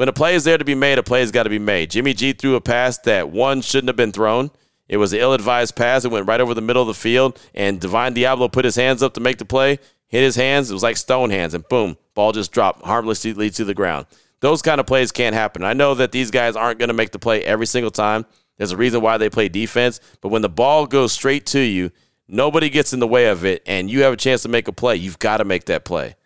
when 0.00 0.08
a 0.08 0.14
play 0.14 0.34
is 0.34 0.44
there 0.44 0.56
to 0.56 0.64
be 0.64 0.74
made, 0.74 0.96
a 0.96 1.02
play 1.02 1.20
has 1.20 1.30
got 1.30 1.42
to 1.42 1.50
be 1.50 1.58
made. 1.58 1.90
Jimmy 1.90 2.14
G 2.14 2.32
threw 2.32 2.54
a 2.54 2.60
pass 2.62 2.96
that 3.00 3.28
one 3.28 3.60
shouldn't 3.60 3.90
have 3.90 3.96
been 3.96 4.12
thrown. 4.12 4.50
It 4.88 4.96
was 4.96 5.12
an 5.12 5.18
ill-advised 5.18 5.76
pass. 5.76 6.06
It 6.06 6.10
went 6.10 6.26
right 6.26 6.40
over 6.40 6.54
the 6.54 6.62
middle 6.62 6.80
of 6.80 6.88
the 6.88 6.94
field, 6.94 7.38
and 7.54 7.78
Divine 7.78 8.14
Deablo 8.14 8.50
put 8.50 8.64
his 8.64 8.76
hands 8.76 9.02
up 9.02 9.12
to 9.12 9.20
make 9.20 9.36
the 9.36 9.44
play. 9.44 9.78
Hit 10.08 10.22
his 10.22 10.36
hands. 10.36 10.70
It 10.70 10.72
was 10.72 10.82
like 10.82 10.96
stone 10.96 11.28
hands, 11.28 11.52
and 11.52 11.68
boom, 11.68 11.98
ball 12.14 12.32
just 12.32 12.50
dropped 12.50 12.82
harmlessly 12.82 13.50
to 13.50 13.62
the 13.62 13.74
ground. 13.74 14.06
those 14.40 14.62
kind 14.62 14.80
of 14.80 14.86
plays 14.86 15.12
can't 15.12 15.34
happen. 15.34 15.64
I 15.64 15.74
know 15.74 15.92
that 15.92 16.12
these 16.12 16.30
guys 16.30 16.56
aren't 16.56 16.78
going 16.78 16.88
to 16.88 16.94
make 16.94 17.12
the 17.12 17.18
play 17.18 17.44
every 17.44 17.66
single 17.66 17.90
time. 17.90 18.24
There's 18.56 18.72
a 18.72 18.78
reason 18.78 19.02
why 19.02 19.18
they 19.18 19.28
play 19.28 19.50
defense. 19.50 20.00
But 20.22 20.30
when 20.30 20.40
the 20.40 20.48
ball 20.48 20.86
goes 20.86 21.12
straight 21.12 21.44
to 21.48 21.60
you, 21.60 21.90
nobody 22.26 22.70
gets 22.70 22.94
in 22.94 23.00
the 23.00 23.06
way 23.06 23.26
of 23.26 23.44
it, 23.44 23.62
and 23.66 23.90
you 23.90 24.04
have 24.04 24.14
a 24.14 24.16
chance 24.16 24.44
to 24.44 24.48
make 24.48 24.66
a 24.66 24.72
play. 24.72 24.96
You've 24.96 25.18
got 25.18 25.36
to 25.36 25.44
make 25.44 25.66
that 25.66 25.84
play. 25.84 26.16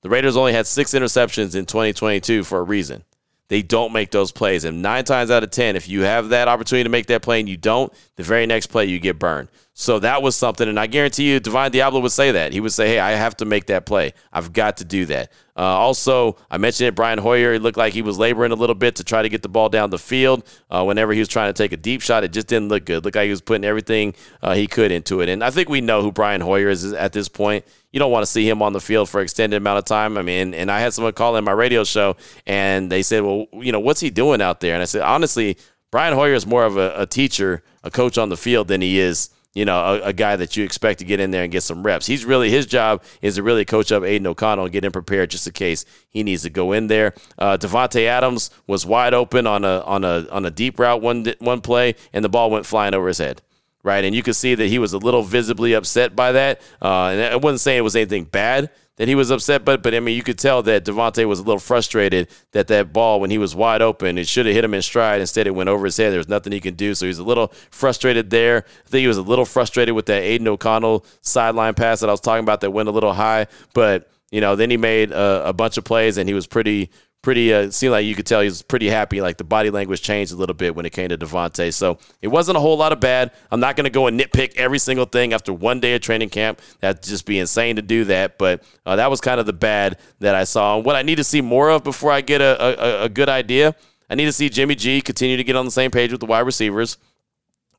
The 0.00 0.08
Raiders 0.08 0.36
only 0.36 0.54
had 0.54 0.66
six 0.66 0.90
interceptions 0.90 1.54
in 1.54 1.66
2022 1.66 2.42
for 2.42 2.58
a 2.58 2.64
reason. 2.64 3.04
They 3.52 3.60
don't 3.60 3.92
make 3.92 4.10
those 4.12 4.32
plays. 4.32 4.64
And 4.64 4.80
nine 4.80 5.04
times 5.04 5.30
out 5.30 5.44
of 5.44 5.50
10, 5.50 5.76
if 5.76 5.86
you 5.86 6.04
have 6.04 6.30
that 6.30 6.48
opportunity 6.48 6.84
to 6.84 6.88
make 6.88 7.04
that 7.08 7.20
play 7.20 7.38
and 7.38 7.46
you 7.46 7.58
don't, 7.58 7.92
the 8.16 8.22
very 8.22 8.46
next 8.46 8.68
play 8.68 8.86
you 8.86 8.98
get 8.98 9.18
burned. 9.18 9.48
So 9.82 9.98
that 9.98 10.22
was 10.22 10.36
something. 10.36 10.68
And 10.68 10.78
I 10.78 10.86
guarantee 10.86 11.32
you, 11.32 11.40
Divine 11.40 11.72
Deablo 11.72 12.00
would 12.02 12.12
say 12.12 12.30
that. 12.30 12.52
He 12.52 12.60
would 12.60 12.72
say, 12.72 12.86
hey, 12.86 13.00
I 13.00 13.10
have 13.10 13.36
to 13.38 13.44
make 13.44 13.66
that 13.66 13.84
play. 13.84 14.12
I've 14.32 14.52
got 14.52 14.76
to 14.76 14.84
do 14.84 15.06
that. 15.06 15.32
Uh, 15.56 15.62
also, 15.62 16.36
I 16.48 16.58
mentioned 16.58 16.86
it, 16.86 16.94
Brian 16.94 17.18
Hoyer. 17.18 17.54
It 17.54 17.62
looked 17.62 17.76
like 17.76 17.92
he 17.92 18.00
was 18.00 18.16
laboring 18.16 18.52
a 18.52 18.54
little 18.54 18.76
bit 18.76 18.94
to 18.96 19.04
try 19.04 19.22
to 19.22 19.28
get 19.28 19.42
the 19.42 19.48
ball 19.48 19.68
down 19.68 19.90
the 19.90 19.98
field. 19.98 20.46
Uh, 20.70 20.84
whenever 20.84 21.12
he 21.12 21.18
was 21.18 21.26
trying 21.26 21.52
to 21.52 21.52
take 21.52 21.72
a 21.72 21.76
deep 21.76 22.00
shot, 22.00 22.22
it 22.22 22.32
just 22.32 22.46
didn't 22.46 22.68
look 22.68 22.84
good. 22.84 22.98
It 22.98 23.04
looked 23.04 23.16
like 23.16 23.24
he 23.24 23.30
was 23.30 23.40
putting 23.40 23.64
everything 23.64 24.14
uh, 24.40 24.54
he 24.54 24.68
could 24.68 24.92
into 24.92 25.20
it. 25.20 25.28
And 25.28 25.42
I 25.42 25.50
think 25.50 25.68
we 25.68 25.80
know 25.80 26.00
who 26.00 26.12
Brian 26.12 26.42
Hoyer 26.42 26.68
is 26.68 26.92
at 26.92 27.12
this 27.12 27.28
point. 27.28 27.64
You 27.90 27.98
don't 27.98 28.12
want 28.12 28.24
to 28.24 28.30
see 28.30 28.48
him 28.48 28.62
on 28.62 28.74
the 28.74 28.80
field 28.80 29.08
for 29.08 29.20
extended 29.20 29.56
amount 29.56 29.78
of 29.78 29.84
time. 29.84 30.16
I 30.16 30.22
mean, 30.22 30.54
and 30.54 30.70
I 30.70 30.78
had 30.78 30.94
someone 30.94 31.12
call 31.12 31.34
in 31.34 31.42
my 31.42 31.50
radio 31.50 31.82
show, 31.82 32.16
and 32.46 32.88
they 32.88 33.02
said, 33.02 33.24
"Well, 33.24 33.46
you 33.54 33.72
know, 33.72 33.80
what's 33.80 33.98
he 33.98 34.10
doing 34.10 34.40
out 34.40 34.60
there?" 34.60 34.74
And 34.74 34.80
I 34.80 34.86
said, 34.86 35.02
honestly, 35.02 35.56
Brian 35.90 36.14
Hoyer 36.14 36.34
is 36.34 36.46
more 36.46 36.64
of 36.64 36.76
a, 36.76 36.94
a 37.00 37.06
teacher, 37.06 37.64
a 37.82 37.90
coach 37.90 38.16
on 38.16 38.28
the 38.28 38.36
field 38.36 38.68
than 38.68 38.80
he 38.80 39.00
is 39.00 39.28
you 39.54 39.64
know, 39.64 39.78
a, 39.78 40.08
a, 40.08 40.12
guy 40.12 40.36
that 40.36 40.56
you 40.56 40.64
expect 40.64 41.00
to 41.00 41.04
get 41.04 41.20
in 41.20 41.30
there 41.30 41.42
and 41.42 41.52
get 41.52 41.62
some 41.62 41.82
reps. 41.82 42.06
He's 42.06 42.24
really 42.24 42.50
his 42.50 42.64
job 42.64 43.02
is 43.20 43.34
to 43.34 43.42
really 43.42 43.64
coach 43.64 43.92
up 43.92 44.02
Aidan 44.02 44.26
O'Connell 44.26 44.64
and 44.64 44.72
get 44.72 44.84
him 44.84 44.92
prepared 44.92 45.30
just 45.30 45.46
in 45.46 45.52
case 45.52 45.84
he 46.08 46.22
needs 46.22 46.42
to 46.42 46.50
go 46.50 46.72
in 46.72 46.86
there. 46.86 47.14
Uh, 47.38 47.58
Davante 47.58 48.06
Adams 48.06 48.50
was 48.66 48.86
wide 48.86 49.12
open 49.12 49.46
on 49.46 49.64
a 49.64 49.80
on 49.80 50.04
a 50.04 50.26
on 50.30 50.46
a 50.46 50.50
deep 50.50 50.78
route 50.78 51.02
one 51.02 51.26
one 51.38 51.60
play, 51.60 51.94
and 52.12 52.24
the 52.24 52.28
ball 52.28 52.50
went 52.50 52.66
flying 52.66 52.94
over 52.94 53.08
his 53.08 53.18
head. 53.18 53.42
Right, 53.84 54.04
and 54.04 54.14
you 54.14 54.22
could 54.22 54.36
see 54.36 54.54
that 54.54 54.68
he 54.68 54.78
was 54.78 54.92
a 54.92 54.98
little 54.98 55.24
visibly 55.24 55.72
upset 55.72 56.14
by 56.14 56.32
that. 56.32 56.60
Uh, 56.80 57.06
and 57.06 57.20
I 57.20 57.36
wasn't 57.36 57.60
saying 57.60 57.78
it 57.78 57.82
was 57.82 57.96
anything 57.96 58.24
bad 58.24 58.70
that 58.96 59.08
he 59.08 59.14
was 59.14 59.30
upset, 59.30 59.64
but 59.64 59.82
but 59.82 59.94
I 59.94 60.00
mean 60.00 60.16
you 60.16 60.22
could 60.22 60.38
tell 60.38 60.62
that 60.64 60.84
Davante 60.84 61.24
was 61.26 61.38
a 61.38 61.42
little 61.42 61.58
frustrated 61.58 62.28
that 62.52 62.68
that 62.68 62.92
ball 62.92 63.20
when 63.20 63.30
he 63.30 63.38
was 63.38 63.54
wide 63.54 63.82
open 63.82 64.18
it 64.18 64.28
should 64.28 64.46
have 64.46 64.54
hit 64.54 64.64
him 64.64 64.74
in 64.74 64.82
stride. 64.82 65.20
Instead, 65.20 65.46
it 65.46 65.54
went 65.54 65.68
over 65.68 65.84
his 65.84 65.96
head. 65.96 66.10
There 66.10 66.18
was 66.18 66.28
nothing 66.28 66.52
he 66.52 66.60
could 66.60 66.76
do, 66.76 66.94
so 66.94 67.06
he 67.06 67.08
was 67.08 67.18
a 67.18 67.24
little 67.24 67.48
frustrated 67.70 68.30
there. 68.30 68.64
I 68.86 68.88
think 68.88 69.00
he 69.00 69.08
was 69.08 69.16
a 69.16 69.22
little 69.22 69.46
frustrated 69.46 69.94
with 69.94 70.06
that 70.06 70.22
Aidan 70.22 70.48
O'Connell 70.48 71.06
sideline 71.22 71.74
pass 71.74 72.00
that 72.00 72.08
I 72.08 72.12
was 72.12 72.20
talking 72.20 72.44
about 72.44 72.60
that 72.60 72.70
went 72.70 72.88
a 72.88 72.92
little 72.92 73.14
high, 73.14 73.46
but 73.74 74.10
you 74.30 74.40
know 74.40 74.56
then 74.56 74.70
he 74.70 74.76
made 74.76 75.10
a, 75.12 75.48
a 75.48 75.52
bunch 75.52 75.76
of 75.76 75.84
plays 75.84 76.18
and 76.18 76.28
he 76.28 76.34
was 76.34 76.46
pretty 76.46 76.90
pretty 77.22 77.54
uh, 77.54 77.70
seemed 77.70 77.92
like 77.92 78.04
you 78.04 78.14
could 78.14 78.26
tell 78.26 78.40
he 78.40 78.46
was 78.46 78.62
pretty 78.62 78.88
happy. 78.88 79.20
Like 79.20 79.36
the 79.36 79.44
body 79.44 79.70
language 79.70 80.02
changed 80.02 80.32
a 80.32 80.36
little 80.36 80.54
bit 80.54 80.74
when 80.74 80.84
it 80.84 80.90
came 80.90 81.08
to 81.08 81.16
Davante. 81.16 81.72
So 81.72 81.98
it 82.20 82.28
wasn't 82.28 82.56
a 82.56 82.60
whole 82.60 82.76
lot 82.76 82.92
of 82.92 83.00
bad. 83.00 83.30
I'm 83.50 83.60
not 83.60 83.76
going 83.76 83.84
to 83.84 83.90
go 83.90 84.08
and 84.08 84.20
nitpick 84.20 84.56
every 84.56 84.78
single 84.78 85.06
thing 85.06 85.32
after 85.32 85.52
one 85.52 85.80
day 85.80 85.94
of 85.94 86.02
training 86.02 86.30
camp. 86.30 86.60
That'd 86.80 87.02
just 87.02 87.24
be 87.24 87.38
insane 87.38 87.76
to 87.76 87.82
do 87.82 88.04
that. 88.06 88.38
But 88.38 88.62
uh, 88.84 88.96
that 88.96 89.08
was 89.08 89.20
kind 89.20 89.38
of 89.40 89.46
the 89.46 89.52
bad 89.52 89.98
that 90.18 90.34
I 90.34 90.44
saw. 90.44 90.76
And 90.76 90.84
what 90.84 90.96
I 90.96 91.02
need 91.02 91.16
to 91.16 91.24
see 91.24 91.40
more 91.40 91.70
of 91.70 91.84
before 91.84 92.10
I 92.10 92.20
get 92.20 92.40
a, 92.40 93.02
a, 93.02 93.04
a 93.04 93.08
good 93.08 93.28
idea, 93.28 93.74
I 94.10 94.16
need 94.16 94.26
to 94.26 94.32
see 94.32 94.48
Jimmy 94.48 94.74
G 94.74 95.00
continue 95.00 95.36
to 95.36 95.44
get 95.44 95.56
on 95.56 95.64
the 95.64 95.70
same 95.70 95.90
page 95.90 96.10
with 96.10 96.20
the 96.20 96.26
wide 96.26 96.40
receivers 96.40 96.98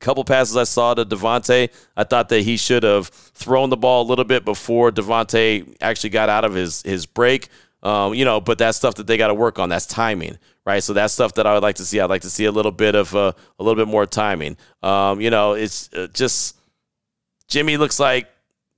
couple 0.04 0.24
passes 0.26 0.58
I 0.58 0.66
saw 0.66 0.94
to 0.94 1.06
Davante, 1.06 1.70
I 1.96 2.04
thought 2.04 2.30
that 2.30 2.42
he 2.42 2.58
should 2.58 2.84
have 2.84 3.08
thrown 3.08 3.70
the 3.70 3.78
ball 3.78 4.04
a 4.04 4.08
little 4.08 4.26
bit 4.26 4.44
before 4.46 4.92
Davante 4.92 5.76
actually 5.82 6.10
got 6.12 6.30
out 6.30 6.46
of 6.46 6.54
his 6.54 6.84
his 6.84 7.06
break. 7.06 7.48
Um, 7.84 8.14
you 8.14 8.24
know, 8.24 8.40
but 8.40 8.58
that's 8.58 8.78
stuff 8.78 8.96
that 8.96 9.08
they 9.08 9.18
got 9.18 9.28
to 9.28 9.34
work 9.34 9.60
on. 9.60 9.68
That's 9.68 9.86
timing, 9.86 10.40
right? 10.66 10.82
So 10.82 10.94
that's 10.94 11.14
stuff 11.14 11.34
that 11.34 11.46
I 11.46 11.54
would 11.54 11.64
like 11.64 11.76
to 11.76 11.86
see. 11.86 12.00
I'd 12.00 12.10
like 12.10 12.22
to 12.22 12.30
see 12.30 12.46
a 12.46 12.52
little 12.52 12.72
bit 12.72 12.96
of 12.96 13.14
uh, 13.14 13.34
a 13.60 13.64
little 13.64 13.76
bit 13.84 13.92
more 13.92 14.06
timing. 14.06 14.56
Um, 14.82 15.20
you 15.20 15.30
know, 15.30 15.54
it's 15.54 15.92
uh, 15.94 16.08
just 16.14 16.58
Jimmy 17.50 17.76
looks 17.76 18.00
like, 18.00 18.30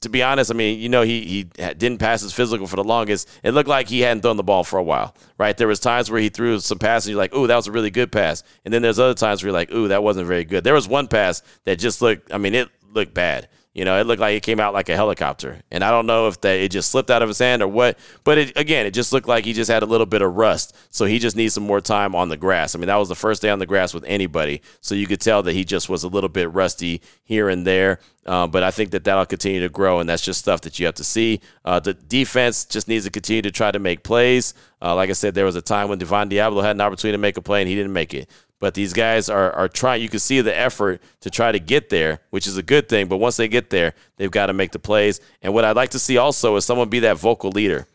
to 0.01 0.09
be 0.09 0.23
honest. 0.23 0.49
I 0.49 0.55
mean, 0.55 0.79
you 0.79 0.89
know, 0.89 1.03
he 1.03 1.21
he 1.21 1.43
didn't 1.43 1.99
pass 1.99 2.21
his 2.21 2.33
physical 2.33 2.65
for 2.65 2.77
the 2.77 2.83
longest. 2.83 3.29
It 3.43 3.51
looked 3.51 3.69
like 3.69 3.87
he 3.87 3.99
hadn't 4.01 4.23
thrown 4.23 4.37
the 4.37 4.43
ball 4.43 4.63
for 4.63 4.79
a 4.79 4.83
while, 4.83 5.15
right? 5.37 5.55
There 5.55 5.67
was 5.67 5.79
times 5.79 6.09
where 6.09 6.19
he 6.19 6.29
threw 6.29 6.59
some 6.59 6.79
passes, 6.79 7.09
you're 7.09 7.17
like, 7.19 7.35
"Ooh, 7.35 7.45
that 7.45 7.55
was 7.55 7.67
a 7.67 7.71
really 7.71 7.91
good 7.91 8.11
pass," 8.11 8.41
and 8.65 8.73
then 8.73 8.81
there's 8.81 8.97
other 8.97 9.13
times 9.13 9.43
where 9.43 9.49
you're 9.49 9.59
like, 9.59 9.71
"Ooh, 9.71 9.87
that 9.87 10.01
wasn't 10.01 10.27
very 10.27 10.45
good." 10.45 10.63
There 10.63 10.73
was 10.73 10.87
one 10.87 11.07
pass 11.07 11.43
that 11.65 11.77
just 11.77 12.01
looked. 12.01 12.33
I 12.33 12.39
mean, 12.39 12.55
it 12.55 12.69
looked 12.91 13.13
bad. 13.13 13.49
You 13.75 13.83
know, 13.83 13.99
it 13.99 14.07
looked 14.07 14.21
like 14.21 14.37
it 14.37 14.41
came 14.41 14.61
out 14.61 14.73
like 14.73 14.87
a 14.87 14.95
helicopter, 14.95 15.61
and 15.69 15.83
I 15.83 15.91
don't 15.91 16.05
know 16.05 16.29
if 16.29 16.39
that 16.41 16.57
it 16.61 16.71
just 16.71 16.89
slipped 16.89 17.11
out 17.11 17.21
of 17.21 17.27
his 17.27 17.39
hand 17.39 17.61
or 17.61 17.67
what. 17.67 17.99
But 18.23 18.37
it, 18.37 18.57
again, 18.57 18.85
it 18.85 18.91
just 18.91 19.11
looked 19.11 19.27
like 19.27 19.43
he 19.43 19.51
just 19.51 19.69
had 19.69 19.83
a 19.83 19.85
little 19.85 20.05
bit 20.05 20.21
of 20.21 20.33
rust, 20.33 20.73
so 20.91 21.03
he 21.03 21.19
just 21.19 21.35
needs 21.35 21.55
some 21.55 21.67
more 21.67 21.81
time 21.81 22.15
on 22.15 22.29
the 22.29 22.37
grass. 22.37 22.73
I 22.73 22.79
mean, 22.79 22.87
that 22.87 22.95
was 22.95 23.09
the 23.09 23.15
first 23.15 23.41
day 23.41 23.49
on 23.49 23.59
the 23.59 23.65
grass 23.65 23.93
with 23.93 24.05
anybody, 24.05 24.61
so 24.79 24.95
you 24.95 25.07
could 25.07 25.19
tell 25.19 25.43
that 25.43 25.51
he 25.51 25.65
just 25.65 25.89
was 25.89 26.05
a 26.05 26.07
little 26.07 26.29
bit 26.29 26.53
rusty 26.53 27.01
here 27.25 27.49
and 27.49 27.67
there. 27.67 27.99
Uh, 28.25 28.47
but 28.47 28.63
I 28.63 28.71
think 28.71 28.91
that 28.91 29.03
that'll 29.03 29.25
continue 29.25 29.59
to 29.59 29.69
grow, 29.69 29.99
and 29.99 30.07
that's 30.09 30.23
just 30.23 30.39
stuff 30.39 30.61
that 30.61 30.79
you 30.79 30.85
have 30.85 30.95
to 30.95 31.03
see. 31.03 31.41
Uh, 31.65 31.81
the 31.81 31.93
defense 31.93 32.63
just 32.63 32.87
needs 32.87 33.03
to 33.03 33.11
continue 33.11 33.41
to 33.41 33.51
try 33.51 33.71
to 33.71 33.77
make 33.77 34.03
plays. 34.03 34.53
Uh, 34.81 34.95
like 34.95 35.09
I 35.09 35.13
said, 35.13 35.35
there 35.35 35.45
was 35.45 35.55
a 35.55 35.61
time 35.61 35.89
when 35.89 35.99
Divine 35.99 36.29
Deablo 36.29 36.63
had 36.63 36.75
an 36.75 36.81
opportunity 36.81 37.13
to 37.13 37.21
make 37.21 37.37
a 37.37 37.41
play, 37.41 37.61
and 37.61 37.69
he 37.69 37.75
didn't 37.75 37.93
make 37.93 38.13
it. 38.13 38.29
But 38.59 38.73
these 38.73 38.93
guys 38.93 39.29
are, 39.29 39.51
are 39.51 39.67
trying, 39.67 40.01
you 40.01 40.09
can 40.09 40.19
see 40.19 40.41
the 40.41 40.57
effort 40.57 41.01
to 41.21 41.29
try 41.29 41.51
to 41.51 41.59
get 41.59 41.89
there, 41.89 42.21
which 42.29 42.47
is 42.47 42.57
a 42.57 42.63
good 42.63 42.87
thing. 42.87 43.07
But 43.07 43.17
once 43.17 43.37
they 43.37 43.47
get 43.47 43.69
there, 43.69 43.93
they've 44.17 44.31
got 44.31 44.47
to 44.47 44.53
make 44.53 44.71
the 44.71 44.79
plays. 44.79 45.19
And 45.41 45.53
what 45.53 45.65
I'd 45.65 45.75
like 45.75 45.89
to 45.91 45.99
see 45.99 46.17
also 46.17 46.55
is 46.55 46.65
someone 46.65 46.89
be 46.89 46.99
that 47.01 47.17
vocal 47.17 47.51
leader. 47.51 47.85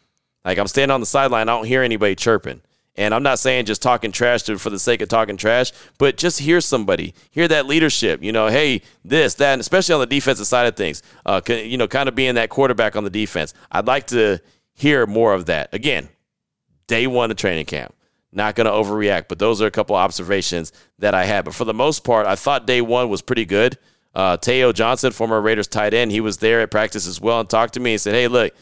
Like 0.44 0.58
I'm 0.58 0.66
standing 0.66 0.94
on 0.94 1.00
the 1.00 1.06
sideline, 1.06 1.48
I 1.48 1.52
don't 1.52 1.66
hear 1.66 1.82
anybody 1.82 2.14
chirping. 2.14 2.60
And 2.96 3.14
I'm 3.14 3.22
not 3.22 3.38
saying 3.38 3.66
just 3.66 3.82
talking 3.82 4.12
trash 4.12 4.42
to, 4.42 4.58
for 4.58 4.68
the 4.68 4.78
sake 4.78 5.00
of 5.00 5.08
talking 5.08 5.36
trash, 5.36 5.72
but 5.96 6.16
just 6.16 6.40
hear 6.40 6.60
somebody, 6.60 7.14
hear 7.30 7.48
that 7.48 7.66
leadership. 7.66 8.22
You 8.22 8.32
know, 8.32 8.48
hey, 8.48 8.82
this, 9.04 9.34
that, 9.34 9.52
and 9.52 9.60
especially 9.60 9.94
on 9.94 10.00
the 10.00 10.06
defensive 10.06 10.46
side 10.46 10.66
of 10.66 10.76
things. 10.76 11.02
Uh, 11.24 11.40
you 11.48 11.78
know, 11.78 11.88
kind 11.88 12.08
of 12.08 12.14
being 12.14 12.34
that 12.34 12.50
quarterback 12.50 12.96
on 12.96 13.04
the 13.04 13.10
defense. 13.10 13.54
I'd 13.70 13.86
like 13.86 14.08
to 14.08 14.40
hear 14.74 15.06
more 15.06 15.32
of 15.32 15.46
that. 15.46 15.72
Again, 15.72 16.08
day 16.88 17.06
one 17.06 17.30
of 17.30 17.36
training 17.36 17.66
camp. 17.66 17.94
Not 18.32 18.54
going 18.54 18.66
to 18.66 18.70
overreact, 18.72 19.26
but 19.28 19.38
those 19.38 19.60
are 19.60 19.66
a 19.66 19.70
couple 19.70 19.96
observations 19.96 20.72
that 20.98 21.14
I 21.14 21.24
had. 21.24 21.44
But 21.44 21.54
for 21.54 21.64
the 21.64 21.74
most 21.74 22.04
part, 22.04 22.26
I 22.26 22.36
thought 22.36 22.66
day 22.66 22.80
one 22.80 23.08
was 23.08 23.22
pretty 23.22 23.44
good. 23.44 23.76
Uh, 24.14 24.36
Teyo 24.36 24.72
Johnson, 24.72 25.12
former 25.12 25.40
Raiders 25.40 25.66
tight 25.68 25.94
end, 25.94 26.12
he 26.12 26.20
was 26.20 26.38
there 26.38 26.60
at 26.60 26.70
practice 26.70 27.06
as 27.06 27.20
well 27.20 27.40
and 27.40 27.48
talked 27.48 27.74
to 27.74 27.80
me 27.80 27.92
and 27.92 28.00
said, 28.00 28.14
"Hey, 28.14 28.28
look, 28.28 28.52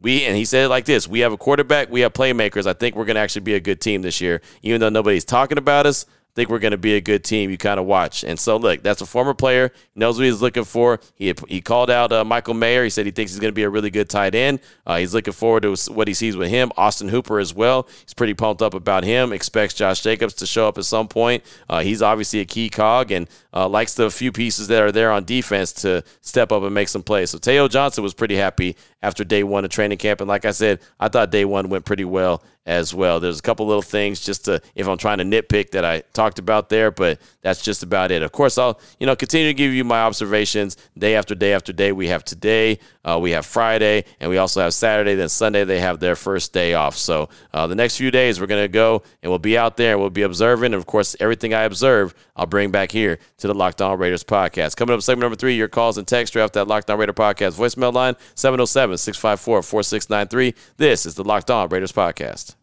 we 0.00 0.24
and 0.24 0.36
he 0.36 0.44
said 0.44 0.66
it 0.66 0.68
like 0.68 0.84
this: 0.84 1.08
We 1.08 1.20
have 1.20 1.32
a 1.32 1.36
quarterback, 1.36 1.90
we 1.90 2.00
have 2.00 2.12
playmakers. 2.12 2.66
I 2.66 2.72
think 2.72 2.94
we're 2.94 3.04
going 3.04 3.16
to 3.16 3.20
actually 3.20 3.42
be 3.42 3.54
a 3.54 3.60
good 3.60 3.80
team 3.80 4.02
this 4.02 4.20
year, 4.20 4.42
even 4.62 4.80
though 4.80 4.88
nobody's 4.88 5.24
talking 5.24 5.58
about 5.58 5.86
us 5.86 6.06
think 6.36 6.50
we're 6.50 6.60
going 6.60 6.72
to 6.72 6.78
be 6.78 6.94
a 6.94 7.00
good 7.00 7.24
team. 7.24 7.50
You 7.50 7.58
kind 7.58 7.80
of 7.80 7.86
watch. 7.86 8.22
And 8.22 8.38
so, 8.38 8.58
look, 8.58 8.82
that's 8.82 9.00
a 9.00 9.06
former 9.06 9.34
player. 9.34 9.72
Knows 9.94 10.18
what 10.18 10.26
he's 10.26 10.42
looking 10.42 10.64
for. 10.64 11.00
He, 11.14 11.32
he 11.48 11.60
called 11.60 11.90
out 11.90 12.12
uh, 12.12 12.24
Michael 12.24 12.54
Mayer. 12.54 12.84
He 12.84 12.90
said 12.90 13.06
he 13.06 13.12
thinks 13.12 13.32
he's 13.32 13.40
going 13.40 13.50
to 13.50 13.54
be 13.56 13.62
a 13.62 13.70
really 13.70 13.90
good 13.90 14.08
tight 14.08 14.34
end. 14.34 14.60
Uh, 14.86 14.98
he's 14.98 15.14
looking 15.14 15.32
forward 15.32 15.62
to 15.62 15.74
what 15.92 16.06
he 16.06 16.14
sees 16.14 16.36
with 16.36 16.50
him. 16.50 16.70
Austin 16.76 17.08
Hooper 17.08 17.40
as 17.40 17.54
well. 17.54 17.88
He's 18.02 18.14
pretty 18.14 18.34
pumped 18.34 18.62
up 18.62 18.74
about 18.74 19.02
him. 19.02 19.32
Expects 19.32 19.74
Josh 19.74 20.02
Jacobs 20.02 20.34
to 20.34 20.46
show 20.46 20.68
up 20.68 20.78
at 20.78 20.84
some 20.84 21.08
point. 21.08 21.42
Uh, 21.68 21.80
he's 21.80 22.02
obviously 22.02 22.40
a 22.40 22.44
key 22.44 22.68
cog 22.68 23.10
and 23.10 23.26
uh, 23.54 23.66
likes 23.66 23.94
the 23.94 24.10
few 24.10 24.30
pieces 24.30 24.68
that 24.68 24.82
are 24.82 24.92
there 24.92 25.10
on 25.10 25.24
defense 25.24 25.72
to 25.72 26.04
step 26.20 26.52
up 26.52 26.62
and 26.62 26.74
make 26.74 26.88
some 26.88 27.02
plays. 27.02 27.30
So 27.30 27.38
Teyo 27.38 27.70
Johnson 27.70 28.04
was 28.04 28.12
pretty 28.12 28.36
happy 28.36 28.76
after 29.06 29.22
day 29.22 29.44
one 29.44 29.64
of 29.64 29.70
training 29.70 29.98
camp. 29.98 30.20
And 30.20 30.26
like 30.26 30.44
I 30.44 30.50
said, 30.50 30.80
I 30.98 31.06
thought 31.06 31.30
day 31.30 31.44
one 31.44 31.68
went 31.68 31.84
pretty 31.84 32.04
well 32.04 32.42
as 32.66 32.92
well. 32.92 33.20
There's 33.20 33.38
a 33.38 33.42
couple 33.42 33.64
little 33.66 33.82
things 33.82 34.20
just 34.20 34.46
to, 34.46 34.60
if 34.74 34.88
I'm 34.88 34.98
trying 34.98 35.18
to 35.18 35.24
nitpick 35.24 35.70
that 35.70 35.84
I 35.84 36.00
talked 36.12 36.40
about 36.40 36.68
there, 36.68 36.90
but 36.90 37.20
that's 37.40 37.62
just 37.62 37.84
about 37.84 38.10
it. 38.10 38.22
Of 38.22 38.32
course, 38.32 38.58
I'll, 38.58 38.80
you 38.98 39.06
know, 39.06 39.14
continue 39.14 39.46
to 39.46 39.54
give 39.54 39.72
you 39.72 39.84
my 39.84 40.00
observations 40.00 40.76
day 40.98 41.14
after 41.14 41.36
day 41.36 41.52
after 41.52 41.72
day. 41.72 41.92
We 41.92 42.08
have 42.08 42.24
today, 42.24 42.80
uh, 43.04 43.20
we 43.22 43.30
have 43.30 43.46
Friday, 43.46 44.04
and 44.18 44.28
we 44.28 44.38
also 44.38 44.60
have 44.60 44.74
Saturday. 44.74 45.14
Then 45.14 45.28
Sunday, 45.28 45.62
they 45.62 45.78
have 45.78 46.00
their 46.00 46.16
first 46.16 46.52
day 46.52 46.74
off. 46.74 46.96
So 46.96 47.28
uh, 47.54 47.68
the 47.68 47.76
next 47.76 47.96
few 47.98 48.10
days, 48.10 48.40
we're 48.40 48.48
going 48.48 48.64
to 48.64 48.68
go 48.68 49.04
and 49.22 49.30
we'll 49.30 49.38
be 49.38 49.56
out 49.56 49.76
there 49.76 49.92
and 49.92 50.00
we'll 50.00 50.10
be 50.10 50.22
observing. 50.22 50.66
And 50.66 50.74
of 50.74 50.86
course, 50.86 51.14
everything 51.20 51.54
I 51.54 51.62
observe, 51.62 52.14
I'll 52.34 52.46
bring 52.46 52.72
back 52.72 52.90
here 52.90 53.20
to 53.38 53.46
the 53.46 53.54
Locked 53.54 53.80
On 53.80 53.96
Raiders 53.96 54.24
podcast. 54.24 54.74
Coming 54.74 54.94
up, 54.94 55.02
segment 55.02 55.22
number 55.22 55.36
three, 55.36 55.54
your 55.54 55.68
calls 55.68 55.98
and 55.98 56.06
text 56.06 56.36
after 56.36 56.58
that 56.58 56.68
Locked 56.68 56.90
On 56.90 56.98
Raider 56.98 57.12
podcast 57.12 57.56
voicemail 57.56 57.92
line 57.92 58.16
707 58.34 58.95
654 58.98 59.62
4693. 59.62 60.54
This 60.76 61.06
is 61.06 61.14
the 61.14 61.24
Locked 61.24 61.50
On 61.50 61.68
Raiders 61.68 61.92
podcast. 61.92 62.56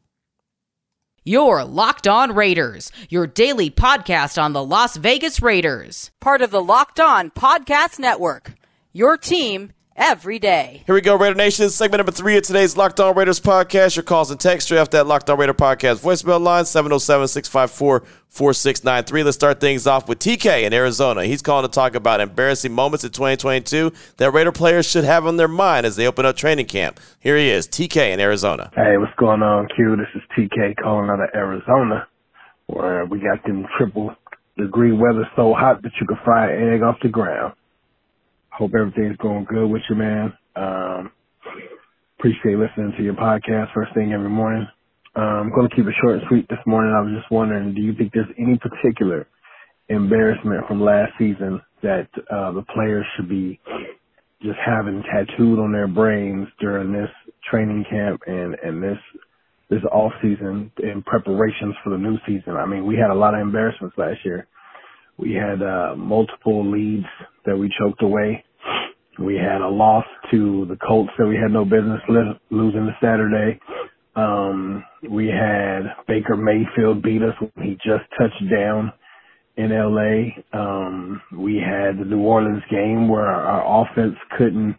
Your 1.26 1.64
Locked 1.64 2.06
On 2.08 2.36
Raiders, 2.36 2.92
your 3.10 3.28
daily 3.28 3.70
podcast 3.70 4.42
on 4.42 4.52
the 4.52 4.64
Las 4.64 4.98
Vegas 4.98 5.42
Raiders, 5.42 6.12
part 6.20 6.42
of 6.42 6.52
the 6.52 6.62
Locked 6.62 7.00
On 7.00 7.32
Podcast 7.32 7.98
Network. 7.98 8.56
Your 8.92 9.16
team 9.18 9.72
every 9.96 10.40
day. 10.40 10.84
Here 10.86 10.96
we 10.96 11.02
go, 11.02 11.16
Raider 11.16 11.36
Nation. 11.36 11.70
Segment 11.70 12.00
number 12.00 12.12
three 12.12 12.38
of 12.38 12.44
today's 12.44 12.78
Locked 12.78 13.00
On 13.00 13.16
Raiders 13.16 13.40
podcast. 13.40 13.96
Your 13.96 14.04
calls 14.04 14.32
and 14.32 14.40
text 14.40 14.68
straight 14.68 14.80
off 14.80 14.90
that 14.92 15.08
Locked 15.08 15.30
On 15.30 15.38
Raider 15.38 15.54
podcast 15.54 16.02
voicemail 16.02 16.42
line, 16.42 16.66
707 16.66 17.28
654 17.28 18.04
4693. 18.30 19.24
Let's 19.24 19.36
start 19.36 19.60
things 19.60 19.86
off 19.86 20.10
with 20.10 20.20
TK 20.20 20.64
in 20.64 20.74
Arizona. 20.74 21.24
He's 21.26 21.42
calling 21.42 21.70
to 21.70 21.72
talk 21.74 21.94
about 21.96 22.20
embarrassing 22.20 22.74
moments 22.74 23.04
in 23.04 23.12
2022 23.12 23.94
that 24.18 24.32
Raider 24.32 24.52
players 24.52 24.90
should 24.90 25.04
have 25.04 25.28
on 25.28 25.38
their 25.38 25.48
mind 25.48 25.86
as 25.86 25.96
they 25.96 26.08
open 26.08 26.26
up 26.26 26.36
training 26.36 26.66
camp. 26.66 27.00
Here 27.20 27.38
he 27.38 27.50
is, 27.50 27.68
TK 27.68 28.14
in 28.14 28.20
Arizona. 28.20 28.72
Hey, 28.76 28.98
what's 28.98 29.14
going 29.18 29.44
on, 29.44 29.68
Q? 29.76 29.96
This 29.96 30.08
is 30.16 30.22
TK 30.38 30.76
calling 30.78 31.10
out 31.10 31.20
of 31.20 31.30
Arizona, 31.36 32.08
where 32.68 33.06
we 33.06 33.20
got 33.20 33.44
them 33.46 33.68
triple 33.78 34.16
degree 34.58 34.92
weather 34.92 35.28
so 35.36 35.54
hot 35.54 35.82
that 35.84 35.92
you 36.00 36.08
can 36.08 36.18
fry 36.24 36.52
an 36.52 36.74
egg 36.74 36.82
off 36.82 36.98
the 37.02 37.10
ground. 37.10 37.54
Hope 38.58 38.72
everything's 38.80 39.18
going 39.18 39.46
good 39.46 39.68
with 39.68 39.82
you, 39.90 39.96
man. 39.96 40.34
Um, 40.56 41.12
appreciate 42.20 42.58
listening 42.58 42.94
to 42.98 43.04
your 43.04 43.16
podcast 43.16 43.74
first 43.74 43.94
thing 43.96 44.14
every 44.14 44.30
morning. 44.30 44.68
I'm 45.16 45.52
going 45.54 45.70
to 45.70 45.76
keep 45.76 45.86
it 45.86 45.94
short 46.02 46.16
and 46.20 46.24
sweet 46.30 46.48
this 46.50 46.60
morning. 46.66 46.94
I 46.94 47.02
was 47.02 47.20
just 47.20 47.32
wondering, 47.32 47.74
do 47.74 47.82
you 47.82 47.94
think 47.96 48.14
there's 48.14 48.34
any 48.40 48.58
particular 48.58 49.28
embarrassment 49.90 50.68
from 50.68 50.82
last 50.82 51.12
season 51.20 51.62
that 51.82 52.08
uh, 52.32 52.52
the 52.52 52.64
players 52.74 53.06
should 53.16 53.30
be 53.30 53.60
just 54.42 54.58
having 54.66 55.04
tattooed 55.04 55.60
on 55.60 55.72
their 55.72 55.88
brains 55.88 56.48
during 56.60 56.92
this 56.92 57.10
training 57.50 57.86
camp 57.90 58.22
and 58.28 58.56
and 58.64 58.82
this 58.82 58.98
this 59.70 59.84
off 59.92 60.12
season 60.22 60.72
in 60.84 61.02
preparations 61.04 61.76
for 61.84 61.90
the 61.90 61.98
new 61.98 62.18
season? 62.28 62.56
I 62.56 62.66
mean, 62.66 62.86
we 62.86 62.96
had 62.96 63.10
a 63.10 63.16
lot 63.16 63.34
of 63.34 63.42
embarrassments 63.42 63.98
last 63.98 64.20
year. 64.24 64.48
We 65.18 65.34
had 65.34 65.62
uh, 65.64 65.96
multiple 65.98 66.70
leads 66.70 67.06
that 67.46 67.58
we 67.58 67.72
choked 67.80 68.04
away. 68.04 68.44
We 69.20 69.36
had 69.36 69.62
a 69.62 69.70
loss 69.70 70.06
to 70.32 70.66
the 70.70 70.78
Colts 70.88 71.12
that 71.20 71.28
we 71.28 71.36
had 71.38 71.52
no 71.52 71.66
business 71.66 72.02
li- 72.10 72.40
losing 72.52 72.88
to 72.88 72.98
Saturday. 73.02 73.60
Um, 74.16 74.84
we 75.10 75.28
had 75.28 75.82
Baker 76.08 76.38
Mayfield 76.38 77.04
beat 77.04 77.24
us 77.24 77.36
when 77.40 77.68
he 77.68 77.76
just 77.76 78.06
touched 78.20 78.44
down 78.52 78.94
in 79.58 79.72
LA. 79.72 80.60
Um, 80.60 81.22
we 81.38 81.58
had 81.58 82.00
the 82.00 82.06
New 82.06 82.22
Orleans 82.22 82.64
game 82.72 83.10
where 83.10 83.28
our, 83.28 83.62
our 83.62 83.86
offense 83.88 84.16
couldn't 84.38 84.78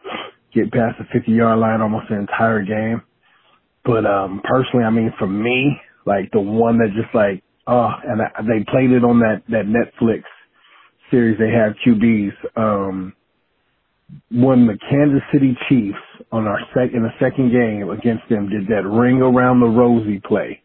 get 0.54 0.72
past 0.72 0.98
the 0.98 1.06
50 1.12 1.32
yard 1.32 1.60
line 1.60 1.82
almost 1.82 2.08
the 2.10 2.16
entire 2.18 2.64
game. 2.64 3.02
But, 3.84 4.06
um, 4.06 4.42
personally, 4.44 4.86
I 4.86 4.90
mean, 4.90 5.14
for 5.18 5.28
me, 5.28 5.76
like 6.06 6.32
the 6.32 6.40
one 6.40 6.78
that 6.80 6.88
just 7.00 7.14
like, 7.14 7.43
oh, 7.66 7.90
and 8.06 8.22
I, 8.22 8.42
they 8.42 8.64
played 8.70 8.90
it 8.90 9.04
on 9.04 9.20
that, 9.20 9.42
that 9.48 9.66
Netflix 9.66 10.22
series 11.10 11.38
they 11.38 11.50
have 11.50 11.74
QBs. 11.86 12.32
Um, 12.56 13.14
when 14.30 14.66
the 14.66 14.78
Kansas 14.90 15.22
City 15.32 15.56
Chiefs 15.68 15.98
on 16.32 16.46
our 16.46 16.60
sec 16.74 16.90
in 16.94 17.02
the 17.02 17.12
second 17.20 17.50
game 17.50 17.90
against 17.90 18.28
them 18.28 18.48
did 18.48 18.66
that 18.68 18.86
ring 18.88 19.22
around 19.22 19.60
the 19.60 19.66
rosy 19.66 20.20
play, 20.20 20.62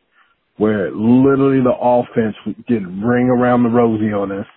where 0.57 0.91
literally 0.91 1.61
the 1.61 1.75
offense 1.79 2.35
did 2.67 2.85
ring 2.85 3.29
around 3.29 3.63
the 3.63 3.69
rosy 3.69 4.13
on 4.13 4.31
us 4.31 4.47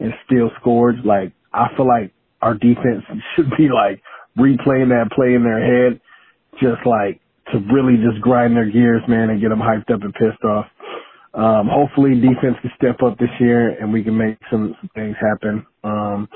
and 0.00 0.12
still 0.26 0.50
scored. 0.60 1.04
Like 1.04 1.32
I 1.52 1.68
feel 1.76 1.86
like 1.86 2.12
our 2.42 2.54
defense 2.54 3.04
should 3.36 3.50
be 3.56 3.68
like 3.68 4.02
replaying 4.38 4.90
that 4.90 5.10
play 5.14 5.34
in 5.34 5.42
their 5.44 5.60
head, 5.60 6.00
just 6.60 6.86
like 6.86 7.20
to 7.52 7.58
really 7.72 7.96
just 7.96 8.20
grind 8.20 8.56
their 8.56 8.70
gears, 8.70 9.02
man, 9.08 9.30
and 9.30 9.40
get 9.40 9.48
them 9.48 9.60
hyped 9.60 9.92
up 9.92 10.02
and 10.02 10.12
pissed 10.14 10.44
off. 10.44 10.66
Um, 11.34 11.68
hopefully 11.70 12.14
defense 12.20 12.56
can 12.62 12.72
step 12.76 13.02
up 13.04 13.18
this 13.18 13.30
year 13.40 13.70
and 13.80 13.92
we 13.92 14.04
can 14.04 14.16
make 14.16 14.38
some, 14.50 14.74
some 14.80 14.90
things 14.94 15.16
happen. 15.20 15.66
Um, 15.84 16.28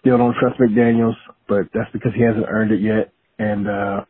still 0.00 0.18
don't 0.18 0.34
trust 0.40 0.60
McDaniels, 0.60 1.16
but 1.48 1.66
that's 1.74 1.90
because 1.92 2.12
he 2.16 2.22
hasn't 2.22 2.46
earned 2.48 2.72
it 2.72 2.80
yet. 2.82 3.12
And, 3.38 3.68
uh, 3.68 4.04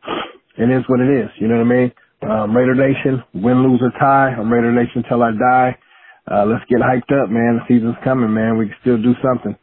it 0.57 0.69
is 0.71 0.83
what 0.87 1.01
it 1.01 1.09
is. 1.09 1.29
You 1.39 1.47
know 1.49 1.57
what 1.57 1.67
I 1.67 1.77
mean? 1.77 1.93
Um, 2.23 2.57
Raider 2.57 2.75
Nation, 2.75 3.23
win, 3.35 3.63
lose, 3.63 3.81
or 3.81 3.91
tie. 3.99 4.29
I'm 4.31 4.51
Raider 4.51 4.71
Nation 4.73 5.03
till 5.09 5.23
I 5.23 5.31
die. 5.31 5.77
Uh, 6.31 6.45
let's 6.45 6.65
get 6.69 6.79
hyped 6.79 7.11
up, 7.23 7.29
man. 7.29 7.59
The 7.59 7.65
season's 7.67 7.97
coming, 8.03 8.33
man. 8.33 8.57
We 8.57 8.67
can 8.67 8.77
still 8.81 9.01
do 9.01 9.13
something 9.23 9.55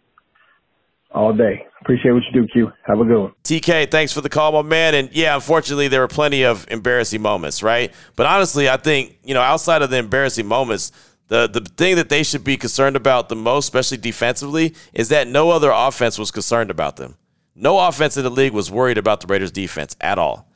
all 1.14 1.35
day. 1.35 1.66
Appreciate 1.81 2.12
what 2.12 2.23
you 2.25 2.43
do, 2.43 2.49
Q. 2.49 2.73
Have 2.87 3.01
a 3.01 3.05
good 3.05 3.21
one. 3.21 3.33
TK, 3.45 3.91
thanks 3.91 4.12
for 4.12 4.21
the 4.21 4.29
call, 4.29 4.53
my 4.53 4.62
man. 4.62 4.95
And 4.95 5.11
yeah, 5.12 5.35
unfortunately, 5.35 5.88
there 5.88 6.01
were 6.01 6.09
plenty 6.09 6.45
of 6.45 6.67
embarrassing 6.71 7.23
moments, 7.23 7.62
right? 7.62 7.95
But 8.17 8.27
honestly, 8.27 8.69
I 8.69 8.77
think, 8.77 9.19
you 9.23 9.35
know, 9.35 9.41
outside 9.41 9.83
of 9.83 9.91
the 9.91 9.97
embarrassing 9.97 10.47
moments, 10.47 10.91
the, 11.29 11.47
the 11.47 11.61
thing 11.61 11.97
that 11.97 12.09
they 12.09 12.23
should 12.23 12.43
be 12.43 12.57
concerned 12.57 12.97
about 12.97 13.29
the 13.29 13.37
most, 13.37 13.67
especially 13.67 13.99
defensively, 13.99 14.75
is 14.93 15.11
that 15.11 15.29
no 15.29 15.51
other 15.51 15.71
offense 15.73 16.19
was 16.19 16.31
concerned 16.31 16.71
about 16.71 16.97
them. 16.97 17.17
No 17.55 17.79
offense 17.79 18.17
in 18.17 18.25
the 18.25 18.31
league 18.31 18.53
was 18.53 18.71
worried 18.71 18.99
about 18.99 19.21
the 19.21 19.27
Raiders' 19.27 19.53
defense 19.53 19.95
at 20.01 20.19
all. 20.19 20.49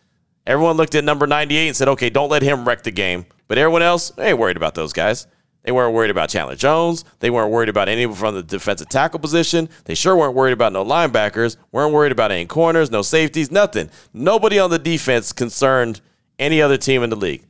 Everyone 0.46 0.76
looked 0.76 0.94
at 0.94 1.04
number 1.04 1.26
98 1.26 1.68
and 1.68 1.76
said, 1.76 1.88
okay, 1.88 2.10
don't 2.10 2.30
let 2.30 2.42
him 2.42 2.66
wreck 2.66 2.82
the 2.82 2.90
game. 2.90 3.26
But 3.46 3.58
everyone 3.58 3.82
else, 3.82 4.12
ain't 4.18 4.38
worried 4.38 4.56
about 4.56 4.74
those 4.74 4.92
guys. 4.92 5.26
They 5.62 5.72
weren't 5.72 5.94
worried 5.94 6.10
about 6.10 6.28
Chandler 6.28 6.56
Jones. 6.56 7.04
They 7.20 7.30
weren't 7.30 7.52
worried 7.52 7.68
about 7.68 7.88
anyone 7.88 8.16
from 8.16 8.34
the 8.34 8.42
defensive 8.42 8.88
tackle 8.88 9.20
position. 9.20 9.68
They 9.84 9.94
sure 9.94 10.16
weren't 10.16 10.34
worried 10.34 10.52
about 10.52 10.72
no 10.72 10.84
linebackers, 10.84 11.56
weren't 11.70 11.94
worried 11.94 12.12
about 12.12 12.32
any 12.32 12.46
corners, 12.46 12.90
no 12.90 13.02
safeties, 13.02 13.50
nothing. 13.50 13.90
Nobody 14.12 14.58
on 14.58 14.70
the 14.70 14.78
defense 14.78 15.32
concerned 15.32 16.00
any 16.38 16.60
other 16.60 16.76
team 16.76 17.02
in 17.02 17.10
the 17.10 17.16
league 17.16 17.44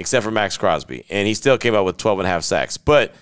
except 0.00 0.24
for 0.24 0.30
Maxx 0.30 0.56
Crosby. 0.56 1.04
And 1.10 1.28
he 1.28 1.34
still 1.34 1.58
came 1.58 1.74
out 1.74 1.84
with 1.84 1.98
12 1.98 2.20
and 2.20 2.26
a 2.26 2.30
half 2.30 2.42
sacks. 2.42 2.78
But 2.78 3.14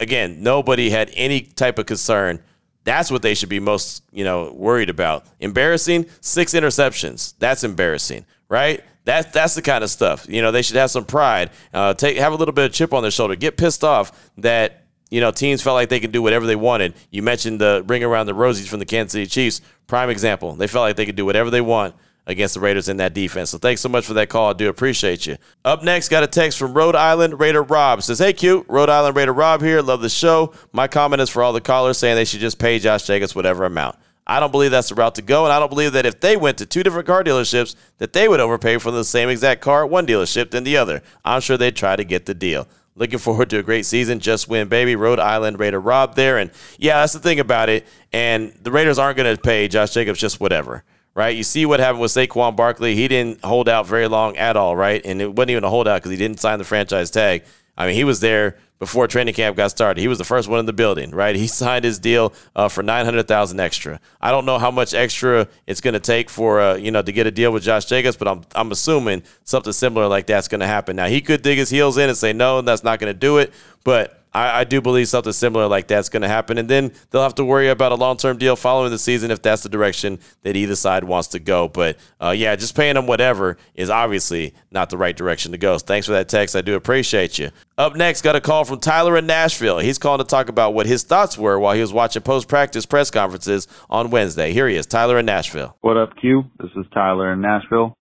again, 0.00 0.42
nobody 0.42 0.90
had 0.90 1.10
any 1.14 1.42
type 1.42 1.78
of 1.78 1.86
concern. 1.86 2.40
That's 2.82 3.10
what 3.10 3.22
they 3.22 3.34
should 3.34 3.48
be 3.48 3.60
most, 3.60 4.02
you 4.10 4.24
know, 4.24 4.52
worried 4.52 4.90
about. 4.90 5.26
Embarrassing, 5.38 6.06
six 6.20 6.54
interceptions. 6.54 7.34
That's 7.38 7.62
embarrassing, 7.62 8.26
right? 8.48 8.82
That's 9.08 9.32
that's 9.32 9.54
the 9.54 9.62
kind 9.62 9.82
of 9.82 9.88
stuff. 9.88 10.26
You 10.28 10.42
know, 10.42 10.50
they 10.50 10.60
should 10.60 10.76
have 10.76 10.90
some 10.90 11.06
pride. 11.06 11.48
Uh, 11.72 11.94
take 11.94 12.18
have 12.18 12.34
a 12.34 12.36
little 12.36 12.52
bit 12.52 12.66
of 12.66 12.72
chip 12.74 12.92
on 12.92 13.00
their 13.00 13.10
shoulder. 13.10 13.36
Get 13.36 13.56
pissed 13.56 13.82
off 13.82 14.30
that 14.36 14.84
you 15.10 15.22
know 15.22 15.30
teams 15.30 15.62
felt 15.62 15.76
like 15.76 15.88
they 15.88 15.98
could 15.98 16.12
do 16.12 16.20
whatever 16.20 16.44
they 16.44 16.56
wanted. 16.56 16.92
You 17.10 17.22
mentioned 17.22 17.58
the 17.58 17.82
ring 17.86 18.04
around 18.04 18.26
the 18.26 18.34
Rosies 18.34 18.68
from 18.68 18.80
the 18.80 18.84
Kansas 18.84 19.12
City 19.12 19.24
Chiefs. 19.24 19.62
Prime 19.86 20.10
example. 20.10 20.52
They 20.56 20.66
felt 20.66 20.82
like 20.82 20.96
they 20.96 21.06
could 21.06 21.16
do 21.16 21.24
whatever 21.24 21.48
they 21.48 21.62
want 21.62 21.94
against 22.26 22.52
the 22.52 22.60
Raiders 22.60 22.90
in 22.90 22.98
that 22.98 23.14
defense. 23.14 23.48
So 23.48 23.56
thanks 23.56 23.80
so 23.80 23.88
much 23.88 24.04
for 24.04 24.12
that 24.12 24.28
call. 24.28 24.50
I 24.50 24.52
do 24.52 24.68
appreciate 24.68 25.26
you. 25.26 25.38
Up 25.64 25.82
next, 25.82 26.10
got 26.10 26.22
a 26.22 26.26
text 26.26 26.58
from 26.58 26.74
Rhode 26.74 26.94
Island 26.94 27.40
Raider 27.40 27.62
Rob. 27.62 28.02
Says, 28.02 28.18
Hey, 28.18 28.34
cute. 28.34 28.66
Rhode 28.68 28.90
Island 28.90 29.16
Raider 29.16 29.32
Rob 29.32 29.62
here. 29.62 29.80
Love 29.80 30.02
the 30.02 30.10
show. 30.10 30.52
My 30.70 30.86
comment 30.86 31.22
is 31.22 31.30
for 31.30 31.42
all 31.42 31.54
the 31.54 31.62
callers 31.62 31.96
saying 31.96 32.16
they 32.16 32.26
should 32.26 32.40
just 32.40 32.58
pay 32.58 32.78
Josh 32.78 33.04
Jacobs 33.04 33.34
whatever 33.34 33.64
amount. 33.64 33.96
I 34.28 34.40
don't 34.40 34.52
believe 34.52 34.70
that's 34.70 34.90
the 34.90 34.94
route 34.94 35.14
to 35.14 35.22
go, 35.22 35.44
and 35.44 35.52
I 35.52 35.58
don't 35.58 35.70
believe 35.70 35.92
that 35.94 36.04
if 36.04 36.20
they 36.20 36.36
went 36.36 36.58
to 36.58 36.66
two 36.66 36.82
different 36.82 37.06
car 37.06 37.24
dealerships, 37.24 37.74
that 37.96 38.12
they 38.12 38.28
would 38.28 38.40
overpay 38.40 38.78
for 38.78 38.90
the 38.90 39.04
same 39.04 39.28
exact 39.28 39.62
car 39.62 39.84
at 39.84 39.90
one 39.90 40.06
dealership 40.06 40.50
than 40.50 40.64
the 40.64 40.76
other. 40.76 41.02
I'm 41.24 41.40
sure 41.40 41.56
they'd 41.56 41.74
try 41.74 41.96
to 41.96 42.04
get 42.04 42.26
the 42.26 42.34
deal. 42.34 42.68
Looking 42.94 43.18
forward 43.18 43.48
to 43.50 43.58
a 43.58 43.62
great 43.62 43.86
season. 43.86 44.18
Just 44.18 44.48
win, 44.48 44.68
baby. 44.68 44.96
Rhode 44.96 45.20
Island 45.20 45.58
Raider 45.58 45.80
Rob 45.80 46.14
there. 46.16 46.36
And 46.36 46.50
yeah, 46.78 47.00
that's 47.00 47.12
the 47.12 47.20
thing 47.20 47.38
about 47.38 47.68
it. 47.68 47.86
And 48.12 48.52
the 48.62 48.72
Raiders 48.72 48.98
aren't 48.98 49.16
going 49.16 49.34
to 49.34 49.40
pay 49.40 49.68
Josh 49.68 49.92
Jacobs 49.94 50.18
just 50.18 50.40
whatever 50.40 50.84
right? 51.18 51.36
You 51.36 51.42
see 51.42 51.66
what 51.66 51.80
happened 51.80 52.00
with 52.00 52.12
Saquon 52.12 52.54
Barkley. 52.54 52.94
He 52.94 53.08
didn't 53.08 53.44
hold 53.44 53.68
out 53.68 53.88
very 53.88 54.06
long 54.06 54.36
at 54.36 54.56
all, 54.56 54.76
right? 54.76 55.04
And 55.04 55.20
it 55.20 55.34
wasn't 55.34 55.50
even 55.50 55.64
a 55.64 55.68
holdout 55.68 56.00
because 56.00 56.12
he 56.12 56.16
didn't 56.16 56.38
sign 56.38 56.60
the 56.60 56.64
franchise 56.64 57.10
tag. 57.10 57.42
I 57.78 57.86
mean, 57.86 57.94
he 57.94 58.04
was 58.04 58.18
there 58.18 58.56
before 58.80 59.06
training 59.06 59.34
camp 59.34 59.56
got 59.56 59.70
started. 59.70 60.00
He 60.00 60.08
was 60.08 60.18
the 60.18 60.24
first 60.24 60.48
one 60.48 60.58
in 60.58 60.66
the 60.66 60.72
building, 60.72 61.12
right? 61.12 61.34
He 61.34 61.46
signed 61.62 61.84
his 61.84 61.98
deal 61.98 62.34
uh, 62.54 62.68
for 62.68 62.82
nine 62.82 63.04
hundred 63.04 63.26
thousand 63.28 63.60
extra. 63.60 64.00
I 64.20 64.30
don't 64.30 64.44
know 64.44 64.58
how 64.58 64.70
much 64.70 64.94
extra 64.94 65.48
it's 65.66 65.80
going 65.80 65.94
to 65.94 66.00
take 66.00 66.28
for 66.28 66.60
uh, 66.60 66.74
you 66.74 66.90
know 66.90 67.00
to 67.00 67.12
get 67.12 67.26
a 67.26 67.30
deal 67.30 67.52
with 67.52 67.62
Josh 67.62 67.86
Jacobs, 67.86 68.16
but 68.16 68.28
I'm 68.28 68.42
I'm 68.54 68.72
assuming 68.72 69.22
something 69.44 69.72
similar 69.72 70.08
like 70.08 70.26
that's 70.26 70.48
going 70.48 70.60
to 70.60 70.66
happen. 70.66 70.96
Now 70.96 71.06
he 71.06 71.20
could 71.20 71.42
dig 71.42 71.56
his 71.56 71.70
heels 71.70 71.96
in 71.96 72.08
and 72.08 72.18
say 72.18 72.32
no, 72.32 72.60
that's 72.60 72.84
not 72.84 72.98
going 72.98 73.12
to 73.12 73.18
do 73.18 73.38
it, 73.38 73.52
but 73.84 74.17
I, 74.32 74.60
I 74.60 74.64
do 74.64 74.80
believe 74.80 75.08
something 75.08 75.32
similar 75.32 75.66
like 75.66 75.88
that's 75.88 76.08
going 76.08 76.22
to 76.22 76.28
happen. 76.28 76.58
And 76.58 76.68
then 76.68 76.92
they'll 77.10 77.22
have 77.22 77.34
to 77.36 77.44
worry 77.44 77.68
about 77.68 77.92
a 77.92 77.94
long 77.94 78.16
term 78.16 78.38
deal 78.38 78.56
following 78.56 78.90
the 78.90 78.98
season 78.98 79.30
if 79.30 79.42
that's 79.42 79.62
the 79.62 79.68
direction 79.68 80.18
that 80.42 80.56
either 80.56 80.76
side 80.76 81.04
wants 81.04 81.28
to 81.28 81.38
go. 81.38 81.68
But 81.68 81.96
uh, 82.20 82.34
yeah, 82.36 82.54
just 82.56 82.74
paying 82.74 82.94
them 82.94 83.06
whatever 83.06 83.56
is 83.74 83.90
obviously 83.90 84.54
not 84.70 84.90
the 84.90 84.98
right 84.98 85.16
direction 85.16 85.52
to 85.52 85.58
go. 85.58 85.76
So 85.78 85.86
thanks 85.86 86.06
for 86.06 86.12
that 86.12 86.28
text. 86.28 86.56
I 86.56 86.60
do 86.60 86.74
appreciate 86.74 87.38
you. 87.38 87.50
Up 87.76 87.94
next, 87.94 88.22
got 88.22 88.36
a 88.36 88.40
call 88.40 88.64
from 88.64 88.80
Tyler 88.80 89.16
in 89.16 89.26
Nashville. 89.26 89.78
He's 89.78 89.98
calling 89.98 90.18
to 90.18 90.24
talk 90.24 90.48
about 90.48 90.74
what 90.74 90.86
his 90.86 91.04
thoughts 91.04 91.38
were 91.38 91.58
while 91.58 91.74
he 91.74 91.80
was 91.80 91.92
watching 91.92 92.22
post 92.22 92.48
practice 92.48 92.86
press 92.86 93.10
conferences 93.10 93.68
on 93.88 94.10
Wednesday. 94.10 94.52
Here 94.52 94.68
he 94.68 94.76
is, 94.76 94.86
Tyler 94.86 95.18
in 95.18 95.26
Nashville. 95.26 95.76
What 95.80 95.96
up, 95.96 96.10
Q? 96.20 96.44
This 96.58 96.70
is 96.76 96.86
Tyler 96.92 97.32
in 97.32 97.40
Nashville. 97.40 97.94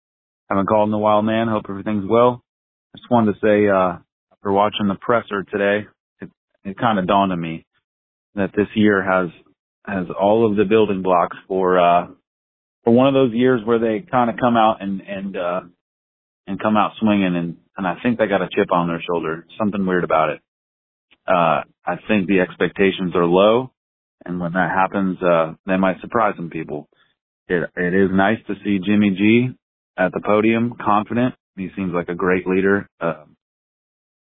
Haven't 0.49 0.67
called 0.67 0.89
in 0.89 0.95
a 0.95 0.99
while, 0.99 1.23
man. 1.23 1.49
Hope 1.49 1.65
everything's 1.69 2.05
well. 2.09 2.43
Just 2.97 3.11
wanted 3.11 3.33
to 3.33 3.39
say, 3.41 3.69
uh, 3.69 3.99
after 4.33 4.53
watching 4.53 4.89
the 4.89 4.95
presser 4.95 5.43
today, 5.43 5.89
it 6.65 6.79
kind 6.79 6.99
of 6.99 7.07
dawned 7.07 7.33
on 7.33 7.41
me 7.41 7.67
that 8.35 8.51
this 8.57 8.69
year 8.75 9.03
has 9.03 9.31
has 9.87 10.07
all 10.19 10.51
of 10.51 10.57
the 10.57 10.65
building 10.65 11.03
blocks 11.03 11.37
for 11.49 11.79
uh 11.79 12.07
for 12.85 12.93
one 12.93 13.07
of 13.09 13.15
those 13.15 13.33
years 13.33 13.61
where 13.65 13.79
they 13.79 14.05
kind 14.11 14.31
of 14.31 14.37
come 14.37 14.57
out 14.57 14.79
and 14.81 15.01
and 15.01 15.37
uh 15.37 15.61
and 16.47 16.61
come 16.61 16.77
out 16.77 16.93
swinging 17.01 17.37
and 17.37 17.57
and 17.77 17.87
I 17.87 17.97
think 18.03 18.19
they 18.19 18.27
got 18.29 18.43
a 18.43 18.49
chip 18.55 18.71
on 18.71 18.87
their 18.87 19.03
shoulder. 19.03 19.47
Something 19.59 19.85
weird 19.87 20.05
about 20.05 20.31
it. 20.31 20.41
Uh 21.27 21.63
I 21.87 21.97
think 22.09 22.29
the 22.29 22.41
expectations 22.41 23.15
are 23.15 23.27
low 23.27 23.71
and 24.25 24.41
when 24.41 24.53
that 24.53 24.71
happens 24.71 25.19
uh 25.23 25.55
they 25.67 25.77
might 25.77 26.01
surprise 26.01 26.35
some 26.37 26.51
people. 26.51 26.89
it 27.49 27.69
it 27.77 27.95
is 27.95 28.11
nice 28.13 28.39
to 28.47 28.55
see 28.65 28.79
Jimmy 28.85 29.11
G 29.11 29.49
at 29.97 30.13
the 30.13 30.21
podium, 30.25 30.75
confident. 30.83 31.35
He 31.57 31.69
seems 31.77 31.93
like 31.95 32.09
a 32.09 32.15
great 32.15 32.47
leader. 32.47 32.89
Uh, 33.01 33.25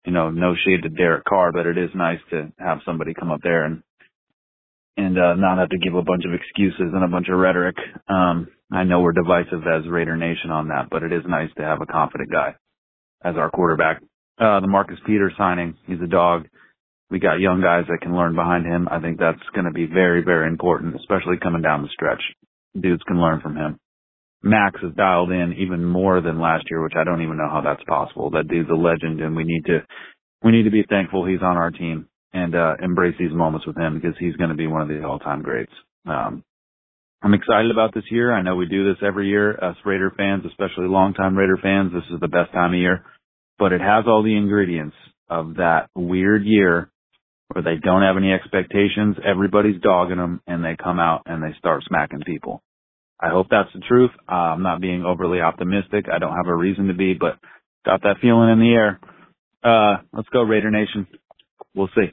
you 0.04 0.12
know, 0.12 0.30
no 0.30 0.54
shade 0.54 0.82
to 0.82 0.88
Derek 0.88 1.24
Carr, 1.24 1.52
but 1.52 1.66
it 1.66 1.76
is 1.78 1.90
nice 1.94 2.20
to 2.30 2.52
have 2.58 2.78
somebody 2.86 3.14
come 3.14 3.30
up 3.30 3.40
there 3.42 3.64
and 3.64 3.82
and 4.96 5.18
uh, 5.18 5.34
not 5.34 5.58
have 5.58 5.70
to 5.70 5.78
give 5.78 5.94
a 5.94 6.02
bunch 6.02 6.24
of 6.26 6.34
excuses 6.34 6.92
and 6.92 7.04
a 7.04 7.08
bunch 7.08 7.28
of 7.28 7.38
rhetoric. 7.38 7.76
Um, 8.08 8.48
I 8.70 8.84
know 8.84 9.00
we're 9.00 9.12
divisive 9.12 9.62
as 9.66 9.88
Raider 9.88 10.16
Nation 10.16 10.50
on 10.50 10.68
that, 10.68 10.88
but 10.90 11.02
it 11.02 11.12
is 11.12 11.22
nice 11.26 11.48
to 11.56 11.62
have 11.62 11.80
a 11.80 11.86
confident 11.86 12.30
guy 12.30 12.54
as 13.24 13.36
our 13.36 13.50
quarterback. 13.50 14.02
Uh, 14.38 14.60
the 14.60 14.66
Marcus 14.66 14.98
Peters 15.06 15.32
signing, 15.38 15.76
he's 15.86 16.00
a 16.02 16.06
dog. 16.06 16.46
We 17.10 17.18
got 17.18 17.40
young 17.40 17.60
guys 17.60 17.84
that 17.88 18.00
can 18.02 18.14
learn 18.14 18.34
behind 18.34 18.66
him. 18.66 18.88
I 18.90 19.00
think 19.00 19.18
that's 19.18 19.42
going 19.54 19.64
to 19.64 19.72
be 19.72 19.86
very, 19.86 20.22
very 20.22 20.48
important, 20.48 20.96
especially 20.96 21.38
coming 21.42 21.62
down 21.62 21.82
the 21.82 21.88
stretch. 21.92 22.22
Dudes 22.78 23.02
can 23.06 23.20
learn 23.20 23.40
from 23.40 23.56
him. 23.56 23.78
Maxx 24.42 24.80
is 24.82 24.94
dialed 24.96 25.30
in 25.30 25.54
even 25.58 25.84
more 25.84 26.20
than 26.20 26.40
last 26.40 26.64
year, 26.70 26.82
which 26.82 26.94
I 26.96 27.04
don't 27.04 27.22
even 27.22 27.36
know 27.36 27.48
how 27.50 27.60
that's 27.60 27.84
possible. 27.84 28.30
That 28.30 28.48
dude's 28.48 28.70
a 28.70 28.74
legend 28.74 29.20
and 29.20 29.36
we 29.36 29.44
need 29.44 29.64
to, 29.66 29.84
we 30.42 30.52
need 30.52 30.64
to 30.64 30.70
be 30.70 30.84
thankful 30.88 31.26
he's 31.26 31.42
on 31.42 31.56
our 31.56 31.70
team 31.70 32.08
and, 32.32 32.54
uh, 32.54 32.74
embrace 32.82 33.16
these 33.18 33.32
moments 33.32 33.66
with 33.66 33.76
him 33.76 34.00
because 34.00 34.16
he's 34.18 34.36
going 34.36 34.50
to 34.50 34.56
be 34.56 34.66
one 34.66 34.82
of 34.82 34.88
the 34.88 35.04
all-time 35.04 35.42
greats. 35.42 35.72
Um, 36.06 36.42
I'm 37.22 37.34
excited 37.34 37.70
about 37.70 37.92
this 37.92 38.04
year. 38.10 38.32
I 38.32 38.40
know 38.40 38.56
we 38.56 38.66
do 38.66 38.88
this 38.88 39.02
every 39.06 39.28
year, 39.28 39.52
us 39.62 39.76
Raider 39.84 40.10
fans, 40.16 40.44
especially 40.46 40.86
longtime 40.86 41.36
Raider 41.36 41.58
fans. 41.62 41.92
This 41.92 42.14
is 42.14 42.18
the 42.18 42.28
best 42.28 42.52
time 42.52 42.72
of 42.72 42.80
year, 42.80 43.04
but 43.58 43.72
it 43.72 43.82
has 43.82 44.04
all 44.06 44.22
the 44.22 44.36
ingredients 44.36 44.96
of 45.28 45.56
that 45.56 45.88
weird 45.94 46.44
year 46.46 46.90
where 47.48 47.62
they 47.62 47.76
don't 47.82 48.02
have 48.02 48.16
any 48.16 48.32
expectations. 48.32 49.16
Everybody's 49.22 49.80
dogging 49.82 50.16
them 50.16 50.40
and 50.46 50.64
they 50.64 50.76
come 50.82 50.98
out 50.98 51.22
and 51.26 51.42
they 51.42 51.54
start 51.58 51.82
smacking 51.86 52.22
people. 52.24 52.62
I 53.20 53.30
hope 53.30 53.48
that's 53.50 53.72
the 53.74 53.80
truth. 53.80 54.10
Uh, 54.28 54.32
I'm 54.32 54.62
not 54.62 54.80
being 54.80 55.04
overly 55.04 55.40
optimistic. 55.40 56.06
I 56.12 56.18
don't 56.18 56.36
have 56.36 56.48
a 56.48 56.54
reason 56.54 56.88
to 56.88 56.94
be, 56.94 57.14
but 57.14 57.38
got 57.84 58.02
that 58.02 58.16
feeling 58.22 58.50
in 58.50 58.60
the 58.60 58.72
air. 58.72 59.00
Uh, 59.62 60.02
let's 60.12 60.28
go 60.30 60.42
Raider 60.42 60.70
Nation. 60.70 61.06
We'll 61.74 61.90
see. 61.94 62.12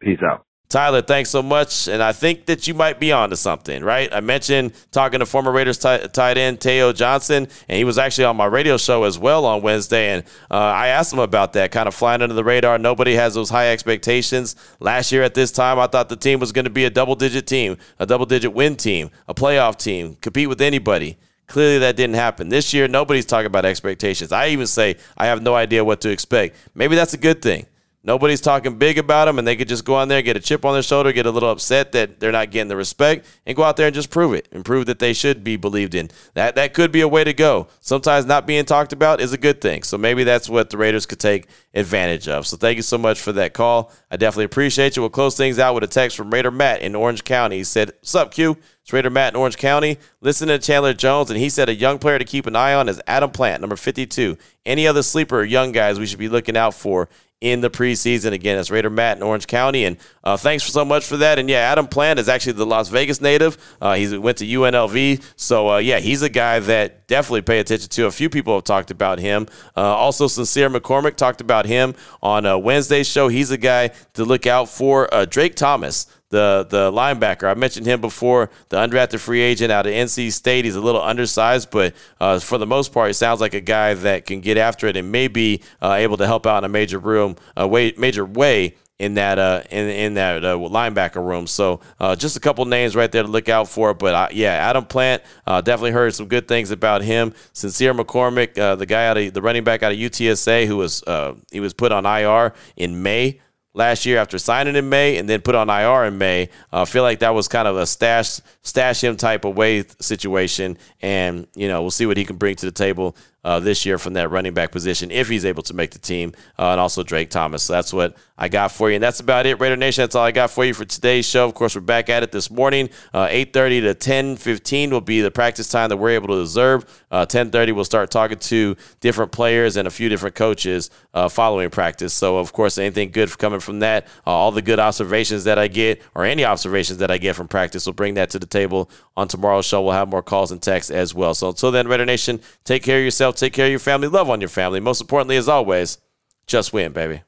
Peace 0.00 0.20
out. 0.28 0.46
Tyler, 0.72 1.02
thanks 1.02 1.28
so 1.28 1.42
much. 1.42 1.86
And 1.86 2.02
I 2.02 2.12
think 2.12 2.46
that 2.46 2.66
you 2.66 2.72
might 2.72 2.98
be 2.98 3.12
onto 3.12 3.36
something, 3.36 3.84
right? 3.84 4.10
I 4.10 4.20
mentioned 4.20 4.72
talking 4.90 5.20
to 5.20 5.26
former 5.26 5.52
Raiders 5.52 5.76
tight 5.76 6.38
end 6.38 6.60
Teyo 6.60 6.94
Johnson, 6.94 7.46
and 7.68 7.76
he 7.76 7.84
was 7.84 7.98
actually 7.98 8.24
on 8.24 8.38
my 8.38 8.46
radio 8.46 8.78
show 8.78 9.04
as 9.04 9.18
well 9.18 9.44
on 9.44 9.60
Wednesday. 9.60 10.14
And 10.14 10.24
uh, 10.50 10.54
I 10.54 10.86
asked 10.86 11.12
him 11.12 11.18
about 11.18 11.52
that, 11.52 11.72
kind 11.72 11.88
of 11.88 11.94
flying 11.94 12.22
under 12.22 12.34
the 12.34 12.42
radar. 12.42 12.78
Nobody 12.78 13.12
has 13.16 13.34
those 13.34 13.50
high 13.50 13.70
expectations. 13.70 14.56
Last 14.80 15.12
year 15.12 15.22
at 15.22 15.34
this 15.34 15.52
time, 15.52 15.78
I 15.78 15.88
thought 15.88 16.08
the 16.08 16.16
team 16.16 16.40
was 16.40 16.52
going 16.52 16.64
to 16.64 16.70
be 16.70 16.86
a 16.86 16.90
double 16.90 17.16
digit 17.16 17.46
team, 17.46 17.76
a 17.98 18.06
double 18.06 18.24
digit 18.24 18.54
win 18.54 18.76
team, 18.76 19.10
a 19.28 19.34
playoff 19.34 19.76
team, 19.76 20.16
compete 20.22 20.48
with 20.48 20.62
anybody. 20.62 21.18
Clearly, 21.48 21.80
that 21.80 21.96
didn't 21.96 22.14
happen. 22.14 22.48
This 22.48 22.72
year, 22.72 22.88
nobody's 22.88 23.26
talking 23.26 23.44
about 23.44 23.66
expectations. 23.66 24.32
I 24.32 24.48
even 24.48 24.66
say 24.66 24.96
I 25.18 25.26
have 25.26 25.42
no 25.42 25.54
idea 25.54 25.84
what 25.84 26.00
to 26.00 26.08
expect. 26.08 26.56
Maybe 26.74 26.96
that's 26.96 27.12
a 27.12 27.18
good 27.18 27.42
thing. 27.42 27.66
Nobody's 28.04 28.40
talking 28.40 28.78
big 28.78 28.98
about 28.98 29.26
them, 29.26 29.38
and 29.38 29.46
they 29.46 29.54
could 29.54 29.68
just 29.68 29.84
go 29.84 29.94
on 29.94 30.08
there, 30.08 30.22
get 30.22 30.36
a 30.36 30.40
chip 30.40 30.64
on 30.64 30.72
their 30.72 30.82
shoulder, 30.82 31.12
get 31.12 31.24
a 31.24 31.30
little 31.30 31.50
upset 31.50 31.92
that 31.92 32.18
they're 32.18 32.32
not 32.32 32.50
getting 32.50 32.66
the 32.66 32.74
respect, 32.74 33.26
and 33.46 33.56
go 33.56 33.62
out 33.62 33.76
there 33.76 33.86
and 33.86 33.94
just 33.94 34.10
prove 34.10 34.34
it 34.34 34.48
and 34.50 34.64
prove 34.64 34.86
that 34.86 34.98
they 34.98 35.12
should 35.12 35.44
be 35.44 35.56
believed 35.56 35.94
in. 35.94 36.10
That 36.34 36.56
that 36.56 36.74
could 36.74 36.90
be 36.90 37.00
a 37.00 37.06
way 37.08 37.22
to 37.22 37.32
go. 37.32 37.68
Sometimes 37.78 38.26
not 38.26 38.44
being 38.44 38.64
talked 38.64 38.92
about 38.92 39.20
is 39.20 39.32
a 39.32 39.38
good 39.38 39.60
thing. 39.60 39.84
So 39.84 39.96
maybe 39.96 40.24
that's 40.24 40.48
what 40.48 40.70
the 40.70 40.78
Raiders 40.78 41.06
could 41.06 41.20
take 41.20 41.46
advantage 41.74 42.26
of. 42.26 42.46
So 42.46 42.56
thank 42.56 42.76
you 42.76 42.82
so 42.82 42.98
much 42.98 43.20
for 43.20 43.30
that 43.32 43.54
call. 43.54 43.92
I 44.10 44.16
definitely 44.16 44.46
appreciate 44.46 44.96
you. 44.96 45.02
We'll 45.02 45.10
close 45.10 45.36
things 45.36 45.60
out 45.60 45.74
with 45.74 45.84
a 45.84 45.88
text 45.88 46.16
from 46.16 46.32
Raider 46.32 46.50
Matt 46.50 46.82
in 46.82 46.96
Orange 46.96 47.22
County. 47.22 47.58
He 47.58 47.64
said, 47.64 47.92
"What's 48.00 48.16
up, 48.16 48.32
Q?" 48.32 48.58
It's 48.82 48.92
Raider 48.92 49.10
Matt 49.10 49.34
in 49.34 49.38
Orange 49.38 49.58
County. 49.58 49.98
Listen 50.20 50.48
to 50.48 50.58
Chandler 50.58 50.92
Jones, 50.92 51.30
and 51.30 51.38
he 51.38 51.48
said 51.48 51.68
a 51.68 51.74
young 51.74 52.00
player 52.00 52.18
to 52.18 52.24
keep 52.24 52.46
an 52.46 52.56
eye 52.56 52.74
on 52.74 52.88
is 52.88 53.00
Adam 53.06 53.30
Plant, 53.30 53.60
number 53.60 53.76
52. 53.76 54.36
Any 54.66 54.88
other 54.88 55.04
sleeper 55.04 55.44
young 55.44 55.70
guys 55.70 56.00
we 56.00 56.06
should 56.06 56.18
be 56.18 56.28
looking 56.28 56.56
out 56.56 56.74
for 56.74 57.08
in 57.42 57.60
the 57.60 57.68
preseason. 57.68 58.32
Again, 58.32 58.56
it's 58.56 58.70
Raider 58.70 58.88
Matt 58.88 59.16
in 59.16 59.22
Orange 59.22 59.48
County. 59.48 59.84
And 59.84 59.96
uh, 60.22 60.36
thanks 60.36 60.64
so 60.64 60.84
much 60.84 61.04
for 61.04 61.16
that. 61.18 61.38
And 61.38 61.50
yeah, 61.50 61.58
Adam 61.58 61.88
Plant 61.88 62.20
is 62.20 62.28
actually 62.28 62.52
the 62.52 62.64
Las 62.64 62.88
Vegas 62.88 63.20
native. 63.20 63.58
Uh, 63.80 63.94
he 63.94 64.16
went 64.16 64.38
to 64.38 64.46
UNLV. 64.46 65.22
So 65.36 65.72
uh, 65.72 65.78
yeah, 65.78 65.98
he's 65.98 66.22
a 66.22 66.28
guy 66.28 66.60
that 66.60 67.08
definitely 67.08 67.42
pay 67.42 67.58
attention 67.58 67.88
to. 67.90 68.06
A 68.06 68.12
few 68.12 68.30
people 68.30 68.54
have 68.54 68.64
talked 68.64 68.92
about 68.92 69.18
him. 69.18 69.48
Uh, 69.76 69.80
also, 69.80 70.28
Sincere 70.28 70.70
McCormick 70.70 71.16
talked 71.16 71.40
about 71.40 71.66
him 71.66 71.94
on 72.22 72.46
a 72.46 72.56
Wednesday 72.56 73.02
show. 73.02 73.26
He's 73.26 73.50
a 73.50 73.58
guy 73.58 73.88
to 74.14 74.24
look 74.24 74.46
out 74.46 74.68
for. 74.68 75.12
Uh, 75.12 75.24
Drake 75.24 75.56
Thomas 75.56 76.06
the 76.32 76.66
the 76.68 76.90
linebacker. 76.90 77.48
I 77.48 77.54
mentioned 77.54 77.86
him 77.86 78.00
before, 78.00 78.50
the 78.70 78.78
undrafted 78.78 79.20
free 79.20 79.40
agent 79.40 79.70
out 79.70 79.86
of 79.86 79.92
NC 79.92 80.32
State. 80.32 80.64
He's 80.64 80.74
a 80.74 80.80
little 80.80 81.00
undersized, 81.00 81.70
but 81.70 81.94
uh, 82.18 82.40
for 82.40 82.58
the 82.58 82.66
most 82.66 82.92
part, 82.92 83.08
he 83.08 83.12
sounds 83.12 83.40
like 83.40 83.54
a 83.54 83.60
guy 83.60 83.94
that 83.94 84.26
can 84.26 84.40
get 84.40 84.56
after 84.56 84.88
it 84.88 84.96
and 84.96 85.12
may 85.12 85.28
be 85.28 85.62
uh, 85.80 85.92
able 85.92 86.16
to 86.16 86.26
help 86.26 86.46
out 86.46 86.58
in 86.58 86.64
a 86.64 86.68
major 86.68 86.98
room, 86.98 87.31
a 87.56 87.66
way, 87.66 87.92
major 87.96 88.24
way 88.24 88.76
in 88.98 89.14
that 89.14 89.38
uh, 89.38 89.62
in 89.70 89.88
in 89.88 90.14
that 90.14 90.44
uh, 90.44 90.56
linebacker 90.56 91.24
room. 91.24 91.46
So 91.48 91.80
uh, 91.98 92.14
just 92.14 92.36
a 92.36 92.40
couple 92.40 92.64
names 92.66 92.94
right 92.94 93.10
there 93.10 93.22
to 93.22 93.28
look 93.28 93.48
out 93.48 93.68
for. 93.68 93.94
But 93.94 94.14
uh, 94.14 94.28
yeah, 94.30 94.52
Adam 94.52 94.84
Plant 94.84 95.22
uh, 95.46 95.60
definitely 95.60 95.90
heard 95.90 96.14
some 96.14 96.26
good 96.26 96.46
things 96.46 96.70
about 96.70 97.02
him. 97.02 97.34
Sincere 97.52 97.94
McCormick, 97.94 98.56
uh, 98.56 98.76
the 98.76 98.86
guy 98.86 99.06
out 99.06 99.18
of 99.18 99.34
the 99.34 99.42
running 99.42 99.64
back 99.64 99.82
out 99.82 99.90
of 99.90 99.98
UTSA, 99.98 100.66
who 100.66 100.76
was 100.76 101.02
he 101.50 101.60
was 101.60 101.74
put 101.74 101.90
on 101.90 102.06
IR 102.06 102.52
in 102.76 103.02
May 103.02 103.40
last 103.74 104.04
year 104.04 104.18
after 104.18 104.38
signing 104.38 104.76
in 104.76 104.88
May 104.88 105.16
and 105.16 105.28
then 105.28 105.40
put 105.40 105.54
on 105.54 105.70
IR 105.70 106.04
in 106.04 106.18
May. 106.18 106.48
I 106.72 106.82
uh, 106.82 106.84
feel 106.84 107.02
like 107.02 107.20
that 107.20 107.34
was 107.34 107.48
kind 107.48 107.66
of 107.66 107.76
a 107.76 107.86
stash 107.86 108.40
stash 108.62 109.02
him 109.02 109.16
type 109.16 109.44
of 109.44 109.56
way 109.56 109.84
situation, 110.00 110.78
and 111.00 111.46
you 111.54 111.68
know 111.68 111.82
we'll 111.82 111.90
see 111.90 112.06
what 112.06 112.16
he 112.16 112.24
can 112.24 112.36
bring 112.36 112.56
to 112.56 112.66
the 112.66 112.72
table 112.72 113.16
uh, 113.44 113.60
this 113.60 113.84
year 113.84 113.98
from 113.98 114.14
that 114.14 114.30
running 114.30 114.54
back 114.54 114.70
position 114.72 115.10
if 115.10 115.28
he's 115.28 115.44
able 115.44 115.62
to 115.64 115.74
make 115.74 115.90
the 115.90 115.98
team, 115.98 116.32
uh, 116.58 116.70
and 116.70 116.80
also 116.80 117.02
Drake 117.02 117.30
Thomas. 117.30 117.62
So 117.64 117.72
that's 117.72 117.92
what 117.92 118.16
I 118.38 118.48
got 118.48 118.72
for 118.72 118.88
you, 118.88 118.96
and 118.96 119.02
that's 119.02 119.20
about 119.20 119.46
it, 119.46 119.60
Raider 119.60 119.76
Nation. 119.76 120.02
That's 120.02 120.14
all 120.14 120.24
I 120.24 120.32
got 120.32 120.50
for 120.50 120.64
you 120.64 120.72
for 120.72 120.84
today's 120.84 121.26
show. 121.26 121.44
Of 121.44 121.54
course, 121.54 121.74
we're 121.74 121.82
back 121.82 122.08
at 122.08 122.22
it 122.22 122.32
this 122.32 122.50
morning. 122.50 122.88
Uh, 123.12 123.28
8:30 123.28 123.82
to 123.82 123.94
10:15 123.94 124.90
will 124.90 125.00
be 125.00 125.20
the 125.20 125.30
practice 125.30 125.68
time 125.68 125.90
that 125.90 125.98
we're 125.98 126.10
able 126.10 126.28
to 126.28 126.40
observe. 126.40 126.84
10:30 127.12 127.72
uh, 127.72 127.74
we'll 127.74 127.84
start 127.84 128.10
talking 128.10 128.38
to 128.38 128.76
different 129.00 129.32
players 129.32 129.76
and 129.76 129.86
a 129.86 129.90
few 129.90 130.08
different 130.08 130.34
coaches 130.34 130.90
uh, 131.12 131.28
following 131.28 131.70
practice. 131.70 132.14
So 132.14 132.38
of 132.38 132.52
course, 132.52 132.78
anything 132.78 133.10
good 133.10 133.36
coming 133.38 133.60
from 133.60 133.80
that, 133.80 134.06
uh, 134.26 134.30
all 134.30 134.50
the 134.50 134.62
good 134.62 134.80
observations 134.80 135.44
that 135.44 135.58
I 135.58 135.68
get 135.68 136.02
or 136.14 136.24
any 136.24 136.44
observations 136.44 136.98
that 136.98 137.10
I 137.10 137.18
get 137.18 137.36
from 137.36 137.48
practice, 137.48 137.86
will 137.86 137.92
bring 137.92 138.14
that 138.14 138.30
to 138.30 138.38
the 138.38 138.46
table 138.46 138.90
on 139.16 139.28
tomorrow's 139.28 139.66
show. 139.66 139.82
We'll 139.82 139.92
have 139.92 140.08
more 140.08 140.22
calls 140.22 140.52
and 140.52 140.62
texts 140.62 140.90
as 140.90 141.14
well. 141.14 141.34
So 141.34 141.48
until 141.48 141.70
then, 141.70 141.86
Raider 141.86 142.06
Nation, 142.06 142.40
take 142.64 142.82
care 142.82 142.98
of 142.98 143.04
yourself, 143.04 143.36
take 143.36 143.52
care 143.52 143.66
of 143.66 143.70
your 143.70 143.78
family, 143.78 144.08
love 144.08 144.30
on 144.30 144.40
your 144.40 144.48
family. 144.48 144.80
Most 144.80 145.00
importantly, 145.00 145.36
as 145.36 145.48
always, 145.48 145.98
just 146.46 146.72
win, 146.72 146.92
baby. 146.92 147.22